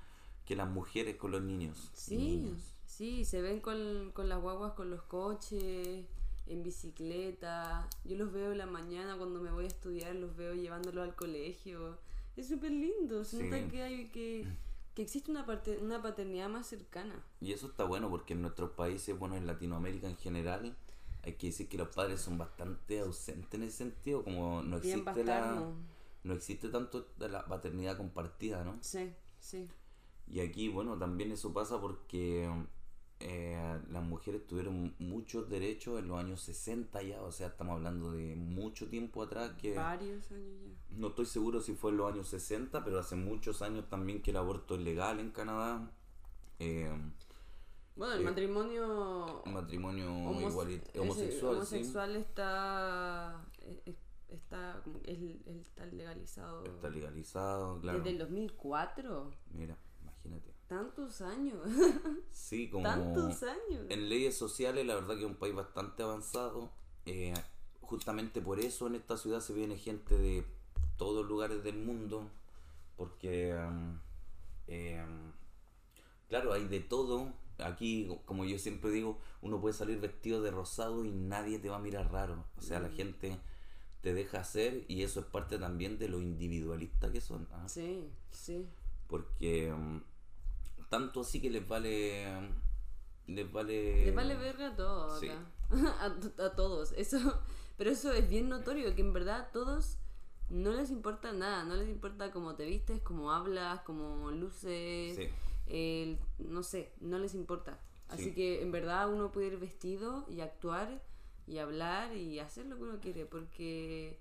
que 0.46 0.56
las 0.56 0.68
mujeres 0.68 1.14
con 1.18 1.30
los 1.30 1.42
niños. 1.42 1.92
Sí, 1.94 2.16
niñas. 2.16 2.74
Sí, 3.00 3.24
se 3.24 3.40
ven 3.40 3.60
con, 3.60 4.10
con 4.12 4.28
las 4.28 4.42
guaguas, 4.42 4.74
con 4.74 4.90
los 4.90 5.00
coches, 5.04 6.04
en 6.46 6.62
bicicleta. 6.62 7.88
Yo 8.04 8.18
los 8.18 8.30
veo 8.30 8.52
en 8.52 8.58
la 8.58 8.66
mañana 8.66 9.16
cuando 9.16 9.40
me 9.40 9.50
voy 9.50 9.64
a 9.64 9.68
estudiar, 9.68 10.14
los 10.16 10.36
veo 10.36 10.52
llevándolos 10.52 11.08
al 11.08 11.14
colegio. 11.14 11.96
Es 12.36 12.48
súper 12.48 12.72
lindo, 12.72 13.24
se 13.24 13.38
Sí. 13.38 13.42
nota 13.44 13.70
que, 13.70 13.82
hay, 13.82 14.08
que, 14.10 14.46
que 14.94 15.00
existe 15.00 15.30
una, 15.30 15.46
parte, 15.46 15.78
una 15.78 16.02
paternidad 16.02 16.50
más 16.50 16.66
cercana. 16.66 17.24
Y 17.40 17.52
eso 17.52 17.68
está 17.68 17.84
bueno 17.84 18.10
porque 18.10 18.34
en 18.34 18.42
nuestros 18.42 18.72
países, 18.72 19.18
bueno, 19.18 19.34
en 19.34 19.46
Latinoamérica 19.46 20.06
en 20.06 20.18
general, 20.18 20.76
hay 21.22 21.34
que 21.36 21.46
decir 21.46 21.70
que 21.70 21.78
los 21.78 21.88
padres 21.88 22.20
son 22.20 22.36
bastante 22.36 23.00
ausentes 23.00 23.54
en 23.54 23.62
ese 23.62 23.78
sentido, 23.78 24.22
como 24.24 24.60
no 24.62 24.78
Bien 24.78 24.98
existe 24.98 25.24
la, 25.24 25.64
no 26.24 26.34
existe 26.34 26.68
tanto 26.68 27.06
la 27.18 27.46
paternidad 27.46 27.96
compartida, 27.96 28.62
¿no? 28.62 28.76
Sí, 28.82 29.10
sí. 29.38 29.68
Y 30.28 30.40
aquí, 30.40 30.68
bueno, 30.68 30.98
también 30.98 31.32
eso 31.32 31.52
pasa 31.54 31.80
porque 31.80 32.48
eh, 33.20 33.80
las 33.90 34.02
mujeres 34.02 34.46
tuvieron 34.46 34.94
muchos 34.98 35.48
derechos 35.50 35.98
en 35.98 36.08
los 36.08 36.18
años 36.18 36.40
60 36.40 37.02
ya, 37.02 37.20
o 37.22 37.30
sea, 37.30 37.48
estamos 37.48 37.74
hablando 37.76 38.12
de 38.12 38.34
mucho 38.34 38.88
tiempo 38.88 39.22
atrás 39.22 39.52
que 39.60 39.74
Varios 39.74 40.30
años 40.32 40.56
ya. 40.90 40.96
no 40.98 41.08
estoy 41.08 41.26
seguro 41.26 41.60
si 41.60 41.74
fue 41.74 41.90
en 41.90 41.98
los 41.98 42.12
años 42.12 42.28
60, 42.28 42.82
pero 42.84 42.98
hace 42.98 43.16
muchos 43.16 43.60
años 43.62 43.88
también 43.88 44.22
que 44.22 44.30
el 44.30 44.38
aborto 44.38 44.74
es 44.74 44.80
legal 44.80 45.20
en 45.20 45.30
Canadá. 45.30 45.90
Eh, 46.58 46.90
Bueno, 47.96 48.14
el 48.14 48.22
Eh, 48.22 48.24
matrimonio 48.24 49.42
matrimonio 49.46 50.06
homo- 50.14 50.40
igualit- 50.40 50.88
ese 50.88 51.00
homosexual, 51.00 51.52
sí. 51.66 51.74
homosexual 51.76 52.16
está, 52.16 53.44
eh, 53.60 53.94
está, 54.28 54.80
como 54.84 55.02
que 55.02 55.12
es- 55.12 55.46
está 55.66 55.84
legalizado 55.86 56.64
Está 56.64 56.88
legalizado, 56.88 57.78
claro. 57.80 57.98
desde 57.98 58.10
el 58.12 58.18
2004. 58.18 59.30
Mira, 59.52 59.76
imagínate. 60.02 60.54
Tantos 60.70 61.20
años, 61.20 61.58
Sí, 62.30 62.70
como 62.70 62.84
tantos 62.84 63.42
años. 63.42 63.86
en 63.88 64.08
leyes 64.08 64.36
sociales, 64.38 64.86
la 64.86 64.94
verdad 64.94 65.16
que 65.16 65.22
es 65.22 65.26
un 65.26 65.34
país 65.34 65.52
bastante 65.52 66.04
avanzado. 66.04 66.70
Eh, 67.06 67.34
justamente 67.80 68.40
por 68.40 68.60
eso 68.60 68.86
en 68.86 68.94
esta 68.94 69.16
ciudad 69.16 69.40
se 69.40 69.52
viene 69.52 69.76
gente 69.76 70.16
de 70.16 70.44
todos 70.96 71.26
lugares 71.26 71.64
del 71.64 71.76
mundo, 71.76 72.30
porque, 72.96 73.52
um, 73.52 73.98
eh, 74.68 75.04
claro, 76.28 76.52
hay 76.52 76.68
de 76.68 76.78
todo. 76.78 77.32
Aquí, 77.58 78.08
como 78.24 78.44
yo 78.44 78.56
siempre 78.60 78.90
digo, 78.92 79.18
uno 79.42 79.60
puede 79.60 79.74
salir 79.74 79.98
vestido 79.98 80.40
de 80.40 80.52
rosado 80.52 81.04
y 81.04 81.10
nadie 81.10 81.58
te 81.58 81.68
va 81.68 81.76
a 81.76 81.80
mirar 81.80 82.12
raro. 82.12 82.44
O 82.56 82.62
sea, 82.62 82.78
la 82.78 82.88
Mm. 82.90 82.94
gente 82.94 83.38
te 84.02 84.14
deja 84.14 84.38
hacer 84.38 84.84
y 84.86 85.02
eso 85.02 85.18
es 85.18 85.26
parte 85.26 85.58
también 85.58 85.98
de 85.98 86.08
lo 86.08 86.20
individualista 86.22 87.10
que 87.10 87.20
son. 87.20 87.48
¿ah? 87.50 87.68
Sí, 87.68 88.08
sí. 88.30 88.68
porque 89.08 89.72
mm, 89.76 90.00
tanto 90.90 91.22
así 91.22 91.40
que 91.40 91.48
les 91.48 91.66
vale 91.66 92.26
les 93.26 93.50
vale 93.50 94.04
Les 94.06 94.14
vale 94.14 94.34
verga 94.36 94.74
sí. 95.20 95.28
a, 96.00 96.10
to- 96.20 96.42
a 96.44 96.50
todos. 96.54 96.92
Eso, 96.92 97.40
pero 97.78 97.90
eso 97.90 98.12
es 98.12 98.28
bien 98.28 98.48
notorio, 98.48 98.94
que 98.94 99.00
en 99.00 99.12
verdad 99.12 99.40
a 99.40 99.52
todos 99.52 99.96
no 100.50 100.72
les 100.72 100.90
importa 100.90 101.32
nada. 101.32 101.64
No 101.64 101.76
les 101.76 101.88
importa 101.88 102.32
cómo 102.32 102.56
te 102.56 102.64
vistes, 102.66 103.00
cómo 103.02 103.30
hablas, 103.32 103.80
cómo 103.82 104.30
luces. 104.32 105.16
Sí. 105.16 105.28
el- 105.68 106.18
no 106.38 106.62
sé, 106.64 106.92
no 107.00 107.18
les 107.18 107.34
importa. 107.34 107.78
Así 108.08 108.24
Sí. 108.24 108.34
que 108.34 108.60
en 108.62 108.72
verdad 108.72 109.08
uno 109.08 109.30
puede 109.30 109.46
ir 109.46 109.58
vestido 109.58 110.26
y 110.28 110.40
actuar 110.40 111.00
y 111.46 111.58
hablar 111.58 112.16
y 112.16 112.40
hacer 112.40 112.66
lo 112.66 112.76
que 112.76 112.82
uno 112.82 112.98
quiere 113.00 113.24
porque 113.26 114.18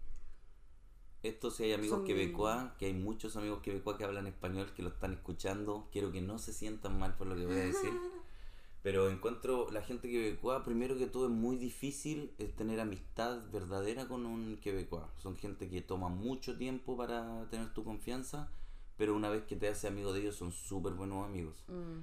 esto 1.23 1.51
si 1.51 1.63
hay 1.63 1.73
amigos 1.73 1.97
Son- 1.99 2.05
quebecois 2.07 2.71
que 2.77 2.85
hay 2.85 2.93
muchos 2.93 3.35
amigos 3.35 3.59
quebecois 3.61 3.97
que 3.97 4.03
hablan 4.05 4.27
español 4.27 4.71
que 4.75 4.83
lo 4.83 4.89
están 4.89 5.13
escuchando 5.13 5.87
quiero 5.91 6.11
que 6.11 6.21
no 6.21 6.37
se 6.39 6.53
sientan 6.53 6.97
mal 6.97 7.15
por 7.17 7.27
lo 7.27 7.35
que 7.35 7.45
voy 7.45 7.55
a 7.55 7.65
decir 7.65 7.91
pero 8.83 9.09
encuentro 9.09 9.69
la 9.71 9.81
gente 9.81 10.09
quebecois 10.09 10.61
primero 10.63 10.97
que 10.97 11.07
todo 11.07 11.25
es 11.25 11.31
muy 11.31 11.57
difícil 11.57 12.31
tener 12.55 12.79
amistad 12.79 13.41
verdadera 13.51 14.07
con 14.07 14.25
un 14.25 14.57
quebecois 14.61 15.03
son 15.17 15.35
gente 15.35 15.69
que 15.69 15.81
toma 15.81 16.07
mucho 16.07 16.57
tiempo 16.57 16.95
para 16.95 17.45
tener 17.49 17.73
tu 17.73 17.83
confianza 17.83 18.49
pero 18.95 19.15
una 19.15 19.29
vez 19.29 19.43
que 19.43 19.55
te 19.57 19.67
haces 19.67 19.85
amigo 19.91 20.13
de 20.13 20.21
ellos 20.21 20.35
son 20.35 20.51
súper 20.53 20.93
buenos 20.93 21.25
amigos 21.25 21.63
mm, 21.67 21.99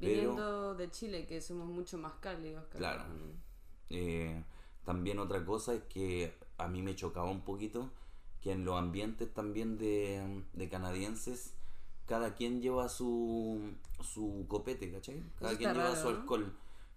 Pero- 0.00 0.12
viniendo 0.20 0.74
de 0.74 0.90
Chile, 0.90 1.26
que 1.26 1.40
somos 1.40 1.66
mucho 1.68 1.96
más 1.98 2.12
cálidos. 2.20 2.64
Claro. 2.70 3.04
mm. 3.04 3.32
Eh, 3.90 4.44
también 4.84 5.18
otra 5.18 5.44
cosa 5.44 5.74
es 5.74 5.82
que 5.84 6.34
a 6.58 6.68
mí 6.68 6.82
me 6.82 6.94
chocaba 6.94 7.30
un 7.30 7.40
poquito 7.40 7.90
que 8.46 8.52
en 8.52 8.64
los 8.64 8.76
ambientes 8.78 9.32
también 9.34 9.78
de, 9.78 10.44
de 10.54 10.68
canadienses 10.68 11.54
cada 12.06 12.34
quien 12.34 12.62
lleva 12.62 12.88
su, 12.88 13.60
su 14.02 14.44
copete, 14.48 14.92
¿cachai? 14.92 15.22
Cada 15.40 15.52
Eso 15.52 15.58
quien 15.58 15.74
lleva 15.74 15.84
raro, 15.90 15.96
su 15.96 16.10
¿no? 16.10 16.16
alcohol. 16.20 16.52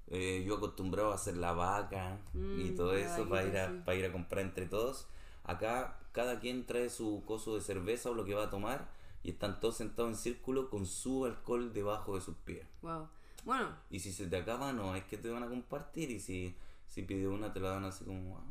Eh, 0.07 0.43
yo 0.45 0.55
acostumbrado 0.57 1.11
a 1.11 1.15
hacer 1.15 1.37
la 1.37 1.53
vaca 1.53 2.19
y 2.55 2.71
Mm, 2.71 2.75
todo 2.75 2.95
eso 2.95 3.27
para 3.27 3.45
ir, 3.47 3.57
a, 3.57 3.67
sí. 3.67 3.81
para 3.85 3.97
ir 3.97 4.05
a 4.05 4.11
comprar 4.11 4.45
entre 4.45 4.65
todos. 4.67 5.07
Acá 5.43 5.99
cada 6.11 6.39
quien 6.39 6.65
trae 6.65 6.89
su 6.89 7.23
coso 7.25 7.55
de 7.55 7.61
cerveza 7.61 8.09
o 8.11 8.13
lo 8.13 8.25
que 8.25 8.33
va 8.35 8.45
a 8.45 8.49
tomar 8.49 8.89
y 9.23 9.31
están 9.31 9.59
todos 9.59 9.77
sentados 9.77 10.11
en 10.11 10.17
círculo 10.17 10.69
con 10.69 10.85
su 10.85 11.25
alcohol 11.25 11.73
debajo 11.73 12.15
de 12.15 12.21
sus 12.21 12.35
pies. 12.37 12.67
Wow. 12.81 13.09
Bueno, 13.45 13.69
Y 13.89 13.99
si 13.99 14.11
se 14.13 14.27
te 14.27 14.37
acaba, 14.37 14.73
no 14.73 14.95
es 14.95 15.03
que 15.05 15.17
te 15.17 15.29
van 15.29 15.43
a 15.43 15.47
compartir. 15.49 16.11
Y 16.11 16.19
si, 16.19 16.55
si 16.87 17.03
pide 17.03 17.27
una, 17.27 17.51
te 17.53 17.59
la 17.59 17.71
dan 17.71 17.85
así 17.85 18.05
como. 18.05 18.41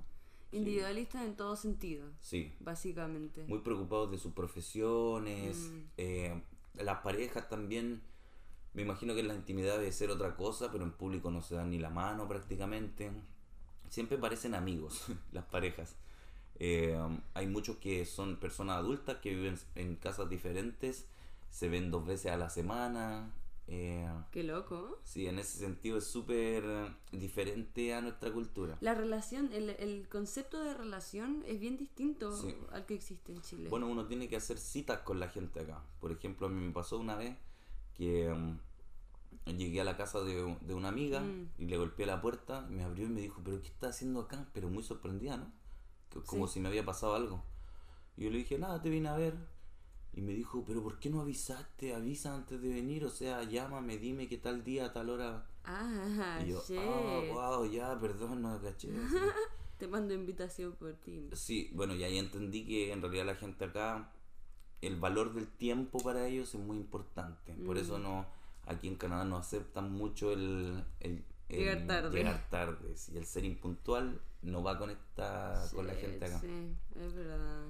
Sí. 0.51 0.57
individualistas 0.57 1.25
en 1.25 1.37
todo 1.37 1.57
sentido, 1.57 2.11
Sí. 2.21 2.53
básicamente. 2.61 3.45
Muy 3.47 3.59
preocupados 3.61 4.11
de 4.11 4.19
sus 4.19 4.33
profesiones. 4.33 5.57
Mm. 5.57 5.79
eh, 5.97 6.43
las 6.75 6.99
parejas 7.01 7.49
también. 7.49 8.03
Me 8.75 8.83
imagino 8.83 9.15
que 9.15 9.21
en 9.21 9.29
la 9.29 9.35
intimidad 9.35 9.79
debe 9.79 9.91
ser 9.93 10.11
otra 10.11 10.37
cosa, 10.37 10.71
pero 10.71 10.85
en 10.85 10.93
público 10.93 11.31
no 11.31 11.41
se 11.43 11.55
dan 11.57 11.71
ni 11.71 11.79
la 11.79 11.91
mano 11.91 12.29
prácticamente. 12.29 13.11
Siempre 13.89 14.19
parecen 14.19 14.55
amigos 14.55 15.07
las 15.33 15.45
parejas. 15.47 15.97
Eh, 16.61 16.99
hay 17.35 17.47
muchos 17.47 17.77
que 17.79 18.05
son 18.05 18.37
personas 18.37 18.77
adultas 18.77 19.17
que 19.19 19.31
viven 19.31 19.59
en 19.75 19.97
casas 19.97 20.29
diferentes, 20.29 21.07
se 21.51 21.69
ven 21.69 21.91
dos 21.91 22.07
veces 22.07 22.33
a 22.33 22.37
la 22.37 22.51
semana. 22.51 23.33
Eh, 23.71 24.09
Qué 24.33 24.43
loco. 24.43 24.99
Sí, 25.05 25.27
en 25.27 25.39
ese 25.39 25.59
sentido 25.59 25.99
es 25.99 26.05
súper 26.07 26.65
diferente 27.13 27.93
a 27.95 28.01
nuestra 28.01 28.33
cultura. 28.33 28.79
La 28.81 28.95
relación, 28.95 29.51
el, 29.53 29.71
el 29.71 30.09
concepto 30.09 30.63
de 30.65 30.75
relación 30.75 31.43
es 31.47 31.61
bien 31.61 31.77
distinto 31.77 32.33
Sí. 32.35 32.55
al 32.73 32.87
que 32.87 32.95
existe 32.95 33.33
en 33.33 33.43
Chile. 33.43 33.69
Bueno, 33.69 33.87
uno 33.87 34.07
tiene 34.07 34.29
que 34.29 34.37
hacer 34.37 34.59
citas 34.59 35.01
con 35.01 35.21
la 35.21 35.29
gente 35.29 35.61
acá. 35.61 35.83
Por 36.01 36.11
ejemplo, 36.13 36.47
a 36.47 36.51
mí 36.51 36.61
me 36.65 36.73
pasó 36.73 36.99
una 36.99 37.15
vez 37.17 37.37
que 37.95 38.29
mm, 38.33 38.59
llegué 39.57 39.81
a 39.81 39.85
la 39.85 39.97
casa 39.97 40.21
de, 40.23 40.57
de 40.63 40.75
una 40.75 40.89
amiga 40.89 41.21
Mm. 41.21 41.51
y 41.59 41.67
le 41.67 41.77
golpeé 41.77 42.07
la 42.07 42.21
puerta, 42.23 42.63
me 42.71 42.83
abrió 42.85 43.07
y 43.07 43.11
me 43.11 43.21
dijo, 43.21 43.41
pero 43.45 43.61
¿qué 43.61 43.69
estás 43.69 43.97
haciendo 43.97 44.21
acá? 44.21 44.49
Pero 44.55 44.69
muy 44.71 44.83
sorprendida, 44.83 45.37
¿no? 45.37 45.53
Como 46.27 46.47
Sí. 46.49 46.55
si 46.55 46.61
me 46.61 46.69
había 46.69 46.85
pasado 46.87 47.15
algo. 47.15 47.45
Y 48.17 48.25
yo 48.25 48.31
le 48.31 48.39
dije, 48.39 48.59
nada, 48.59 48.81
te 48.81 48.89
vine 48.89 49.09
a 49.11 49.17
ver. 49.17 49.35
Y 50.15 50.21
me 50.23 50.33
dijo, 50.33 50.65
pero 50.67 50.83
¿por 50.83 50.99
qué 50.99 51.11
no 51.11 51.21
avisaste? 51.21 51.95
Avisa 51.95 52.35
antes 52.35 52.61
de 52.61 52.69
venir, 52.69 53.05
o 53.05 53.11
sea, 53.11 53.43
llámame, 53.45 53.99
dime 53.99 54.27
qué 54.29 54.39
tal 54.39 54.65
día, 54.65 54.87
a 54.87 54.93
tal 54.93 55.11
hora. 55.11 55.47
ah, 55.65 56.41
Y 56.45 56.51
yo, 56.51 56.63
shit. 56.67 56.79
ah, 56.81 57.21
wow, 57.33 57.65
ya, 57.71 57.99
perdón, 58.01 58.43
no 58.43 58.61
caché. 58.61 58.89
Te 59.79 59.87
mando 59.87 60.13
invitación 60.15 60.73
por 60.73 60.95
ti. 60.95 61.29
Sí, 61.35 61.71
bueno, 61.73 61.95
y 61.95 62.03
ahí 62.03 62.19
entendí 62.19 62.65
que 62.67 62.93
en 62.93 63.01
realidad 63.01 63.27
la 63.27 63.37
gente 63.37 63.67
acá, 63.67 64.11
el 64.81 64.97
valor 64.97 65.35
del 65.35 65.47
tiempo 65.47 65.99
para 66.01 66.27
ellos 66.27 66.53
es 66.55 66.61
muy 66.61 66.77
importante. 66.79 67.53
Por 67.65 67.77
Mm. 67.77 67.81
eso 67.81 67.99
no, 68.01 68.27
aquí 68.67 68.89
en 68.89 68.97
Canadá 68.97 69.25
no 69.25 69.37
aceptan 69.37 69.93
mucho 69.93 70.33
el, 70.33 70.83
el- 71.01 71.25
el 71.49 71.59
Llegar 71.61 71.87
tarde. 71.87 72.17
llegar 72.19 72.51
tarde. 72.51 72.95
Y 73.13 73.17
el 73.19 73.25
ser 73.25 73.45
impuntual 73.45 74.21
no 74.43 74.63
va 74.65 74.77
con 74.79 74.91
esta, 74.91 75.65
con 75.73 75.87
la 75.87 75.95
gente 75.95 76.25
acá. 76.25 76.41
Sí, 76.41 76.75
es 76.97 77.15
verdad. 77.15 77.67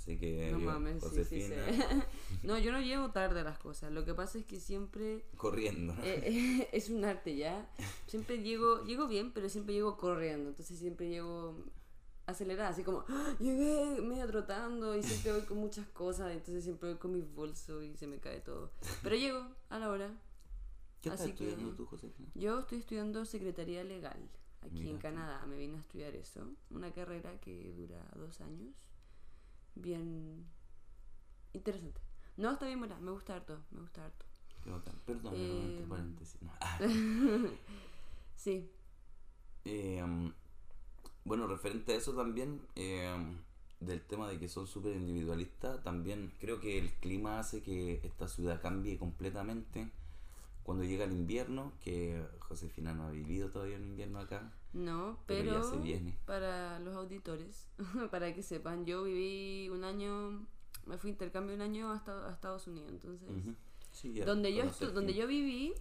Así 0.00 0.18
que 0.18 0.50
No 0.50 0.58
yo, 0.58 0.64
mames, 0.66 1.02
sí, 1.02 1.08
sí, 1.10 1.24
sí. 1.24 1.42
Josefina, 1.50 2.06
No, 2.42 2.58
yo 2.58 2.72
no 2.72 2.80
llevo 2.80 3.10
tarde 3.10 3.40
a 3.40 3.44
las 3.44 3.58
cosas. 3.58 3.92
Lo 3.92 4.04
que 4.06 4.14
pasa 4.14 4.38
es 4.38 4.46
que 4.46 4.58
siempre 4.58 5.26
corriendo. 5.36 5.94
eh, 6.02 6.68
es 6.72 6.88
un 6.88 7.04
arte 7.04 7.36
ya. 7.36 7.70
Siempre 8.06 8.42
llego, 8.42 8.82
llego 8.84 9.06
bien, 9.08 9.30
pero 9.32 9.48
siempre 9.50 9.74
llego 9.74 9.98
corriendo. 9.98 10.48
Entonces 10.50 10.78
siempre 10.78 11.10
llego 11.10 11.54
acelerada, 12.24 12.70
así 12.70 12.82
como 12.82 13.04
¡Ah! 13.08 13.34
llegué 13.40 14.00
medio 14.00 14.26
trotando 14.26 14.96
y 14.96 15.02
siempre 15.02 15.32
voy 15.32 15.42
con 15.42 15.58
muchas 15.58 15.86
cosas. 15.88 16.32
Entonces 16.32 16.64
siempre 16.64 16.88
voy 16.90 16.98
con 16.98 17.12
mi 17.12 17.20
bolso 17.20 17.82
y 17.82 17.94
se 17.98 18.06
me 18.06 18.18
cae 18.20 18.40
todo. 18.40 18.72
Pero 19.02 19.16
llego 19.16 19.46
a 19.68 19.78
la 19.78 19.90
hora. 19.90 20.10
¿Qué 21.02 21.10
estás 21.10 21.26
así 21.26 21.32
que- 21.34 21.46
estudiando 21.48 21.76
tú, 21.76 21.84
Josefina? 21.84 22.28
Yo 22.34 22.60
estoy 22.60 22.78
estudiando 22.78 23.24
Secretaría 23.26 23.84
Legal 23.84 24.18
aquí 24.62 24.88
en. 24.88 24.96
Canadá. 24.98 25.44
Me 25.46 25.56
vine 25.58 25.76
a 25.76 25.80
estudiar 25.80 26.14
eso. 26.16 26.46
Una 26.70 26.90
carrera 26.90 27.38
que 27.40 27.72
dura 27.76 28.02
dos 28.16 28.40
años. 28.40 28.74
Bien, 29.74 30.46
interesante. 31.52 32.00
No, 32.36 32.52
está 32.52 32.66
bien 32.66 32.78
buena, 32.78 32.98
me 33.00 33.10
gusta 33.10 33.34
harto, 33.36 33.64
me 33.70 33.80
gusta 33.80 34.04
harto. 34.04 34.24
Qué 34.62 34.70
bacán. 34.70 34.94
Perdón, 35.06 35.34
Eh, 35.36 35.62
entre 35.64 35.86
paréntesis. 35.86 36.40
No. 36.42 36.52
Ah. 36.60 36.78
Sí, 38.36 38.70
Eh, 39.64 40.02
um, 40.02 40.32
bueno, 41.24 41.46
referente 41.46 41.92
a 41.92 41.96
eso 41.96 42.14
también, 42.14 42.66
eh, 42.76 43.14
del 43.80 44.02
tema 44.02 44.28
de 44.28 44.38
que 44.38 44.48
son 44.48 44.66
súper 44.66 44.94
individualistas, 44.96 45.82
también 45.82 46.32
creo 46.40 46.60
que 46.60 46.78
el 46.78 46.92
clima 46.94 47.38
hace 47.38 47.62
que 47.62 48.00
esta 48.04 48.28
ciudad 48.28 48.60
cambie 48.62 48.98
completamente. 48.98 49.90
Cuando 50.70 50.84
llega 50.84 51.04
el 51.04 51.10
invierno, 51.12 51.72
que 51.82 52.24
Josefina 52.38 52.94
no 52.94 53.08
ha 53.08 53.10
vivido 53.10 53.50
todavía 53.50 53.76
un 53.76 53.86
invierno 53.86 54.20
acá, 54.20 54.52
no, 54.72 55.18
Pero 55.26 55.50
pero, 55.50 55.52
ya 55.54 55.62
se 55.68 55.76
viene. 55.78 56.16
para 56.26 56.78
los 56.78 56.94
auditores, 56.94 57.66
para 58.12 58.32
que 58.32 58.44
sepan, 58.44 58.86
yo 58.86 59.02
viví 59.02 59.68
un 59.68 59.82
año, 59.82 60.46
me 60.86 60.96
fui 60.96 61.10
a 61.10 61.12
intercambio 61.14 61.56
un 61.56 61.62
año 61.62 61.90
a 61.92 61.96
Esta- 61.96 62.28
a 62.28 62.32
Estados 62.32 62.68
Unidos, 62.68 62.88
entonces... 62.92 63.28
Ujú. 63.28 63.56
Sí, 63.90 64.12
ya 64.12 64.24
donde 64.24 64.54
yo 64.54 64.62
estu- 64.62 64.92
donde 64.92 65.12
yo 65.12 65.26
viví 65.26 65.74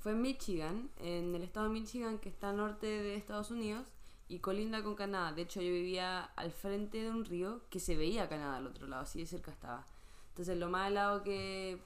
fue 0.00 0.10
en 0.10 0.22
Michigan, 0.22 0.90
en 0.98 1.32
el 1.36 1.44
estado 1.44 1.68
de 1.68 1.72
Michigan 1.74 2.18
que 2.18 2.28
está 2.30 2.50
al 2.50 2.56
norte 2.56 2.86
de 2.88 3.14
Estados 3.14 3.52
Unidos 3.52 3.86
y 4.26 4.40
colinda 4.40 4.82
con 4.82 4.96
Canadá. 4.96 5.32
De 5.32 5.42
hecho, 5.42 5.60
yo 5.62 5.70
vivía 5.70 6.22
al 6.24 6.50
frente 6.50 6.98
de 7.00 7.10
un 7.10 7.24
río 7.24 7.60
que 7.70 7.78
se 7.78 7.94
veía 7.96 8.28
Canadá 8.28 8.56
al 8.56 8.66
otro 8.66 8.88
lado, 8.88 9.02
así 9.02 9.20
de 9.20 9.26
cerca 9.26 9.52
estaba. 9.52 9.86
Entonces, 10.30 10.58
lo 10.58 10.68
más 10.68 10.90
helado 10.90 11.22
que 11.22 11.80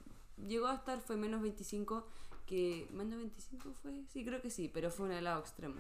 llegó 0.46 0.66
a 0.66 0.74
estar 0.74 1.00
fue 1.00 1.16
menos 1.16 1.42
25, 1.42 2.04
que 2.46 2.88
menos 2.92 3.18
25 3.18 3.72
fue, 3.82 4.02
sí, 4.12 4.24
creo 4.24 4.40
que 4.42 4.50
sí, 4.50 4.70
pero 4.72 4.90
fue 4.90 5.06
un 5.06 5.12
helado 5.12 5.40
extremo. 5.40 5.76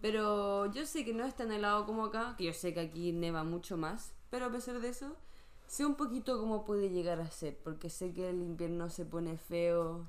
Pero 0.00 0.72
yo 0.72 0.86
sé 0.86 1.04
que 1.04 1.12
no 1.12 1.24
es 1.24 1.36
tan 1.36 1.52
helado 1.52 1.84
como 1.84 2.06
acá, 2.06 2.34
que 2.38 2.44
yo 2.44 2.52
sé 2.52 2.72
que 2.72 2.80
aquí 2.80 3.12
neva 3.12 3.44
mucho 3.44 3.76
más, 3.76 4.12
pero 4.30 4.46
a 4.46 4.50
pesar 4.50 4.80
de 4.80 4.88
eso, 4.88 5.14
sé 5.66 5.84
un 5.84 5.94
poquito 5.96 6.38
cómo 6.40 6.64
puede 6.64 6.88
llegar 6.90 7.20
a 7.20 7.30
ser, 7.30 7.56
porque 7.62 7.90
sé 7.90 8.12
que 8.14 8.30
el 8.30 8.36
invierno 8.40 8.88
se 8.88 9.04
pone 9.04 9.36
feo, 9.36 10.06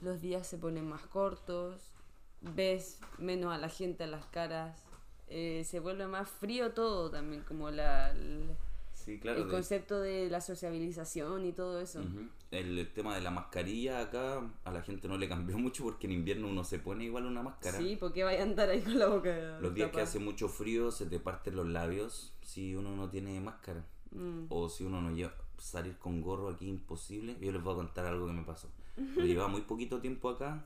los 0.00 0.20
días 0.22 0.46
se 0.46 0.56
ponen 0.56 0.88
más 0.88 1.02
cortos, 1.02 1.92
ves 2.40 2.98
menos 3.18 3.52
a 3.52 3.58
la 3.58 3.68
gente 3.68 4.04
a 4.04 4.06
las 4.06 4.24
caras, 4.26 4.84
eh, 5.28 5.64
se 5.66 5.80
vuelve 5.80 6.06
más 6.06 6.28
frío 6.30 6.72
todo 6.72 7.10
también, 7.10 7.42
como 7.42 7.70
la, 7.70 8.14
la- 8.14 8.54
Sí, 9.06 9.18
claro. 9.18 9.38
el 9.42 9.46
de- 9.46 9.50
concepto 9.54 9.98
de 10.00 10.28
la 10.28 10.40
sociabilización 10.42 11.46
y 11.46 11.52
todo 11.52 11.80
eso. 11.80 12.02
El, 12.50 12.78
el 12.78 12.92
tema 12.92 13.14
de 13.14 13.22
la 13.22 13.30
mascarilla 13.30 14.00
acá 14.00 14.42
a 14.64 14.70
la 14.72 14.82
gente 14.82 15.08
no 15.08 15.16
le 15.16 15.28
cambió 15.28 15.56
mucho 15.58 15.84
porque 15.84 16.06
en 16.06 16.12
invierno 16.12 16.48
uno 16.48 16.62
se 16.64 16.78
pone 16.78 17.04
igual 17.04 17.24
una 17.26 17.42
máscara. 17.42 17.78
Sí, 17.78 17.96
porque 17.98 18.24
vaya 18.24 18.40
a 18.40 18.42
andar 18.42 18.68
ahí 18.68 18.82
con 18.82 18.98
la 18.98 19.06
boca. 19.08 19.58
Los 19.60 19.72
días 19.74 19.90
que 19.92 20.00
hace 20.02 20.18
mucho 20.18 20.48
frío 20.48 20.90
se 20.90 21.06
te 21.06 21.18
parten 21.20 21.56
los 21.56 21.66
labios 21.66 22.34
si 22.42 22.74
uno 22.76 22.94
no 22.96 23.08
tiene 23.08 23.40
máscara. 23.40 23.84
Mm. 24.10 24.46
O 24.50 24.68
si 24.68 24.84
uno 24.84 25.00
no 25.00 25.10
lleva 25.14 25.34
salir 25.58 25.96
con 25.98 26.20
gorro 26.20 26.48
aquí 26.50 26.68
imposible. 26.68 27.36
Yo 27.40 27.50
les 27.52 27.62
voy 27.62 27.72
a 27.72 27.76
contar 27.76 28.04
algo 28.06 28.26
que 28.26 28.32
me 28.32 28.42
pasó. 28.42 28.68
Yo 28.96 29.24
llevaba 29.24 29.48
muy 29.48 29.62
poquito 29.62 30.00
tiempo 30.00 30.28
acá 30.30 30.64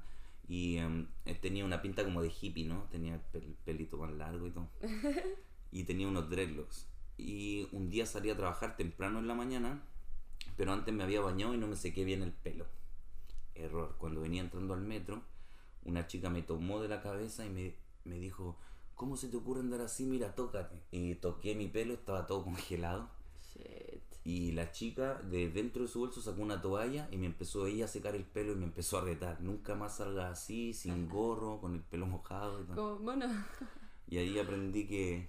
y 0.48 0.78
eh, 0.78 1.06
tenía 1.40 1.64
una 1.64 1.80
pinta 1.82 2.04
como 2.04 2.22
de 2.22 2.30
hippie, 2.40 2.64
¿no? 2.66 2.84
Tenía 2.90 3.14
el 3.14 3.20
pel- 3.32 3.54
pelito 3.64 3.98
más 3.98 4.10
largo 4.12 4.46
y 4.46 4.50
todo. 4.50 4.68
Y 5.72 5.84
tenía 5.84 6.08
unos 6.08 6.28
dreadlocks. 6.28 6.86
Y 7.20 7.68
un 7.72 7.90
día 7.90 8.06
salí 8.06 8.30
a 8.30 8.36
trabajar 8.36 8.76
temprano 8.76 9.18
en 9.18 9.28
la 9.28 9.34
mañana, 9.34 9.82
pero 10.56 10.72
antes 10.72 10.92
me 10.94 11.04
había 11.04 11.20
bañado 11.20 11.54
y 11.54 11.58
no 11.58 11.66
me 11.66 11.76
sequé 11.76 12.04
bien 12.04 12.22
el 12.22 12.32
pelo. 12.32 12.66
Error. 13.54 13.94
Cuando 13.98 14.20
venía 14.22 14.40
entrando 14.42 14.74
al 14.74 14.80
metro, 14.80 15.22
una 15.84 16.06
chica 16.06 16.30
me 16.30 16.42
tomó 16.42 16.80
de 16.80 16.88
la 16.88 17.02
cabeza 17.02 17.44
y 17.44 17.50
me, 17.50 17.74
me 18.04 18.18
dijo, 18.18 18.56
¿cómo 18.94 19.16
se 19.16 19.28
te 19.28 19.36
ocurre 19.36 19.60
andar 19.60 19.80
así? 19.82 20.04
Mira, 20.06 20.34
tócate. 20.34 20.80
Y 20.90 21.14
toqué 21.16 21.54
mi 21.54 21.68
pelo, 21.68 21.94
estaba 21.94 22.26
todo 22.26 22.44
congelado. 22.44 23.08
Shit. 23.52 24.00
Y 24.22 24.52
la 24.52 24.70
chica 24.70 25.14
de 25.30 25.48
dentro 25.50 25.82
de 25.82 25.88
su 25.88 26.00
bolso 26.00 26.20
sacó 26.20 26.42
una 26.42 26.60
toalla 26.60 27.08
y 27.10 27.16
me 27.16 27.24
empezó 27.26 27.66
ella 27.66 27.86
a 27.86 27.88
secar 27.88 28.14
el 28.14 28.24
pelo 28.24 28.52
y 28.52 28.56
me 28.56 28.64
empezó 28.64 28.98
a 28.98 29.00
retar. 29.02 29.40
Nunca 29.40 29.74
más 29.74 29.96
salga 29.96 30.30
así, 30.30 30.74
sin 30.74 31.08
gorro, 31.08 31.58
con 31.60 31.74
el 31.74 31.80
pelo 31.80 32.06
mojado 32.06 32.60
y. 32.60 32.64
Como- 32.66 32.96
bueno, 32.96 33.26
Y 34.08 34.18
ahí 34.18 34.38
aprendí 34.38 34.86
que 34.86 35.28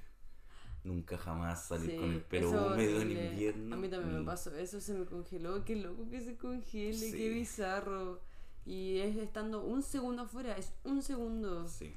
nunca 0.83 1.17
jamás 1.17 1.65
salir 1.67 1.91
sí, 1.91 1.97
con 1.97 2.11
el 2.11 2.21
pelo 2.21 2.49
húmedo 2.49 3.01
en 3.01 3.11
invierno. 3.11 3.75
A 3.75 3.77
mí 3.77 3.87
también 3.89 4.15
me 4.15 4.21
y- 4.21 4.25
pasó, 4.25 4.55
eso 4.55 4.79
se 4.81 4.93
me 4.93 5.05
congeló, 5.05 5.63
qué 5.65 5.75
loco 5.75 6.09
que 6.09 6.21
se 6.21 6.37
congele, 6.37 6.93
Sí. 6.97 7.11
qué 7.11 7.29
bizarro. 7.29 8.19
Y 8.65 8.97
es 8.99 9.15
estando 9.17 9.63
un 9.63 9.81
segundo 9.81 10.23
afuera, 10.23 10.55
es 10.57 10.71
un 10.83 11.01
segundo 11.01 11.67
Sí. 11.67 11.93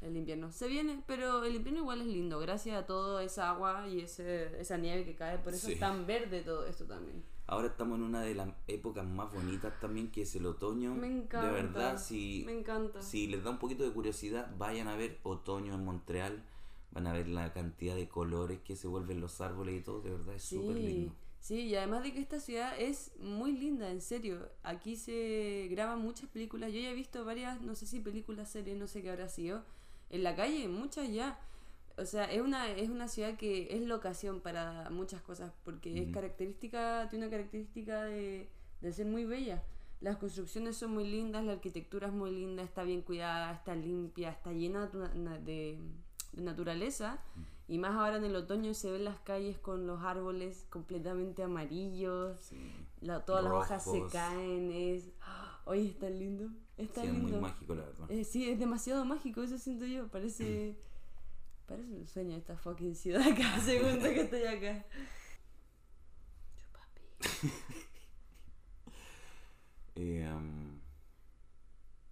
el 0.00 0.16
invierno. 0.16 0.50
Se 0.50 0.66
viene, 0.66 1.02
pero 1.06 1.44
el 1.44 1.54
invierno 1.56 1.80
igual 1.80 2.00
es 2.00 2.06
lindo, 2.06 2.38
gracias 2.40 2.76
a 2.82 2.86
toda 2.86 3.22
esa 3.22 3.50
agua 3.50 3.86
y 3.88 4.00
ese, 4.00 4.58
esa 4.60 4.78
nieve 4.78 5.04
que 5.04 5.14
cae, 5.14 5.38
por 5.38 5.52
eso 5.52 5.68
es 5.68 5.78
tan 5.78 6.06
verde 6.06 6.40
todo 6.40 6.66
esto 6.66 6.84
también. 6.86 7.22
Ahora 7.46 7.66
estamos 7.66 7.98
en 7.98 8.04
una 8.04 8.22
de 8.22 8.34
las 8.36 8.48
épocas 8.68 9.04
más 9.06 9.32
bonitas 9.32 9.78
también, 9.80 10.10
que 10.12 10.22
es 10.22 10.34
el 10.36 10.46
otoño. 10.46 10.94
Me 10.94 11.08
encanta. 11.08 11.46
De 11.48 11.52
verdad, 11.52 11.98
si, 11.98 12.44
Me 12.46 12.52
encanta. 12.58 13.02
si 13.02 13.26
les 13.26 13.42
da 13.42 13.50
un 13.50 13.58
poquito 13.58 13.82
de 13.82 13.90
curiosidad, 13.92 14.50
vayan 14.56 14.86
a 14.88 14.94
ver 14.96 15.18
otoño 15.24 15.74
en 15.74 15.84
Montreal. 15.84 16.44
Van 16.92 17.06
a 17.06 17.12
ver 17.12 17.28
la 17.28 17.52
cantidad 17.52 17.94
de 17.94 18.08
colores 18.08 18.60
que 18.60 18.74
se 18.76 18.88
vuelven 18.88 19.20
los 19.20 19.40
árboles 19.40 19.80
y 19.80 19.84
todo. 19.84 20.00
De 20.02 20.10
verdad, 20.10 20.34
es 20.34 20.42
súper 20.42 20.76
Sí, 20.76 20.82
lindo. 20.82 21.14
sí, 21.38 21.60
y 21.62 21.76
además 21.76 22.02
de 22.02 22.12
que 22.12 22.20
esta 22.20 22.40
ciudad 22.40 22.78
es 22.80 23.12
muy 23.20 23.52
linda, 23.52 23.90
en 23.90 24.00
serio. 24.00 24.48
Aquí 24.64 24.96
se 24.96 25.68
graban 25.70 26.00
muchas 26.00 26.28
películas. 26.30 26.72
Yo 26.72 26.80
ya 26.80 26.90
he 26.90 26.94
visto 26.94 27.24
varias, 27.24 27.60
no 27.60 27.74
sé 27.74 27.86
si 27.86 28.00
películas, 28.00 28.50
series, 28.50 28.76
no 28.76 28.86
sé 28.88 29.02
qué 29.02 29.10
habrá 29.10 29.28
sido. 29.28 29.62
En 30.10 30.22
la 30.24 30.34
calle, 30.34 30.66
muchas 30.68 31.08
ya. 31.12 31.38
O 31.96 32.04
sea, 32.06 32.24
es 32.24 32.40
una, 32.40 32.68
es 32.70 32.88
una 32.88 33.08
ciudad 33.08 33.36
que 33.36 33.68
es 33.76 33.82
locación 33.82 34.40
para 34.40 34.88
muchas 34.90 35.20
cosas, 35.22 35.52
porque 35.64 35.96
es 36.02 36.10
característica, 36.12 37.06
tiene 37.10 37.26
una 37.26 37.30
característica 37.30 38.04
de, 38.04 38.48
de 38.80 38.92
ser 38.92 39.06
muy 39.06 39.24
bella. 39.26 39.62
Las 40.00 40.16
construcciones 40.16 40.76
son 40.78 40.92
muy 40.92 41.04
lindas, 41.06 41.44
la 41.44 41.52
arquitectura 41.52 42.06
es 42.08 42.14
muy 42.14 42.30
linda, 42.30 42.62
está 42.62 42.84
bien 42.84 43.02
cuidada, 43.02 43.52
está 43.52 43.74
limpia, 43.76 44.30
está 44.30 44.52
llena 44.52 44.86
de, 44.86 44.98
na- 45.18 45.38
de- 45.38 45.78
de 45.78 45.78
naturaleza. 46.32 47.18
Y 47.68 47.78
más 47.78 47.92
ahora 47.94 48.16
en 48.16 48.24
el 48.24 48.34
otoño 48.34 48.74
se 48.74 48.90
ven 48.90 49.04
las 49.04 49.20
calles 49.20 49.56
con 49.58 49.86
los 49.86 50.02
árboles 50.02 50.66
completamente 50.70 51.42
amarillos, 51.44 52.36
Sí, 52.40 52.56
la- 53.00 53.24
todas 53.24 53.44
las 53.44 53.52
hojas 53.52 53.84
se 53.84 54.06
caen, 54.08 54.72
es... 54.72 55.10
Oye, 55.66 55.86
es 55.88 55.98
tan 55.98 56.18
lindo, 56.18 56.50
es 56.76 56.88
sí, 56.88 56.94
tan 56.94 57.06
es 57.06 57.12
muy 57.12 57.20
lindo. 57.32 57.40
mágico, 57.40 57.74
la 57.76 57.82
verdad. 57.84 58.10
Eh, 58.10 58.24
sí, 58.24 58.50
es 58.50 58.58
demasiado 58.58 59.04
mágico, 59.04 59.42
eso 59.42 59.56
siento 59.58 59.86
yo, 59.86 60.08
parece... 60.08 60.76
Parece 61.66 61.94
un 61.94 62.04
sueño 62.08 62.36
esta 62.36 62.56
fucking 62.56 62.96
ciudad 62.96 63.24
cada 63.36 63.60
segundo 63.64 64.02
que 64.08 64.22
estoy 64.22 64.42
acá. 64.42 64.84
Chupapi. 66.58 67.02
Eh, 69.96 70.26
um, 70.34 70.80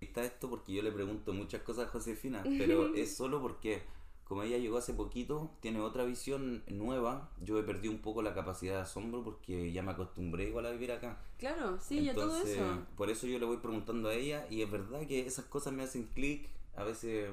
está 0.01 0.25
esto 0.25 0.49
porque 0.51 0.73
yo 0.75 0.83
le 0.83 0.93
pregunto 0.93 1.33
muchas 1.33 1.63
cosas 1.63 1.87
a 1.87 1.91
Josefina, 1.91 2.43
pero 2.57 2.93
es 2.95 3.17
solo 3.17 3.41
porque 3.41 3.83
como 4.29 4.43
ella 4.43 4.59
llegó 4.59 4.77
hace 4.77 4.93
poquito, 4.93 5.51
tiene 5.61 5.81
otra 5.81 6.05
visión 6.05 6.63
nueva. 6.69 7.31
Yo 7.43 7.59
he 7.59 7.63
perdido 7.63 7.95
un 7.95 8.01
poco 8.01 8.21
la 8.21 8.35
capacidad 8.35 8.75
de 8.75 8.81
asombro 8.83 9.25
porque 9.25 9.73
ya 9.73 9.83
me 9.83 9.93
acostumbré 9.93 10.49
igual 10.49 10.67
a 10.67 10.71
vivir 10.71 10.93
acá. 10.93 11.19
Claro, 11.39 11.79
sí, 11.81 12.05
ya 12.05 12.15
todo 12.15 12.37
eso. 12.43 12.87
por 12.97 13.09
eso 13.09 13.27
yo 13.27 13.39
le 13.39 13.47
voy 13.47 13.57
preguntando 13.57 14.11
a 14.11 14.15
ella 14.15 14.47
y 14.51 14.61
es 14.61 14.71
verdad 14.71 15.07
que 15.07 15.27
esas 15.27 15.47
cosas 15.47 15.73
me 15.73 15.83
hacen 15.83 16.05
clic. 16.15 16.49
A 16.77 16.85
veces 16.85 17.31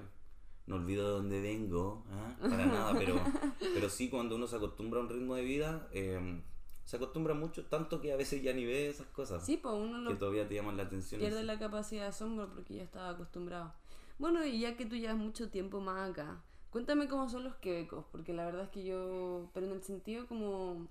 no 0.68 0.78
olvido 0.78 1.06
de 1.06 1.12
dónde 1.12 1.42
vengo, 1.42 2.04
¿ah? 2.12 2.36
para 2.40 2.66
nada, 2.66 2.94
pero, 2.98 3.20
pero 3.60 3.90
sí 3.90 4.10
cuando 4.10 4.36
uno 4.38 4.48
se 4.48 4.56
acostumbra 4.56 5.00
a 5.00 5.04
un 5.04 5.10
ritmo 5.10 5.36
de 5.36 5.44
vida, 5.44 5.88
eh, 5.92 6.42
se 6.86 6.96
acostumbra 6.96 7.34
mucho, 7.34 7.66
tanto 7.66 8.00
que 8.00 8.14
a 8.14 8.16
veces 8.16 8.42
ya 8.42 8.54
ni 8.54 8.66
ve 8.66 8.90
esas 8.90 9.08
cosas 9.08 9.46
Sí, 9.46 9.58
pues 9.58 9.76
uno 9.76 10.08
que 10.08 10.14
lo 10.14 10.18
todavía 10.18 10.48
te 10.48 10.56
llaman 10.56 10.78
la 10.78 10.84
atención. 10.84 11.20
pierde 11.20 11.40
así. 11.40 11.46
la 11.46 11.60
capacidad 11.60 12.04
de 12.04 12.08
asombro 12.08 12.50
porque 12.54 12.76
ya 12.76 12.84
estaba 12.84 13.10
acostumbrado. 13.10 13.74
Bueno, 14.18 14.46
y 14.46 14.60
ya 14.60 14.78
que 14.78 14.86
tú 14.86 14.96
llevas 14.96 15.18
mucho 15.18 15.50
tiempo 15.50 15.82
más 15.82 16.10
acá, 16.10 16.42
cuéntame 16.76 17.08
cómo 17.08 17.30
son 17.30 17.46
los 17.46 17.56
quebecos, 17.56 18.04
porque 18.12 18.34
la 18.34 18.44
verdad 18.44 18.64
es 18.66 18.70
que 18.70 18.84
yo, 18.84 19.50
pero 19.54 19.66
en 19.66 19.72
el 19.72 19.82
sentido 19.82 20.28
como 20.28 20.90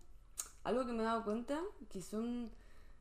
algo 0.63 0.87
que 0.87 0.95
me 0.95 1.03
he 1.03 1.05
dado 1.05 1.25
cuenta, 1.25 1.61
que 1.91 2.01
son 2.01 2.51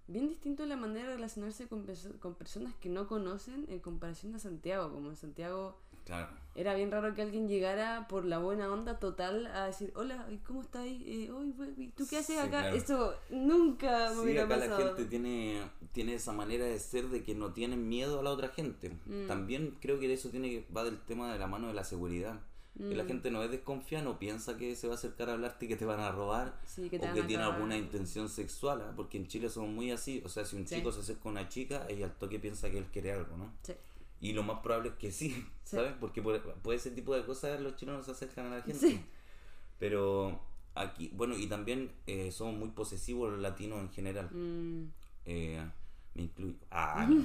bien 0.08 0.28
distintos 0.28 0.68
la 0.68 0.76
manera 0.76 1.08
de 1.08 1.16
relacionarse 1.16 1.70
con, 1.70 1.86
perso- 1.88 2.20
con 2.20 2.36
personas 2.36 2.76
que 2.82 2.90
no 2.90 3.08
conocen 3.08 3.68
en 3.70 3.80
comparación 3.80 4.36
a 4.36 4.40
Santiago, 4.40 4.92
como 4.92 5.10
en 5.12 5.16
Santiago 5.16 5.78
Claro. 6.04 6.28
era 6.56 6.76
bien 6.76 6.92
raro 6.92 7.16
que 7.16 7.22
alguien 7.22 7.48
llegara 7.48 8.06
por 8.10 8.26
la 8.26 8.38
buena 8.40 8.70
onda 8.70 9.00
total 9.00 9.48
a 9.48 9.68
decir, 9.68 9.94
hola, 9.96 10.28
¿y 10.30 10.40
¿cómo 10.40 10.62
estás? 10.62 10.86
Eh, 10.86 11.32
"Oy, 11.32 11.54
güey, 11.54 11.94
¿Tú 11.96 12.06
qué 12.10 12.18
haces 12.18 12.36
Sí, 12.36 12.42
acá? 12.42 12.60
claro. 12.64 12.76
Eso 12.76 13.14
nunca 13.30 14.10
me 14.10 14.16
Sí, 14.16 14.20
hubiera 14.24 14.44
acá 14.44 14.58
la 14.58 14.76
gente 14.76 15.06
tiene, 15.06 15.62
tiene 15.94 16.16
esa 16.16 16.34
manera 16.34 16.66
de 16.66 16.78
ser 16.80 17.08
de 17.08 17.24
que 17.24 17.34
no 17.34 17.54
tienen 17.54 17.88
miedo 17.88 18.20
a 18.20 18.24
la 18.24 18.32
otra 18.32 18.50
gente. 18.50 18.90
Mm. 19.06 19.28
También 19.28 19.78
creo 19.80 20.02
que 20.02 20.12
eso 20.12 20.28
tiene 20.32 20.66
va 20.76 20.84
del 20.84 21.00
tema 21.00 21.32
de 21.32 21.40
la 21.40 21.48
mano 21.48 21.68
de 21.70 21.74
la 21.76 21.86
seguridad. 21.86 22.42
Que 22.78 22.96
la 22.96 23.04
Mm. 23.04 23.08
gente 23.08 23.30
no 23.32 23.44
es 23.44 23.52
desconfiada, 23.52 24.04
no 24.04 24.18
piensa 24.18 24.58
que 24.58 24.76
se 24.76 24.88
va 24.88 24.94
a 24.94 24.98
acercar 24.98 25.30
a 25.30 25.34
hablarte 25.34 25.66
y 25.66 25.68
que 25.68 25.76
te 25.76 25.86
van 25.86 26.00
a 26.00 26.12
robar 26.12 26.60
Sí, 26.66 26.90
que 26.90 26.98
o 26.98 27.14
que 27.14 27.22
tiene 27.24 27.44
alguna 27.44 27.78
intención 27.78 28.30
sexual, 28.30 28.82
¿ah? 28.82 28.94
porque 28.96 29.18
en 29.18 29.28
Chile 29.28 29.50
somos 29.50 29.70
muy 29.70 29.92
así. 29.92 30.22
O 30.26 30.30
sea, 30.30 30.44
si 30.44 30.56
un 30.56 30.68
Sí. 30.68 30.76
chico 30.78 30.92
se 30.92 31.02
acerca 31.02 31.30
a 31.30 31.32
una 31.32 31.50
chica, 31.50 31.86
ella 31.88 32.06
al 32.08 32.14
toque 32.14 32.40
piensa 32.40 32.72
que 32.72 32.80
él 32.80 32.86
quiere 32.92 33.12
algo, 33.12 33.38
¿no? 33.38 33.54
Sí. 33.62 33.74
Y 34.22 34.34
lo 34.34 34.42
más 34.42 34.60
probable 34.62 34.90
es 34.90 34.96
que 34.96 35.12
sí. 35.12 35.46
¿sabes? 35.66 35.94
Porque 36.00 36.22
por, 36.22 36.42
por 36.42 36.74
ese 36.74 36.90
tipo 36.92 37.16
de 37.16 37.24
cosas 37.26 37.60
los 37.62 37.76
chinos 37.76 37.96
no 37.98 38.04
se 38.04 38.12
acercan 38.12 38.48
a 38.52 38.58
la 38.58 38.62
gente. 38.64 39.04
Pero 39.80 40.40
aquí, 40.76 41.12
bueno, 41.14 41.38
y 41.38 41.46
también 41.48 41.92
eh, 42.08 42.32
somos 42.32 42.56
muy 42.58 42.70
posesivos 42.70 43.32
los 43.32 43.40
latinos 43.40 43.80
en 43.82 43.90
general. 43.92 44.30
Mm, 44.32 44.86
Eh, 45.26 45.64
me 46.16 46.24
incluyo. 46.24 46.56
Ah, 46.72 47.06
no. 47.08 47.24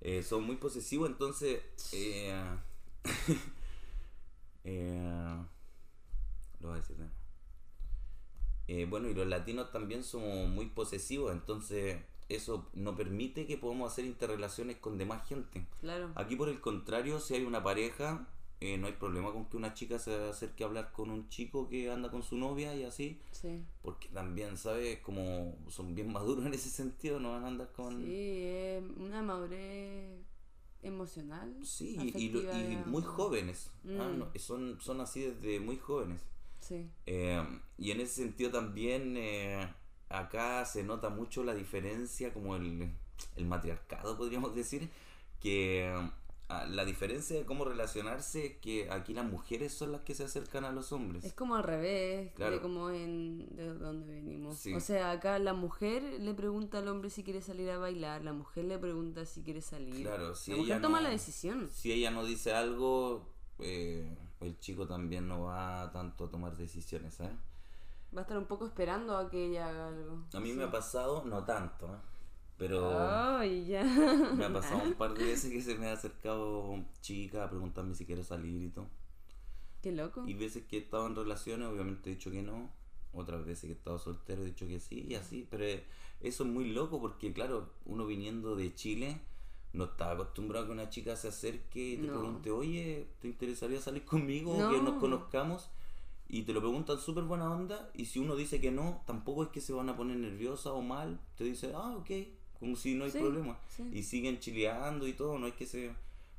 Eh, 0.00 0.22
son 0.22 0.44
muy 0.44 0.56
posesivos, 0.56 1.08
entonces. 1.08 1.60
Eh, 1.92 2.34
eh, 4.64 5.36
lo 6.60 6.68
voy 6.68 6.78
a 6.78 6.80
decir. 6.80 6.96
Eh, 8.66 8.86
bueno, 8.88 9.08
y 9.08 9.14
los 9.14 9.26
latinos 9.26 9.70
también 9.70 10.02
somos 10.02 10.48
muy 10.48 10.66
posesivos, 10.66 11.32
entonces 11.32 11.98
eso 12.30 12.70
no 12.72 12.96
permite 12.96 13.46
que 13.46 13.58
podamos 13.58 13.92
hacer 13.92 14.06
interrelaciones 14.06 14.78
con 14.78 14.96
demás 14.96 15.26
gente. 15.28 15.66
claro. 15.80 16.10
Aquí 16.14 16.34
por 16.36 16.48
el 16.48 16.60
contrario, 16.60 17.20
si 17.20 17.34
hay 17.34 17.44
una 17.44 17.62
pareja, 17.62 18.26
eh, 18.60 18.78
no 18.78 18.86
hay 18.86 18.94
problema 18.94 19.30
con 19.32 19.44
que 19.44 19.58
una 19.58 19.74
chica 19.74 19.98
se 19.98 20.14
acerque 20.30 20.64
a 20.64 20.68
hablar 20.68 20.92
con 20.92 21.10
un 21.10 21.28
chico 21.28 21.68
que 21.68 21.90
anda 21.90 22.10
con 22.10 22.22
su 22.22 22.38
novia 22.38 22.74
y 22.74 22.84
así, 22.84 23.20
Sí. 23.32 23.62
porque 23.82 24.08
también, 24.08 24.56
¿sabes? 24.56 25.00
Como 25.00 25.54
son 25.68 25.94
bien 25.94 26.10
maduros 26.12 26.46
en 26.46 26.54
ese 26.54 26.70
sentido, 26.70 27.20
no 27.20 27.32
van 27.32 27.44
a 27.44 27.48
andar 27.48 27.70
con... 27.72 28.00
Sí, 28.02 28.44
es 28.46 28.82
una 28.96 29.20
madurez 29.22 30.23
emocional. 30.84 31.54
Sí, 31.64 31.96
y, 32.14 32.28
lo- 32.30 32.40
y 32.42 32.76
muy 32.86 33.02
jóvenes. 33.02 33.70
ah, 33.98 34.08
Mm. 34.12 34.18
no, 34.18 34.28
son, 34.36 34.78
son 34.80 35.00
así 35.00 35.22
desde 35.22 35.60
muy 35.60 35.76
jóvenes. 35.78 36.20
Sí. 36.60 36.88
Eh, 37.06 37.42
y 37.78 37.90
en 37.90 38.00
ese 38.00 38.22
sentido 38.22 38.50
también 38.50 39.16
eh, 39.16 39.68
acá 40.08 40.64
se 40.64 40.82
nota 40.84 41.08
mucho 41.10 41.44
la 41.44 41.54
diferencia, 41.54 42.32
como 42.32 42.56
el, 42.56 42.90
el 43.36 43.46
matriarcado, 43.46 44.16
podríamos 44.16 44.54
decir, 44.54 44.88
que 45.40 45.92
la 46.48 46.84
diferencia 46.84 47.36
de 47.36 47.44
cómo 47.44 47.64
relacionarse 47.64 48.46
es 48.46 48.56
que 48.58 48.90
aquí 48.90 49.14
las 49.14 49.24
mujeres 49.24 49.72
son 49.72 49.92
las 49.92 50.02
que 50.02 50.14
se 50.14 50.24
acercan 50.24 50.64
a 50.64 50.72
los 50.72 50.92
hombres. 50.92 51.24
Es 51.24 51.32
como 51.32 51.56
al 51.56 51.62
revés 51.64 52.32
Claro. 52.34 52.56
de 52.56 52.60
como 52.60 52.90
en 52.90 53.54
de 53.56 53.72
donde 53.74 54.12
venimos. 54.14 54.58
Sí. 54.58 54.74
O 54.74 54.80
sea, 54.80 55.10
acá 55.10 55.38
la 55.38 55.54
mujer 55.54 56.02
le 56.20 56.34
pregunta 56.34 56.78
al 56.78 56.88
hombre 56.88 57.10
si 57.10 57.24
quiere 57.24 57.40
salir 57.40 57.70
a 57.70 57.78
bailar, 57.78 58.22
la 58.22 58.32
mujer 58.32 58.66
le 58.66 58.78
pregunta 58.78 59.24
si 59.24 59.42
quiere 59.42 59.62
salir. 59.62 60.02
Claro, 60.06 60.34
si 60.34 60.50
la 60.52 60.56
ella 60.58 60.64
mujer 60.66 60.82
toma 60.82 60.98
no- 60.98 61.04
la 61.04 61.10
decisión. 61.10 61.68
Si 61.72 61.90
ella 61.92 62.10
no 62.10 62.24
dice 62.24 62.52
algo, 62.52 63.26
eh, 63.58 64.16
el 64.40 64.58
chico 64.60 64.86
también 64.86 65.26
no 65.26 65.44
va 65.44 65.90
tanto 65.92 66.26
a 66.26 66.30
tomar 66.30 66.56
decisiones, 66.56 67.14
¿sabes? 67.14 67.32
Va 68.14 68.20
a 68.20 68.22
estar 68.22 68.36
un 68.38 68.46
poco 68.46 68.66
esperando 68.66 69.16
a 69.16 69.28
que 69.30 69.46
ella 69.46 69.68
haga 69.68 69.88
algo. 69.88 70.22
A 70.34 70.40
mí 70.40 70.50
Sí. 70.50 70.56
me 70.56 70.64
ha 70.64 70.70
pasado, 70.70 71.24
no 71.24 71.42
tanto, 71.44 71.86
¿eh? 71.86 71.98
Pero... 72.58 73.42
Ya. 73.66 73.84
Me 73.84 74.44
ha 74.44 74.52
pasado 74.52 74.82
un 74.84 74.94
par 74.94 75.14
de 75.14 75.24
veces 75.24 75.50
que 75.52 75.60
se 75.62 75.76
me 75.76 75.88
ha 75.88 75.92
acercado 75.92 76.74
chica 77.00 77.44
a 77.44 77.50
preguntarme 77.50 77.94
si 77.94 78.04
quiero 78.06 78.22
salir 78.24 78.62
y 78.62 78.68
todo. 78.70 78.86
Qué 79.82 79.92
loco. 79.92 80.24
Y 80.26 80.34
veces 80.34 80.64
que 80.64 80.76
he 80.76 80.80
estado 80.80 81.06
en 81.06 81.14
relaciones, 81.16 81.68
obviamente 81.68 82.10
he 82.10 82.14
dicho 82.14 82.30
que 82.30 82.42
no. 82.42 82.70
Otras 83.12 83.44
veces 83.44 83.64
que 83.66 83.72
he 83.72 83.76
estado 83.76 83.98
soltero 83.98 84.42
he 84.42 84.46
dicho 84.46 84.66
que 84.66 84.80
sí 84.80 85.06
y 85.08 85.14
así. 85.14 85.46
Pero 85.50 85.64
eso 86.20 86.44
es 86.44 86.48
muy 86.50 86.72
loco 86.72 87.00
porque, 87.00 87.32
claro, 87.32 87.70
uno 87.84 88.06
viniendo 88.06 88.56
de 88.56 88.74
Chile 88.74 89.20
no 89.72 89.84
está 89.84 90.12
acostumbrado 90.12 90.64
a 90.64 90.66
que 90.68 90.72
una 90.72 90.88
chica 90.90 91.16
se 91.16 91.28
acerque 91.28 91.90
y 91.90 91.96
te 91.96 92.06
No. 92.06 92.12
pregunte, 92.14 92.50
oye, 92.50 93.08
¿te 93.20 93.28
interesaría 93.28 93.80
salir 93.80 94.04
conmigo? 94.04 94.56
No. 94.58 94.70
Que 94.70 94.80
nos 94.80 94.98
conozcamos. 95.00 95.68
Y 96.28 96.42
te 96.42 96.52
lo 96.54 96.60
preguntan 96.60 96.98
súper 96.98 97.24
buena 97.24 97.50
onda. 97.52 97.90
Y 97.94 98.06
si 98.06 98.18
uno 98.18 98.34
dice 98.34 98.60
que 98.60 98.70
no, 98.72 99.02
tampoco 99.06 99.42
es 99.44 99.50
que 99.50 99.60
se 99.60 99.72
van 99.72 99.88
a 99.90 99.96
poner 99.96 100.16
nerviosa 100.16 100.72
o 100.72 100.80
mal. 100.80 101.20
Te 101.36 101.44
dice, 101.44 101.72
ah, 101.74 101.94
ok. 101.96 102.10
Como 102.64 102.76
si 102.76 102.94
no 102.94 103.04
hay 103.04 103.10
Sí, 103.10 103.18
problema. 103.18 103.58
sí. 103.68 103.82
Y 103.92 104.02
siguen 104.02 104.38
chileando 104.40 105.06
y 105.06 105.12
todo. 105.12 105.38
No 105.38 105.46
es 105.46 105.54
que 105.54 105.66
se 105.66 105.92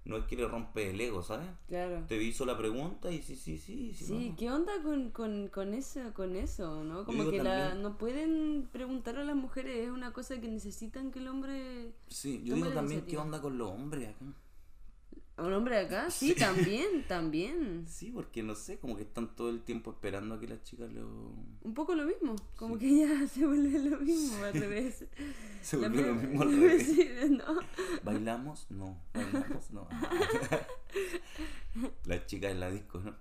no 0.06 0.18
es 0.18 0.26
que 0.26 0.36
le 0.36 0.48
rompe 0.48 0.92
el 0.92 1.02
ego, 1.02 1.24
¿sabes? 1.24 1.48
Claro. 1.68 2.04
Te 2.08 2.22
hizo 2.22 2.46
la 2.46 2.56
pregunta 2.58 3.12
y 3.12 3.24
sí, 3.24 3.36
sí, 3.36 3.58
sí. 3.58 3.92
sí, 3.92 4.06
Sí, 4.06 4.30
no. 4.30 4.36
¿qué 4.38 4.52
onda 4.52 4.74
con, 4.84 5.10
con, 5.10 5.48
con 5.48 5.74
eso, 5.74 6.00
con 6.14 6.36
eso, 6.36 6.84
no? 6.84 7.06
Como 7.06 7.30
que 7.32 7.42
la, 7.42 7.74
no 7.74 7.98
pueden 7.98 8.70
preguntar 8.72 9.18
a 9.18 9.24
las 9.24 9.36
mujeres, 9.36 9.76
es 9.88 9.90
una 9.90 10.14
cosa 10.14 10.40
que 10.40 10.48
necesitan 10.48 11.12
que 11.12 11.18
el 11.20 11.28
hombre... 11.28 11.92
Sí, 12.08 12.42
yo 12.44 12.54
digo 12.54 12.70
también 12.70 13.02
qué 13.08 13.18
onda 13.18 13.42
con 13.42 13.58
los 13.58 13.70
hombres 13.72 14.10
acá. 14.10 14.26
¿A 15.38 15.44
un 15.44 15.52
hombre 15.54 15.78
acá? 15.80 16.10
Sí, 16.12 16.34
también, 16.34 17.06
también. 17.08 17.86
Sí, 17.88 18.12
porque 18.12 18.42
no 18.42 18.56
sé, 18.56 18.80
como 18.80 18.96
que 18.96 19.04
están 19.04 19.36
todo 19.36 19.50
el 19.50 19.62
tiempo 19.64 19.92
esperando 19.92 20.36
a 20.36 20.40
que 20.40 20.48
las 20.48 20.64
chicas 20.64 20.92
lo... 20.94 21.08
Un 21.62 21.74
poco 21.74 21.94
lo 21.94 22.06
mismo, 22.06 22.36
como 22.56 22.76
Sí. 22.76 22.82
que 22.82 23.00
ya 23.00 23.28
se 23.34 23.46
vuelve 23.46 23.80
lo 23.90 24.00
mismo 24.00 24.44
al 24.46 24.54
revés. 24.54 25.06
Se 25.62 25.78
volvió 25.78 26.06
lo 26.08 26.16
mismo 26.16 26.42
al 26.44 26.52
revés. 26.52 26.86
Sí, 26.88 27.10
¿no? 27.32 27.60
¿Bailamos? 28.04 28.68
No. 28.70 29.02
¿Bailamos? 29.14 29.72
No. 29.72 29.88
las 32.06 32.26
chicas 32.28 32.52
en 32.52 32.60
la 32.60 32.70
disco, 32.70 33.00
¿no? 33.00 33.16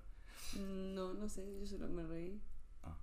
No, 0.60 1.14
no 1.14 1.28
sé, 1.28 1.44
yo 1.58 1.66
solo 1.66 1.88
me 1.88 2.06
reí. 2.06 2.40
Ah. 2.82 2.96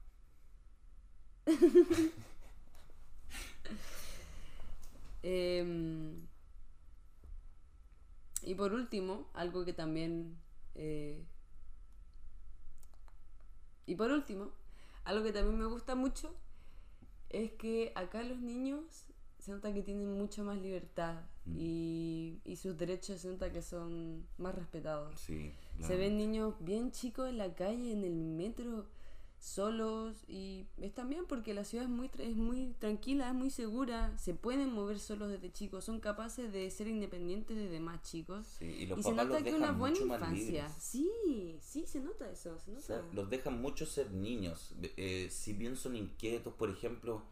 Em, 5.24 6.28
y 8.44 8.56
por 8.56 8.74
último, 8.74 9.30
algo 9.34 9.66
que 9.66 9.74
también... 9.74 10.38
eh, 10.76 11.24
y 13.86 13.96
por 13.96 14.12
último, 14.12 14.50
algo 15.04 15.24
que 15.24 15.34
también 15.34 15.58
me 15.60 15.66
gusta 15.66 15.96
mucho 15.96 16.34
es 17.30 17.52
que 17.54 17.92
acá 17.96 18.24
los 18.24 18.40
niños 18.40 19.06
se 19.40 19.52
nota 19.52 19.74
que 19.74 19.82
tienen 19.82 20.18
mucha 20.18 20.44
más 20.44 20.58
libertad 20.58 21.22
Mm. 21.46 21.56
y, 21.58 22.40
y 22.46 22.56
sus 22.58 22.78
derechos 22.78 23.22
se 23.22 23.28
nota 23.30 23.52
que 23.52 23.62
son 23.64 24.28
más 24.38 24.54
respetados. 24.54 25.20
Sí. 25.20 25.52
Se 25.82 25.98
ven 25.98 26.18
niños 26.18 26.54
bien 26.60 26.92
chicos 26.92 27.30
en 27.30 27.40
la 27.40 27.56
calle, 27.56 27.94
en 27.94 28.04
el 28.04 28.14
metro, 28.14 28.86
solos 29.42 30.24
y 30.28 30.68
está 30.80 31.04
bien 31.04 31.26
porque 31.28 31.54
la 31.54 31.64
ciudad 31.64 31.86
es 31.86 31.90
muy, 31.90 32.12
es 32.20 32.36
muy 32.36 32.76
tranquila, 32.80 33.28
es 33.28 33.34
muy 33.34 33.50
segura, 33.50 34.16
se 34.18 34.36
pueden 34.36 34.72
mover 34.72 35.00
solos 35.00 35.32
desde 35.32 35.52
chicos, 35.52 35.84
son 35.84 36.00
capaces 36.00 36.54
de 36.54 36.70
ser 36.70 36.88
independientes 36.88 37.58
desde 37.58 37.80
más 37.80 38.04
chicos. 38.04 38.46
Sí, 38.60 38.66
y 38.66 38.86
los 38.86 39.00
y 39.00 39.04
se 39.04 39.12
nota 39.12 39.24
los 39.24 39.44
que 39.44 39.54
una 39.56 39.72
buena 39.72 39.98
infancia. 39.98 40.70
Sí, 40.80 41.58
sí, 41.60 41.86
se 41.88 42.00
nota 42.02 42.30
eso, 42.30 42.58
se 42.60 42.76
O 42.78 42.82
sea, 42.82 43.04
los 43.14 43.30
dejan 43.30 43.60
mucho 43.60 43.86
ser 43.88 44.12
niños. 44.12 44.76
Eh, 44.96 45.28
si 45.32 45.54
bien 45.54 45.76
son 45.76 45.96
inquietos, 45.96 46.54
por 46.54 46.70
ejemplo, 46.70 47.24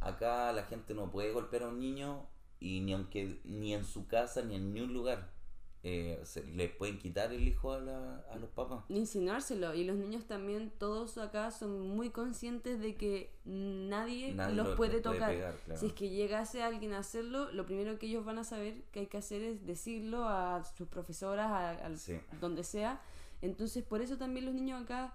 acá 0.00 0.50
la 0.52 0.64
gente 0.64 0.94
no 0.94 1.10
puede 1.10 1.32
golpear 1.32 1.64
a 1.64 1.68
un 1.68 1.80
niño 1.80 2.26
y 2.60 2.80
ni 2.80 2.94
aunque 2.94 3.40
ni 3.44 3.74
en 3.74 3.84
su 3.84 4.06
casa 4.06 4.42
ni 4.42 4.56
en 4.56 4.72
ningún 4.72 4.94
lugar 4.94 5.37
eh, 5.84 6.20
se, 6.24 6.42
les 6.44 6.70
pueden 6.72 6.98
quitar 6.98 7.32
el 7.32 7.46
hijo 7.46 7.72
a, 7.72 7.78
la- 7.80 8.16
a 8.30 8.36
los 8.36 8.50
papás. 8.50 8.84
Insinuárselo. 8.88 9.74
Y 9.74 9.84
los 9.84 9.96
niños 9.96 10.26
también, 10.26 10.72
todos 10.76 11.16
acá 11.18 11.50
son 11.52 11.80
muy 11.88 12.10
conscientes 12.10 12.80
de 12.80 12.96
que 12.96 13.32
nadie, 13.44 14.34
Nadie 14.34 14.54
los 14.56 14.68
lo- 14.70 14.76
puede 14.76 15.00
tocar. 15.00 15.30
pegar, 15.30 15.54
claro. 15.64 15.80
Si 15.80 15.86
es 15.86 15.92
que 15.92 16.10
llegase 16.10 16.62
alguien 16.62 16.92
a 16.94 16.98
hacerlo, 16.98 17.52
lo 17.52 17.64
primero 17.64 17.98
que 17.98 18.06
ellos 18.06 18.24
van 18.24 18.38
a 18.38 18.44
saber 18.44 18.82
que 18.90 19.00
hay 19.00 19.06
que 19.06 19.18
hacer 19.18 19.42
es 19.42 19.64
decirlo 19.66 20.24
a 20.28 20.64
sus 20.64 20.88
profesoras, 20.88 21.50
a, 21.80 21.96
Sí. 21.96 22.18
donde 22.40 22.64
sea. 22.64 23.00
Entonces, 23.40 23.84
por 23.84 24.02
eso 24.02 24.18
también 24.18 24.46
los 24.46 24.54
niños 24.54 24.82
acá 24.82 25.14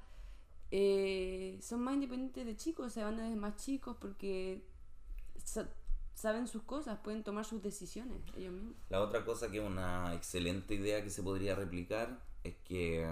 eh, 0.72 1.60
son 1.62 1.82
más 1.82 1.94
independientes 1.96 2.46
de 2.46 2.56
chicos, 2.56 2.94
se 2.94 3.04
van 3.04 3.18
desde 3.18 3.36
más 3.36 3.58
chicos 3.58 3.98
porque 4.00 4.64
saben 6.14 6.48
sus 6.48 6.64
cosas, 6.64 7.00
pueden 7.00 7.24
tomar 7.24 7.46
sus 7.46 7.62
decisiones 7.62 8.18
ellos 8.38 8.54
mismos. 8.54 8.76
La 8.90 9.02
otra 9.02 9.26
cosa 9.26 9.52
que 9.52 9.58
es 9.58 9.64
una 9.64 10.14
excelente 10.14 10.76
idea 10.76 11.04
que 11.04 11.10
se 11.10 11.24
podría 11.24 11.56
replicar 11.56 12.20
es 12.44 12.56
que, 12.66 13.08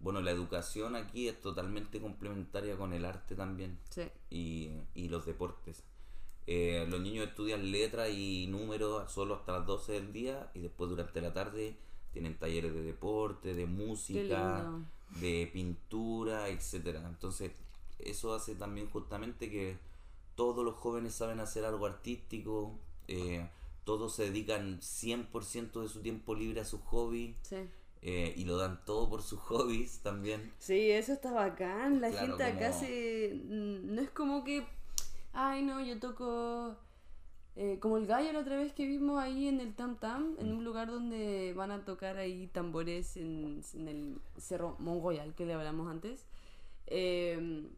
bueno, 0.00 0.20
la 0.20 0.30
educación 0.30 0.96
aquí 0.96 1.28
es 1.28 1.40
totalmente 1.40 2.00
complementaria 2.00 2.76
con 2.76 2.92
el 2.92 3.04
arte 3.04 3.34
también. 3.34 3.78
Sí. 3.90 4.02
y, 4.30 4.70
y 4.94 5.08
los 5.08 5.26
deportes. 5.26 5.82
Eh, 6.46 6.86
los 6.88 7.00
niños 7.00 7.28
estudian 7.28 7.70
letras 7.70 8.10
y 8.10 8.46
números 8.48 9.12
solo 9.12 9.34
hasta 9.34 9.52
las 9.52 9.66
12 9.66 9.92
del 9.92 10.12
día 10.12 10.50
y 10.54 10.60
después 10.60 10.90
durante 10.90 11.20
la 11.20 11.32
tarde 11.32 11.76
tienen 12.12 12.36
talleres 12.38 12.74
de 12.74 12.82
deporte, 12.82 13.54
de 13.54 13.66
música, 13.66 14.68
de 15.20 15.48
pintura, 15.52 16.48
etcétera. 16.48 17.06
Entonces, 17.06 17.52
eso 18.00 18.34
hace 18.34 18.54
también 18.56 18.90
justamente 18.90 19.48
que 19.48 19.78
todos 20.40 20.64
los 20.64 20.74
jóvenes 20.74 21.12
saben 21.14 21.38
hacer 21.38 21.66
algo 21.66 21.84
artístico, 21.84 22.78
eh, 23.08 23.46
todos 23.84 24.14
se 24.14 24.22
dedican 24.24 24.80
100% 24.80 25.82
de 25.82 25.88
su 25.88 26.00
tiempo 26.00 26.34
libre 26.34 26.60
a 26.60 26.64
sus 26.64 26.80
hobbies 26.80 27.36
Sí. 27.42 27.56
eh, 28.00 28.32
y 28.38 28.44
lo 28.46 28.56
dan 28.56 28.82
todo 28.86 29.10
por 29.10 29.20
sus 29.22 29.38
hobbies 29.50 29.98
también. 30.02 30.50
Sí, 30.58 30.90
eso 30.92 31.12
está 31.12 31.30
bacán. 31.32 32.00
La 32.00 32.08
Claro, 32.10 32.26
gente 32.38 32.44
acá 32.44 32.68
como- 32.70 32.80
se. 32.80 33.34
mm, 33.34 33.94
No 33.94 34.00
es 34.00 34.08
como 34.10 34.42
que. 34.44 34.66
Ay, 35.34 35.62
no, 35.62 35.84
yo 35.84 35.98
toco. 36.00 36.74
eh, 37.56 37.78
como 37.80 37.98
el 37.98 38.06
gallo 38.06 38.32
la 38.32 38.38
otra 38.38 38.56
vez 38.56 38.72
que 38.72 38.86
vimos 38.86 39.18
ahí 39.20 39.46
en 39.46 39.60
el 39.60 39.74
Tam 39.74 39.98
Tam, 39.98 40.36
en 40.38 40.52
un 40.54 40.64
lugar 40.64 40.88
donde 40.90 41.52
van 41.54 41.70
a 41.70 41.84
tocar 41.84 42.16
ahí 42.16 42.46
tambores 42.46 43.18
en, 43.18 43.60
en 43.74 43.88
el 43.88 44.20
Cerro 44.38 44.76
Mongoyal 44.78 45.34
que 45.34 45.44
le 45.44 45.52
hablamos 45.52 45.90
antes. 45.90 46.24
Eh, 46.86 47.68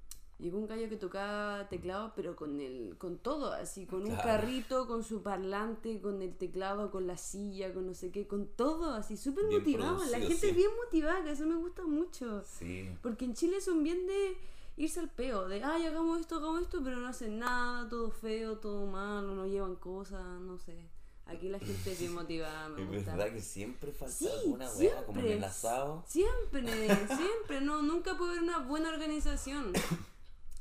llegó 0.43 0.59
un 0.59 0.67
gallo 0.67 0.89
que 0.91 0.97
tocaba 0.97 1.69
teclado, 1.69 2.13
pero 2.15 2.37
con 2.37 2.61
el 2.61 2.97
con 2.99 3.17
todo, 3.19 3.53
así, 3.53 3.87
con 3.87 4.05
un 4.05 4.17
carrito, 4.17 4.87
con 4.87 5.05
su 5.05 5.23
parlante, 5.23 6.01
con 6.03 6.21
el 6.21 6.37
teclado, 6.37 6.91
con 6.91 7.07
la 7.07 7.17
silla, 7.17 7.73
con 7.73 7.87
no 7.87 7.95
sé 7.95 8.11
qué, 8.11 8.27
con 8.27 8.49
todo, 8.49 8.93
así, 8.93 9.17
súper 9.17 9.45
motivado. 9.47 10.05
La 10.07 10.19
gente 10.19 10.37
sí. 10.37 10.49
es 10.49 10.57
bien 10.57 10.71
motivada, 10.85 11.23
que 11.25 11.31
eso 11.31 11.47
me 11.47 11.55
gusta 11.57 11.85
mucho. 11.85 12.43
Sí. 12.45 12.91
Porque 13.03 13.25
en 13.25 13.35
Chile 13.35 13.61
son 13.61 13.83
bien 13.85 14.07
de. 14.07 14.37
irse 14.77 15.01
al 15.01 15.09
peo, 15.11 15.49
de, 15.49 15.63
ay, 15.63 15.87
hagamos 15.87 16.21
esto, 16.21 16.37
hagamos 16.37 16.63
esto, 16.63 16.81
pero 16.83 16.97
no 16.97 17.07
hacen 17.09 17.39
nada, 17.39 17.89
todo 17.89 18.11
feo, 18.11 18.59
todo 18.59 18.85
malo, 18.87 19.35
no 19.35 19.47
llevan 19.47 19.77
cosas, 19.77 20.25
no 20.41 20.59
sé. 20.59 20.77
Aquí 21.27 21.49
la 21.49 21.61
gente 21.61 21.93
es 21.93 22.01
bien 22.01 22.15
motivada, 22.15 22.69
me 22.71 22.83
Es 22.83 22.89
gusta. 22.91 23.15
verdad 23.17 23.33
que 23.33 23.41
siempre 23.41 23.93
falta 23.93 24.13
Sí, 24.13 24.29
alguna 24.29 24.69
siempre. 24.69 25.05
como 25.07 25.21
en 25.21 25.27
el 25.29 25.45
asado. 25.45 26.03
Siempre, 26.07 26.67
siempre, 27.07 27.61
no, 27.61 27.81
nunca 27.83 28.17
puede 28.19 28.33
haber 28.33 28.43
una 28.43 28.59
buena 28.59 28.89
organización. 28.91 29.73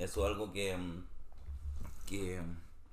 Eso 0.03 0.21
es 0.25 0.31
algo 0.31 0.51
que. 0.51 0.75
mm, 0.75 1.03
que 2.07 2.41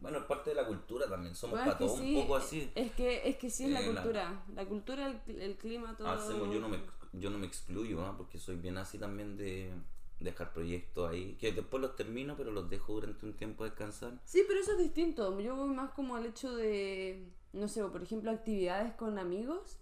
bueno, 0.01 0.19
es 0.19 0.25
parte 0.27 0.51
de 0.51 0.57
la 0.57 0.67
cultura 0.67 1.09
también. 1.09 1.35
Somos 1.35 1.57
Bueno, 1.59 1.73
es 1.73 1.77
para 1.77 1.87
todos 1.87 1.99
sí, 1.99 2.15
un 2.15 2.23
poco 2.23 2.37
así. 2.37 2.71
Es 2.77 2.93
que, 2.93 3.29
es 3.29 3.37
que 3.37 3.51
sí 3.51 3.65
es 3.65 3.71
la 3.71 3.81
Eh, 3.81 3.93
la- 3.93 4.03
cultura. 4.03 4.43
La, 4.55 4.65
cultura, 4.67 5.21
el, 5.27 5.41
el 5.41 5.57
clima, 5.57 5.97
todo. 5.97 6.09
Hacemos, 6.09 6.53
yo 6.55 6.61
no 6.61 6.69
me, 6.69 6.79
yo 7.15 7.31
no 7.31 7.39
me 7.39 7.47
excluyo, 7.47 8.05
¿ah? 8.05 8.15
porque 8.17 8.39
soy 8.39 8.57
bien 8.57 8.79
así 8.79 8.97
también 8.99 9.37
de 9.37 9.73
dejar 10.21 10.53
proyectos 10.53 11.11
ahí, 11.11 11.37
que 11.41 11.51
después 11.53 11.81
los 11.81 11.97
termino, 11.97 12.37
pero 12.37 12.51
los 12.53 12.69
dejo 12.71 12.95
durante 12.95 13.27
un 13.27 13.33
tiempo 13.35 13.65
descansar. 13.65 14.13
Sí, 14.25 14.45
pero 14.47 14.61
eso 14.61 14.73
es 14.73 14.79
distinto. 14.79 15.39
Yo 15.41 15.57
voy 15.57 15.69
más 15.71 15.91
como 15.93 16.15
al 16.17 16.27
hecho 16.27 16.55
de, 16.55 17.25
no 17.53 17.67
sé, 17.69 17.83
por 17.85 18.03
ejemplo, 18.03 18.31
actividades 18.31 18.95
con 18.95 19.19
amigos. 19.19 19.79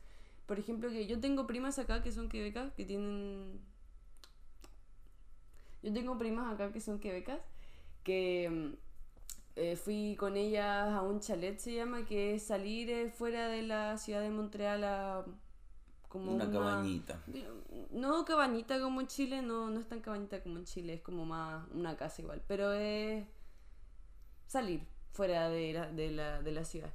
Por 0.46 0.58
ejemplo, 0.58 0.88
que 0.90 1.06
yo 1.06 1.20
tengo 1.20 1.46
primas 1.46 1.78
acá 1.78 2.02
que 2.02 2.12
son 2.12 2.28
quebecas, 2.30 2.72
que 2.74 2.84
tienen... 2.86 3.60
Yo 5.86 5.92
tengo 5.92 6.18
primas 6.18 6.52
acá 6.52 6.72
que 6.72 6.80
son 6.80 6.98
quebecas, 6.98 7.38
que 8.02 8.50
mm, 8.50 8.74
eh, 9.54 9.76
fui 9.76 10.16
con 10.18 10.36
ellas 10.36 10.92
a 10.92 11.02
un 11.02 11.20
chalet, 11.20 11.56
se 11.60 11.74
llama, 11.74 12.04
que 12.04 12.34
es 12.34 12.42
salir 12.42 12.90
eh, 12.90 13.08
fuera 13.08 13.46
de 13.46 13.62
la 13.62 13.96
ciudad 13.96 14.20
de 14.20 14.30
Montreal 14.30 14.82
a... 14.82 15.24
Como 16.08 16.32
Una 16.32 16.50
cabañita. 16.50 17.22
no 17.92 18.24
cabañita 18.24 18.80
como 18.80 19.00
en 19.00 19.06
Chile, 19.06 19.42
no, 19.42 19.70
no 19.70 19.78
es 19.78 19.86
tan 19.86 20.00
cabañita 20.00 20.42
como 20.42 20.58
en 20.58 20.64
Chile, 20.64 20.94
es 20.94 21.02
como 21.02 21.24
más 21.24 21.64
una 21.72 21.96
casa 21.96 22.20
igual, 22.20 22.42
pero 22.48 22.72
es 22.72 23.24
salir 24.48 24.80
fuera 25.12 25.48
de 25.50 25.72
la, 25.72 25.92
de 25.92 26.10
la, 26.10 26.42
de 26.42 26.50
la 26.50 26.64
ciudad. 26.64 26.92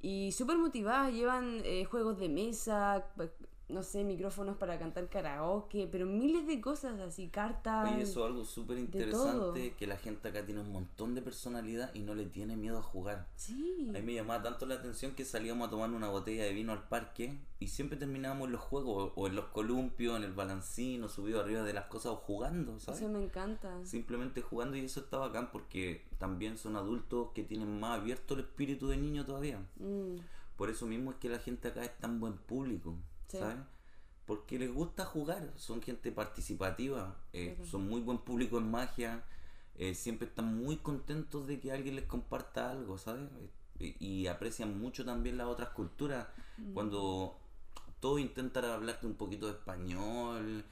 Y 0.00 0.32
súper 0.32 0.56
motivadas, 0.56 1.12
llevan 1.12 1.60
eh, 1.64 1.84
juegos 1.84 2.18
de 2.18 2.30
mesa, 2.30 3.04
no 3.70 3.82
sé, 3.82 4.04
micrófonos 4.04 4.56
para 4.56 4.78
cantar 4.78 5.08
karaoke, 5.08 5.88
pero 5.90 6.06
miles 6.06 6.46
de 6.46 6.60
cosas 6.60 6.98
así, 7.00 7.28
cartas. 7.28 7.92
Oye, 7.92 8.02
eso 8.02 8.20
es 8.20 8.26
algo 8.26 8.44
súper 8.44 8.78
interesante, 8.78 9.74
que 9.74 9.86
la 9.86 9.96
gente 9.96 10.28
acá 10.28 10.44
tiene 10.44 10.60
un 10.60 10.72
montón 10.72 11.14
de 11.14 11.22
personalidad 11.22 11.94
y 11.94 12.00
no 12.00 12.14
le 12.14 12.26
tiene 12.26 12.56
miedo 12.56 12.78
a 12.78 12.82
jugar. 12.82 13.26
Sí, 13.36 13.86
A 13.88 13.92
mí 13.92 14.02
me 14.02 14.14
llamaba 14.14 14.42
tanto 14.42 14.66
la 14.66 14.76
atención 14.76 15.12
que 15.14 15.24
salíamos 15.24 15.68
a 15.68 15.70
tomar 15.70 15.90
una 15.90 16.08
botella 16.08 16.44
de 16.44 16.52
vino 16.52 16.72
al 16.72 16.88
parque 16.88 17.38
y 17.58 17.68
siempre 17.68 17.98
terminábamos 17.98 18.46
en 18.46 18.52
los 18.52 18.60
juegos, 18.60 19.12
o 19.14 19.26
en 19.26 19.34
los 19.36 19.46
columpios, 19.46 20.16
en 20.16 20.24
el 20.24 20.32
balancín, 20.32 21.04
o 21.04 21.08
subido 21.08 21.40
arriba 21.40 21.62
de 21.62 21.72
las 21.74 21.86
cosas, 21.86 22.12
o 22.12 22.16
jugando, 22.16 22.78
¿sabes? 22.78 23.00
eso 23.02 23.10
me 23.10 23.22
encanta. 23.22 23.70
Simplemente 23.84 24.40
jugando 24.40 24.76
y 24.76 24.80
eso 24.84 25.00
está 25.00 25.18
bacán 25.18 25.50
porque 25.52 26.06
también 26.18 26.56
son 26.58 26.76
adultos 26.76 27.28
que 27.34 27.42
tienen 27.42 27.78
más 27.80 28.00
abierto 28.00 28.34
el 28.34 28.40
espíritu 28.40 28.88
de 28.88 28.96
niño 28.96 29.24
todavía. 29.26 29.58
Mm, 29.76 30.16
Por 30.56 30.70
eso 30.70 30.86
mismo 30.86 31.10
es 31.12 31.16
que 31.18 31.28
la 31.28 31.38
gente 31.38 31.68
acá 31.68 31.84
es 31.84 31.96
tan 31.98 32.18
buen 32.20 32.34
público, 32.34 32.94
Sí. 33.30 33.38
¿sabes? 33.38 33.56
Porque 34.26 34.58
les 34.58 34.72
gusta 34.72 35.04
jugar, 35.04 35.52
son 35.56 35.82
gente 35.82 36.12
participativa, 36.12 37.16
eh, 37.32 37.58
son 37.68 37.88
muy 37.88 38.00
buen 38.00 38.18
público 38.18 38.58
en 38.58 38.70
magia, 38.70 39.24
eh, 39.76 39.94
siempre 39.94 40.28
están 40.28 40.56
muy 40.56 40.76
contentos 40.76 41.46
de 41.46 41.58
que 41.58 41.72
alguien 41.72 41.96
les 41.96 42.04
comparta 42.04 42.70
algo, 42.70 42.98
¿sabes? 42.98 43.28
Eh, 43.80 43.96
y 43.98 44.26
aprecian 44.26 44.78
mucho 44.78 45.04
también 45.04 45.36
las 45.36 45.46
otras 45.48 45.70
culturas. 45.70 46.28
Mm. 46.58 46.72
Cuando 46.74 47.38
todos 47.98 48.20
intentan 48.20 48.66
hablarte 48.66 49.06
un 49.06 49.14
poquito 49.14 49.46
de 49.46 49.52
español 49.52 50.64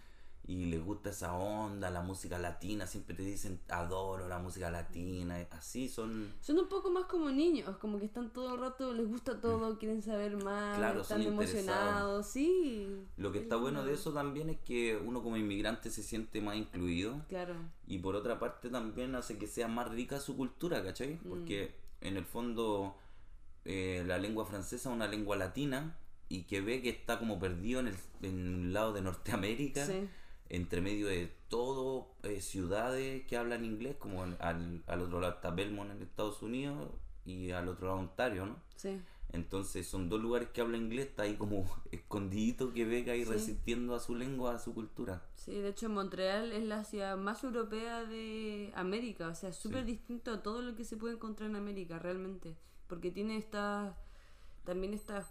y 0.48 0.64
les 0.64 0.82
gusta 0.82 1.10
esa 1.10 1.34
onda, 1.34 1.90
la 1.90 2.00
música 2.00 2.38
latina, 2.38 2.86
siempre 2.86 3.14
te 3.14 3.22
dicen 3.22 3.60
adoro 3.68 4.26
la 4.28 4.38
música 4.38 4.70
latina, 4.70 5.46
así 5.50 5.90
son... 5.90 6.32
Son 6.40 6.58
un 6.58 6.68
poco 6.70 6.90
más 6.90 7.04
como 7.04 7.30
niños, 7.30 7.76
como 7.76 7.98
que 7.98 8.06
están 8.06 8.32
todo 8.32 8.54
el 8.54 8.60
rato, 8.60 8.94
les 8.94 9.06
gusta 9.06 9.38
todo, 9.42 9.78
quieren 9.78 10.02
saber 10.02 10.42
más, 10.42 10.78
Claro, 10.78 11.02
están 11.02 11.22
son 11.22 11.32
emocionados, 11.34 12.26
sí. 12.28 12.88
Lo 13.18 13.30
que 13.30 13.38
Es 13.38 13.44
está 13.44 13.56
bueno 13.56 13.84
de 13.84 13.92
eso 13.92 14.14
también 14.14 14.48
es 14.48 14.58
que 14.60 14.96
uno 14.96 15.22
como 15.22 15.36
inmigrante 15.36 15.90
se 15.90 16.02
siente 16.02 16.40
más 16.40 16.56
incluido 16.56 17.26
Claro. 17.28 17.54
y 17.86 17.98
por 17.98 18.16
otra 18.16 18.38
parte 18.38 18.70
también 18.70 19.14
hace 19.16 19.36
que 19.36 19.46
sea 19.46 19.68
más 19.68 19.90
rica 19.90 20.18
su 20.18 20.34
cultura, 20.34 20.82
¿cachai? 20.82 21.20
Mm. 21.22 21.28
Porque 21.28 21.74
en 22.00 22.16
el 22.16 22.24
fondo 22.24 22.96
eh, 23.66 24.02
la 24.06 24.16
lengua 24.16 24.46
francesa 24.46 24.88
es 24.88 24.94
una 24.94 25.08
lengua 25.08 25.36
latina 25.36 25.94
y 26.30 26.44
que 26.44 26.62
ve 26.62 26.80
que 26.80 26.88
está 26.88 27.18
como 27.18 27.38
perdido 27.38 27.80
en 27.80 27.88
el, 27.88 27.96
en 28.22 28.38
el 28.46 28.72
lado 28.72 28.94
de 28.94 29.02
Norteamérica, 29.02 29.84
Sí. 29.84 30.08
Entre 30.50 30.80
medio 30.80 31.06
de 31.08 31.30
todo 31.48 32.08
eh, 32.22 32.40
ciudades 32.40 33.24
que 33.26 33.36
hablan 33.36 33.64
inglés, 33.64 33.96
como 33.98 34.22
al, 34.22 34.82
al 34.86 35.00
otro 35.02 35.20
lado 35.20 35.34
está 35.34 35.50
Belmont 35.50 35.90
en 35.90 36.02
Estados 36.02 36.42
Unidos 36.42 36.90
y 37.24 37.50
al 37.50 37.68
otro 37.68 37.88
lado 37.88 37.98
Ontario, 38.00 38.46
¿no? 38.46 38.56
Sí. 38.76 39.00
Entonces 39.30 39.86
son 39.86 40.08
dos 40.08 40.22
lugares 40.22 40.48
que 40.48 40.62
hablan 40.62 40.82
inglés, 40.84 41.08
está 41.08 41.24
ahí 41.24 41.36
como 41.36 41.66
escondidito 41.92 42.72
que 42.72 42.86
ve 42.86 43.04
ahí 43.10 43.24
Sí. 43.24 43.30
resistiendo 43.30 43.94
a 43.94 44.00
su 44.00 44.14
lengua, 44.14 44.54
a 44.54 44.58
su 44.58 44.72
cultura. 44.72 45.22
Sí, 45.36 45.52
de 45.52 45.68
hecho 45.68 45.88
Montreal 45.90 46.52
es 46.52 46.64
la 46.64 46.84
ciudad 46.84 47.16
más 47.18 47.44
europea 47.44 48.04
de 48.04 48.72
América, 48.74 49.28
o 49.28 49.34
sea, 49.34 49.52
súper 49.52 49.84
distinto 49.84 50.32
a 50.32 50.42
todo 50.42 50.62
lo 50.62 50.74
que 50.74 50.84
se 50.84 50.96
puede 50.96 51.14
encontrar 51.14 51.50
en 51.50 51.56
América 51.56 51.98
realmente, 51.98 52.56
porque 52.86 53.10
tiene 53.10 53.36
estas, 53.36 53.94
también 54.64 54.94
estas 54.94 55.26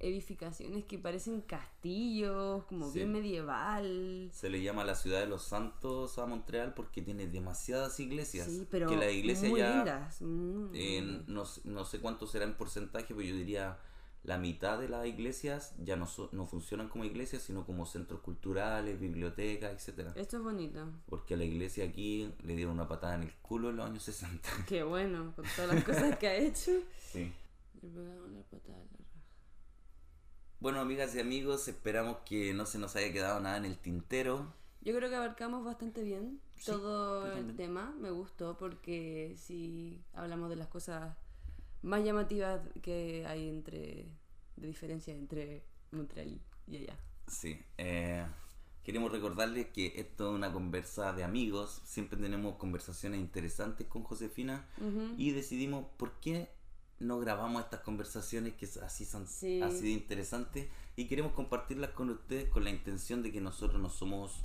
edificaciones 0.00 0.84
que 0.84 0.98
parecen 0.98 1.40
castillos, 1.40 2.64
como 2.64 2.88
Sí. 2.90 2.98
bien 3.00 3.12
medieval. 3.12 4.30
Se 4.32 4.48
le 4.50 4.62
llama 4.62 4.84
la 4.84 4.94
ciudad 4.94 5.20
de 5.20 5.26
los 5.26 5.42
santos 5.42 6.18
a 6.18 6.26
Montreal 6.26 6.74
porque 6.74 7.02
tiene 7.02 7.26
demasiadas 7.26 7.98
iglesias. 8.00 8.46
Sí, 8.46 8.66
pero 8.70 8.88
que 8.88 8.96
la 8.96 9.10
iglesia 9.10 9.48
muy 9.48 9.60
ya, 9.60 9.74
lindas. 9.76 10.22
muy 10.22 10.70
eh, 10.74 11.22
no, 11.26 11.44
no 11.64 11.84
sé 11.84 11.98
cuánto 12.00 12.26
será 12.26 12.44
en 12.44 12.54
porcentaje, 12.54 13.06
pero 13.08 13.22
yo 13.22 13.34
diría 13.34 13.78
la 14.24 14.36
mitad 14.36 14.78
de 14.78 14.88
las 14.88 15.06
iglesias 15.06 15.74
ya 15.78 15.96
no, 15.96 16.06
so- 16.06 16.28
no 16.32 16.44
funcionan 16.46 16.88
como 16.88 17.04
iglesias, 17.04 17.42
sino 17.42 17.64
como 17.64 17.86
centros 17.86 18.20
culturales, 18.20 18.98
bibliotecas, 19.00 19.72
etcétera 19.72 20.12
Esto 20.16 20.36
es 20.38 20.42
bonito. 20.42 20.86
Porque 21.06 21.34
a 21.34 21.36
la 21.36 21.44
iglesia 21.44 21.84
aquí 21.84 22.32
le 22.42 22.56
dieron 22.56 22.74
una 22.74 22.88
patada 22.88 23.14
en 23.14 23.22
el 23.22 23.32
culo 23.36 23.70
en 23.70 23.76
los 23.76 23.86
años 23.86 24.02
60. 24.02 24.48
Qué 24.68 24.82
bueno, 24.82 25.32
con 25.36 25.44
todas 25.56 25.72
las 25.74 25.84
cosas 25.84 26.18
que 26.18 26.26
ha 26.28 26.36
hecho. 26.36 26.72
Sí. 27.00 27.32
Le 27.80 27.88
pegamos 27.88 28.30
la 28.32 28.42
patada. 28.42 28.84
Bueno, 30.60 30.80
amigas 30.80 31.14
y 31.14 31.20
amigos, 31.20 31.68
esperamos 31.68 32.18
que 32.26 32.52
no 32.52 32.66
se 32.66 32.78
nos 32.78 32.96
haya 32.96 33.12
quedado 33.12 33.38
nada 33.40 33.58
en 33.58 33.64
el 33.64 33.78
tintero. 33.78 34.52
Yo 34.80 34.94
creo 34.96 35.08
que 35.08 35.14
abarcamos 35.16 35.64
bastante 35.64 36.02
bien 36.02 36.40
Sí, 36.56 36.66
todo 36.66 37.32
el 37.32 37.54
tema. 37.54 37.94
Me 38.00 38.10
gustó 38.10 38.56
porque 38.58 39.34
si 39.36 40.02
hablamos 40.14 40.50
de 40.50 40.56
las 40.56 40.66
cosas 40.66 41.16
más 41.82 42.02
llamativas 42.04 42.60
que 42.82 43.24
hay 43.26 43.48
entre 43.48 44.08
de 44.56 44.66
diferencia 44.66 45.14
entre 45.14 45.62
Montreal 45.92 46.40
y 46.66 46.76
allá. 46.76 46.96
Sí, 47.28 47.60
eh, 47.76 48.26
queremos 48.82 49.12
recordarles 49.12 49.68
que 49.68 49.92
esto 49.94 50.30
es 50.30 50.34
una 50.34 50.52
conversa 50.52 51.12
de 51.12 51.22
amigos, 51.22 51.80
siempre 51.84 52.18
tenemos 52.18 52.56
conversaciones 52.56 53.20
interesantes 53.20 53.86
con 53.86 54.02
Josefina 54.02 54.66
Ujú. 54.78 55.14
y 55.16 55.30
decidimos 55.30 55.84
por 55.96 56.18
qué 56.18 56.48
no 57.00 57.18
grabamos 57.20 57.62
estas 57.62 57.80
conversaciones 57.80 58.54
que 58.54 58.66
así 58.82 59.04
son 59.04 59.26
Sí. 59.26 59.60
así 59.62 59.82
de 59.82 59.90
interesantes 59.90 60.66
y 60.96 61.06
queremos 61.06 61.32
compartirlas 61.32 61.90
con 61.90 62.10
ustedes 62.10 62.48
con 62.48 62.64
la 62.64 62.70
intención 62.70 63.22
de 63.22 63.30
que 63.32 63.40
nosotros 63.40 63.80
no 63.80 63.88
somos 63.88 64.42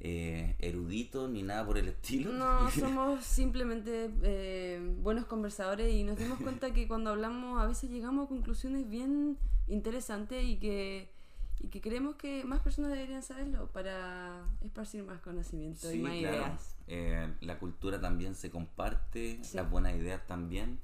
eh, 0.00 0.54
eruditos 0.60 1.28
ni 1.28 1.42
nada 1.42 1.66
por 1.66 1.76
el 1.76 1.88
estilo. 1.88 2.32
No, 2.32 2.70
somos 2.70 3.24
simplemente 3.24 4.08
eh, 4.22 4.94
buenos 5.00 5.24
conversadores 5.26 5.92
y 5.92 6.04
nos 6.04 6.16
dimos 6.18 6.38
cuenta 6.40 6.72
que 6.72 6.86
cuando 6.86 7.10
hablamos 7.10 7.60
a 7.60 7.66
veces 7.66 7.90
llegamos 7.90 8.26
a 8.26 8.28
conclusiones 8.28 8.88
bien 8.88 9.38
interesantes 9.66 10.44
y 10.44 10.56
que, 10.58 11.10
y 11.58 11.66
que 11.68 11.80
creemos 11.80 12.14
que 12.14 12.44
más 12.44 12.60
personas 12.60 12.92
deberían 12.92 13.24
saberlo 13.24 13.66
para 13.72 14.44
esparcir 14.62 15.02
más 15.02 15.20
conocimiento 15.20 15.92
y 15.92 15.98
más 15.98 16.12
claro. 16.16 16.36
ideas. 16.36 16.76
Eh, 16.86 17.34
la 17.40 17.58
cultura 17.58 18.00
también 18.00 18.36
se 18.36 18.50
comparte, 18.52 19.40
Sí. 19.42 19.56
las 19.56 19.68
buenas 19.68 19.96
ideas 19.96 20.24
también. 20.28 20.78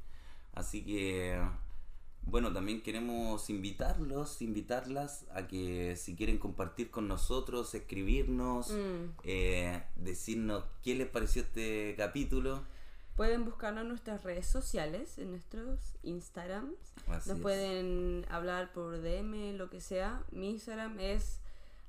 Así 0.54 0.84
que, 0.84 1.40
bueno, 2.22 2.52
también 2.52 2.82
queremos 2.82 3.50
invitarlos, 3.50 4.40
invitarlas 4.42 5.26
a 5.34 5.46
que 5.46 5.96
si 5.96 6.14
quieren 6.16 6.38
compartir 6.38 6.90
con 6.90 7.08
nosotros, 7.08 7.74
escribirnos, 7.74 8.70
Mm. 8.70 9.10
eh, 9.24 9.82
decirnos 9.96 10.64
qué 10.82 10.94
les 10.94 11.08
pareció 11.08 11.42
este 11.42 11.94
capítulo. 11.96 12.62
Pueden 13.16 13.44
buscarnos 13.44 13.82
en 13.82 13.88
nuestras 13.88 14.24
redes 14.24 14.46
sociales, 14.46 15.18
en 15.18 15.30
nuestros 15.30 15.94
Instagrams. 16.02 16.74
Así 17.06 17.28
Nos 17.28 17.38
es. 17.38 17.42
pueden 17.42 18.26
hablar 18.28 18.72
por 18.72 19.00
DM, 19.00 19.52
lo 19.56 19.70
que 19.70 19.80
sea. 19.80 20.24
Mi 20.32 20.50
Instagram 20.50 20.98
es 20.98 21.40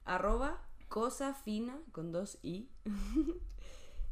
arroba 0.05 0.61
cosa 0.87 1.33
fina 1.33 1.79
con 1.93 2.11
dos 2.11 2.37
i. 2.43 2.67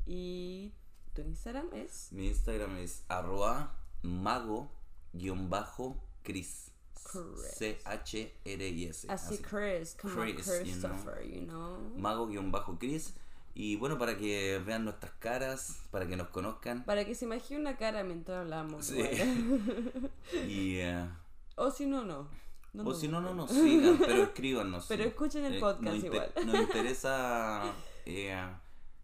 y 0.05 0.71
tu 1.13 1.21
Instagram 1.21 1.67
es 1.73 2.11
Mi 2.11 2.27
Instagram 2.27 2.77
es 2.77 3.03
arroba 3.07 3.75
mago-cris. 4.03 6.69
Chris. 7.03 7.57
Así 9.09 9.09
así. 9.09 9.37
Chris, 9.43 9.95
como 10.01 10.15
Chris, 10.15 10.35
you 10.37 10.43
know. 10.43 10.61
Christopher, 10.63 11.23
you 11.31 11.41
know. 11.45 11.77
mago-cris 11.97 13.13
Y 13.55 13.75
bueno, 13.75 13.99
para 13.99 14.17
que 14.17 14.59
vean 14.65 14.83
nuestras 14.85 15.11
caras, 15.19 15.77
para 15.91 16.07
que 16.07 16.15
nos 16.15 16.29
conozcan. 16.29 16.83
Para 16.85 17.05
que 17.05 17.13
se 17.13 17.25
imagine 17.25 17.59
una 17.59 17.77
cara 17.77 18.03
mientras 18.03 18.39
hablamos. 18.39 18.87
Sí. 18.87 18.97
Y, 20.47 20.77
eh, 20.77 21.07
o 21.55 21.69
si 21.69 21.85
no, 21.85 22.03
no. 22.03 22.27
No 22.73 22.81
o 22.81 22.85
nos 22.85 22.99
si 22.99 23.07
no, 23.07 23.21
no 23.21 23.35
nos 23.35 23.51
sigan, 23.51 23.99
pero 23.99 24.23
escríbanos. 24.29 24.85
Pero 24.87 25.03
escuchen 25.03 25.45
el 25.45 25.57
Eh, 25.57 25.59
podcast 25.59 25.83
nos 25.83 25.95
inter- 25.95 26.13
igual. 26.13 26.31
Nos 26.47 26.55
interesa 26.61 27.71
eh, 28.07 28.35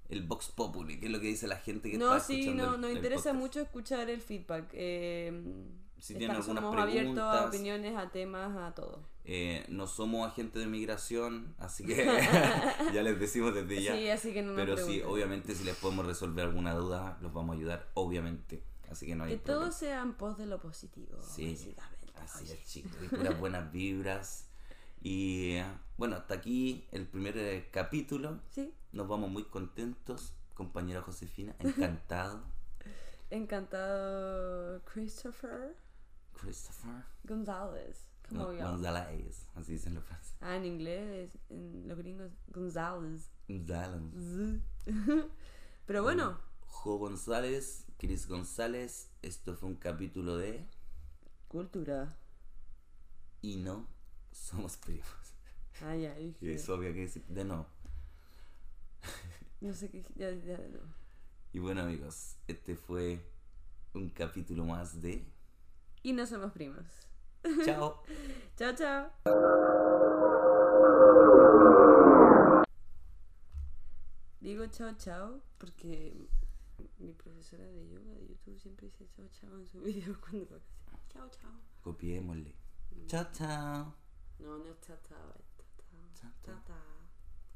el 0.09 0.23
Vox 0.23 0.49
Populi, 0.49 0.99
que 0.99 1.05
es 1.05 1.11
lo 1.11 1.19
que 1.19 1.27
dice 1.27 1.47
la 1.47 1.57
gente 1.57 1.89
que 1.91 1.97
No, 1.97 2.15
está 2.15 2.27
sí, 2.27 2.39
escuchando 2.41 2.65
no, 2.67 2.75
el- 2.75 2.81
nos 2.81 2.91
interesa 2.91 3.15
podcast. 3.23 3.35
mucho 3.39 3.59
escuchar 3.61 4.09
el 4.09 4.21
feedback. 4.21 4.69
Eh, 4.73 5.31
Si 5.99 6.15
tienen 6.15 6.35
algunas 6.37 6.61
somos 6.63 6.75
abiertos 6.77 7.17
a 7.19 7.31
preguntas. 7.31 7.45
opiniones, 7.47 7.95
a 7.97 8.09
temas, 8.09 8.57
a 8.57 8.73
todo. 8.73 9.07
Eh, 9.25 9.65
no 9.69 9.85
somos 9.85 10.27
agentes 10.27 10.61
de 10.63 10.67
migración, 10.67 11.53
así 11.59 11.85
que 11.85 11.95
ya 12.93 13.03
les 13.03 13.19
decimos 13.19 13.53
desde 13.53 13.83
ya. 13.83 13.95
Sí, 13.95 14.09
así 14.09 14.33
que 14.33 14.41
no 14.41 14.55
Pero 14.55 14.77
sí, 14.77 15.01
obviamente 15.03 15.53
si 15.53 15.63
les 15.63 15.75
podemos 15.75 16.05
resolver 16.05 16.45
alguna 16.45 16.73
duda, 16.73 17.17
los 17.21 17.31
vamos 17.33 17.55
a 17.55 17.59
ayudar, 17.59 17.89
obviamente. 17.93 18.63
Así 18.89 19.05
que 19.05 19.13
no 19.15 19.25
hay 19.25 19.33
Que 19.33 19.37
problema. 19.37 19.65
todo 19.65 19.71
sea 19.71 20.01
en 20.01 20.13
pos 20.13 20.37
de 20.39 20.47
lo 20.47 20.59
positivo. 20.59 21.19
Sí, 21.21 21.51
básicamente. 21.51 22.13
así 22.23 22.43
Oye. 22.45 22.53
es, 22.53 22.65
chicos. 22.67 22.91
Y 23.03 23.07
puras 23.15 23.39
buenas 23.39 23.71
vibras. 23.71 24.48
Y 25.01 25.57
bueno, 25.97 26.17
hasta 26.17 26.35
aquí 26.35 26.87
el 26.91 27.07
primer 27.07 27.37
eh, 27.37 27.69
capítulo. 27.71 28.39
Sí, 28.49 28.73
Nos 28.91 29.07
vamos 29.07 29.29
muy 29.29 29.43
contentos, 29.45 30.33
compañera 30.53 31.01
Josefina. 31.01 31.55
Encantado. 31.59 32.43
encantado 33.29 34.81
Christopher 34.85 35.75
Christopher. 36.33 37.03
González. 37.23 38.05
Como 38.27 38.53
yo. 38.53 38.69
González, 38.69 39.47
así 39.55 39.73
dicen 39.73 39.95
los 39.95 40.03
franceses. 40.03 40.37
Ah, 40.41 40.55
en 40.55 40.65
inglés, 40.65 41.37
en 41.49 41.87
los 41.87 41.97
gringos, 41.97 42.31
González. 42.47 43.29
González. 43.47 44.61
Pero 45.85 46.03
bueno, 46.03 46.39
Jo 46.67 46.97
González, 46.97 47.85
Chris 47.97 48.27
González. 48.27 49.09
Esto 49.21 49.55
fue 49.55 49.69
un 49.69 49.75
capítulo 49.75 50.37
de 50.37 50.65
cultura. 51.47 52.15
Y 53.41 53.57
no 53.57 53.87
somos 54.31 54.77
primos. 54.77 55.07
Ah, 55.81 55.95
ya, 55.95 56.17
Y 56.19 56.35
es 56.41 56.67
obvio 56.69 56.93
que 56.93 57.01
decir 57.01 57.23
de 57.27 57.45
no. 57.45 57.65
No 59.61 59.73
sé 59.73 59.89
qué. 59.89 60.03
Ya, 60.15 60.31
ya, 60.31 60.57
no. 60.57 60.79
Y 61.51 61.59
bueno 61.59 61.81
amigos, 61.81 62.37
este 62.47 62.75
fue 62.75 63.21
un 63.93 64.09
capítulo 64.09 64.65
más 64.65 65.01
de 65.01 65.25
Y 66.03 66.13
no 66.13 66.25
somos 66.25 66.51
primos. 66.51 66.85
Chao. 67.65 68.03
Chao, 68.57 68.75
chao. 68.75 69.11
Digo 74.41 74.67
chao, 74.67 74.93
chao 74.97 75.41
porque 75.57 76.13
mi 76.97 77.13
profesora 77.13 77.65
de 77.65 77.87
yoga 77.89 78.11
de 78.13 78.27
YouTube 78.27 78.59
siempre 78.59 78.87
dice 78.87 79.07
chao, 79.15 79.27
chao 79.29 79.59
en 79.59 79.67
su 79.67 79.79
video 79.83 80.19
cuando 80.19 80.55
a 80.55 80.59
decir 80.59 80.79
chao, 81.09 81.29
chao. 81.29 81.51
Copiémosle. 81.81 82.55
Chao, 83.07 83.25
chao. 83.33 84.08
No, 84.39 84.57
no 84.57 84.71
es 84.71 84.79
chao, 84.81 84.97
chao, 86.43 86.88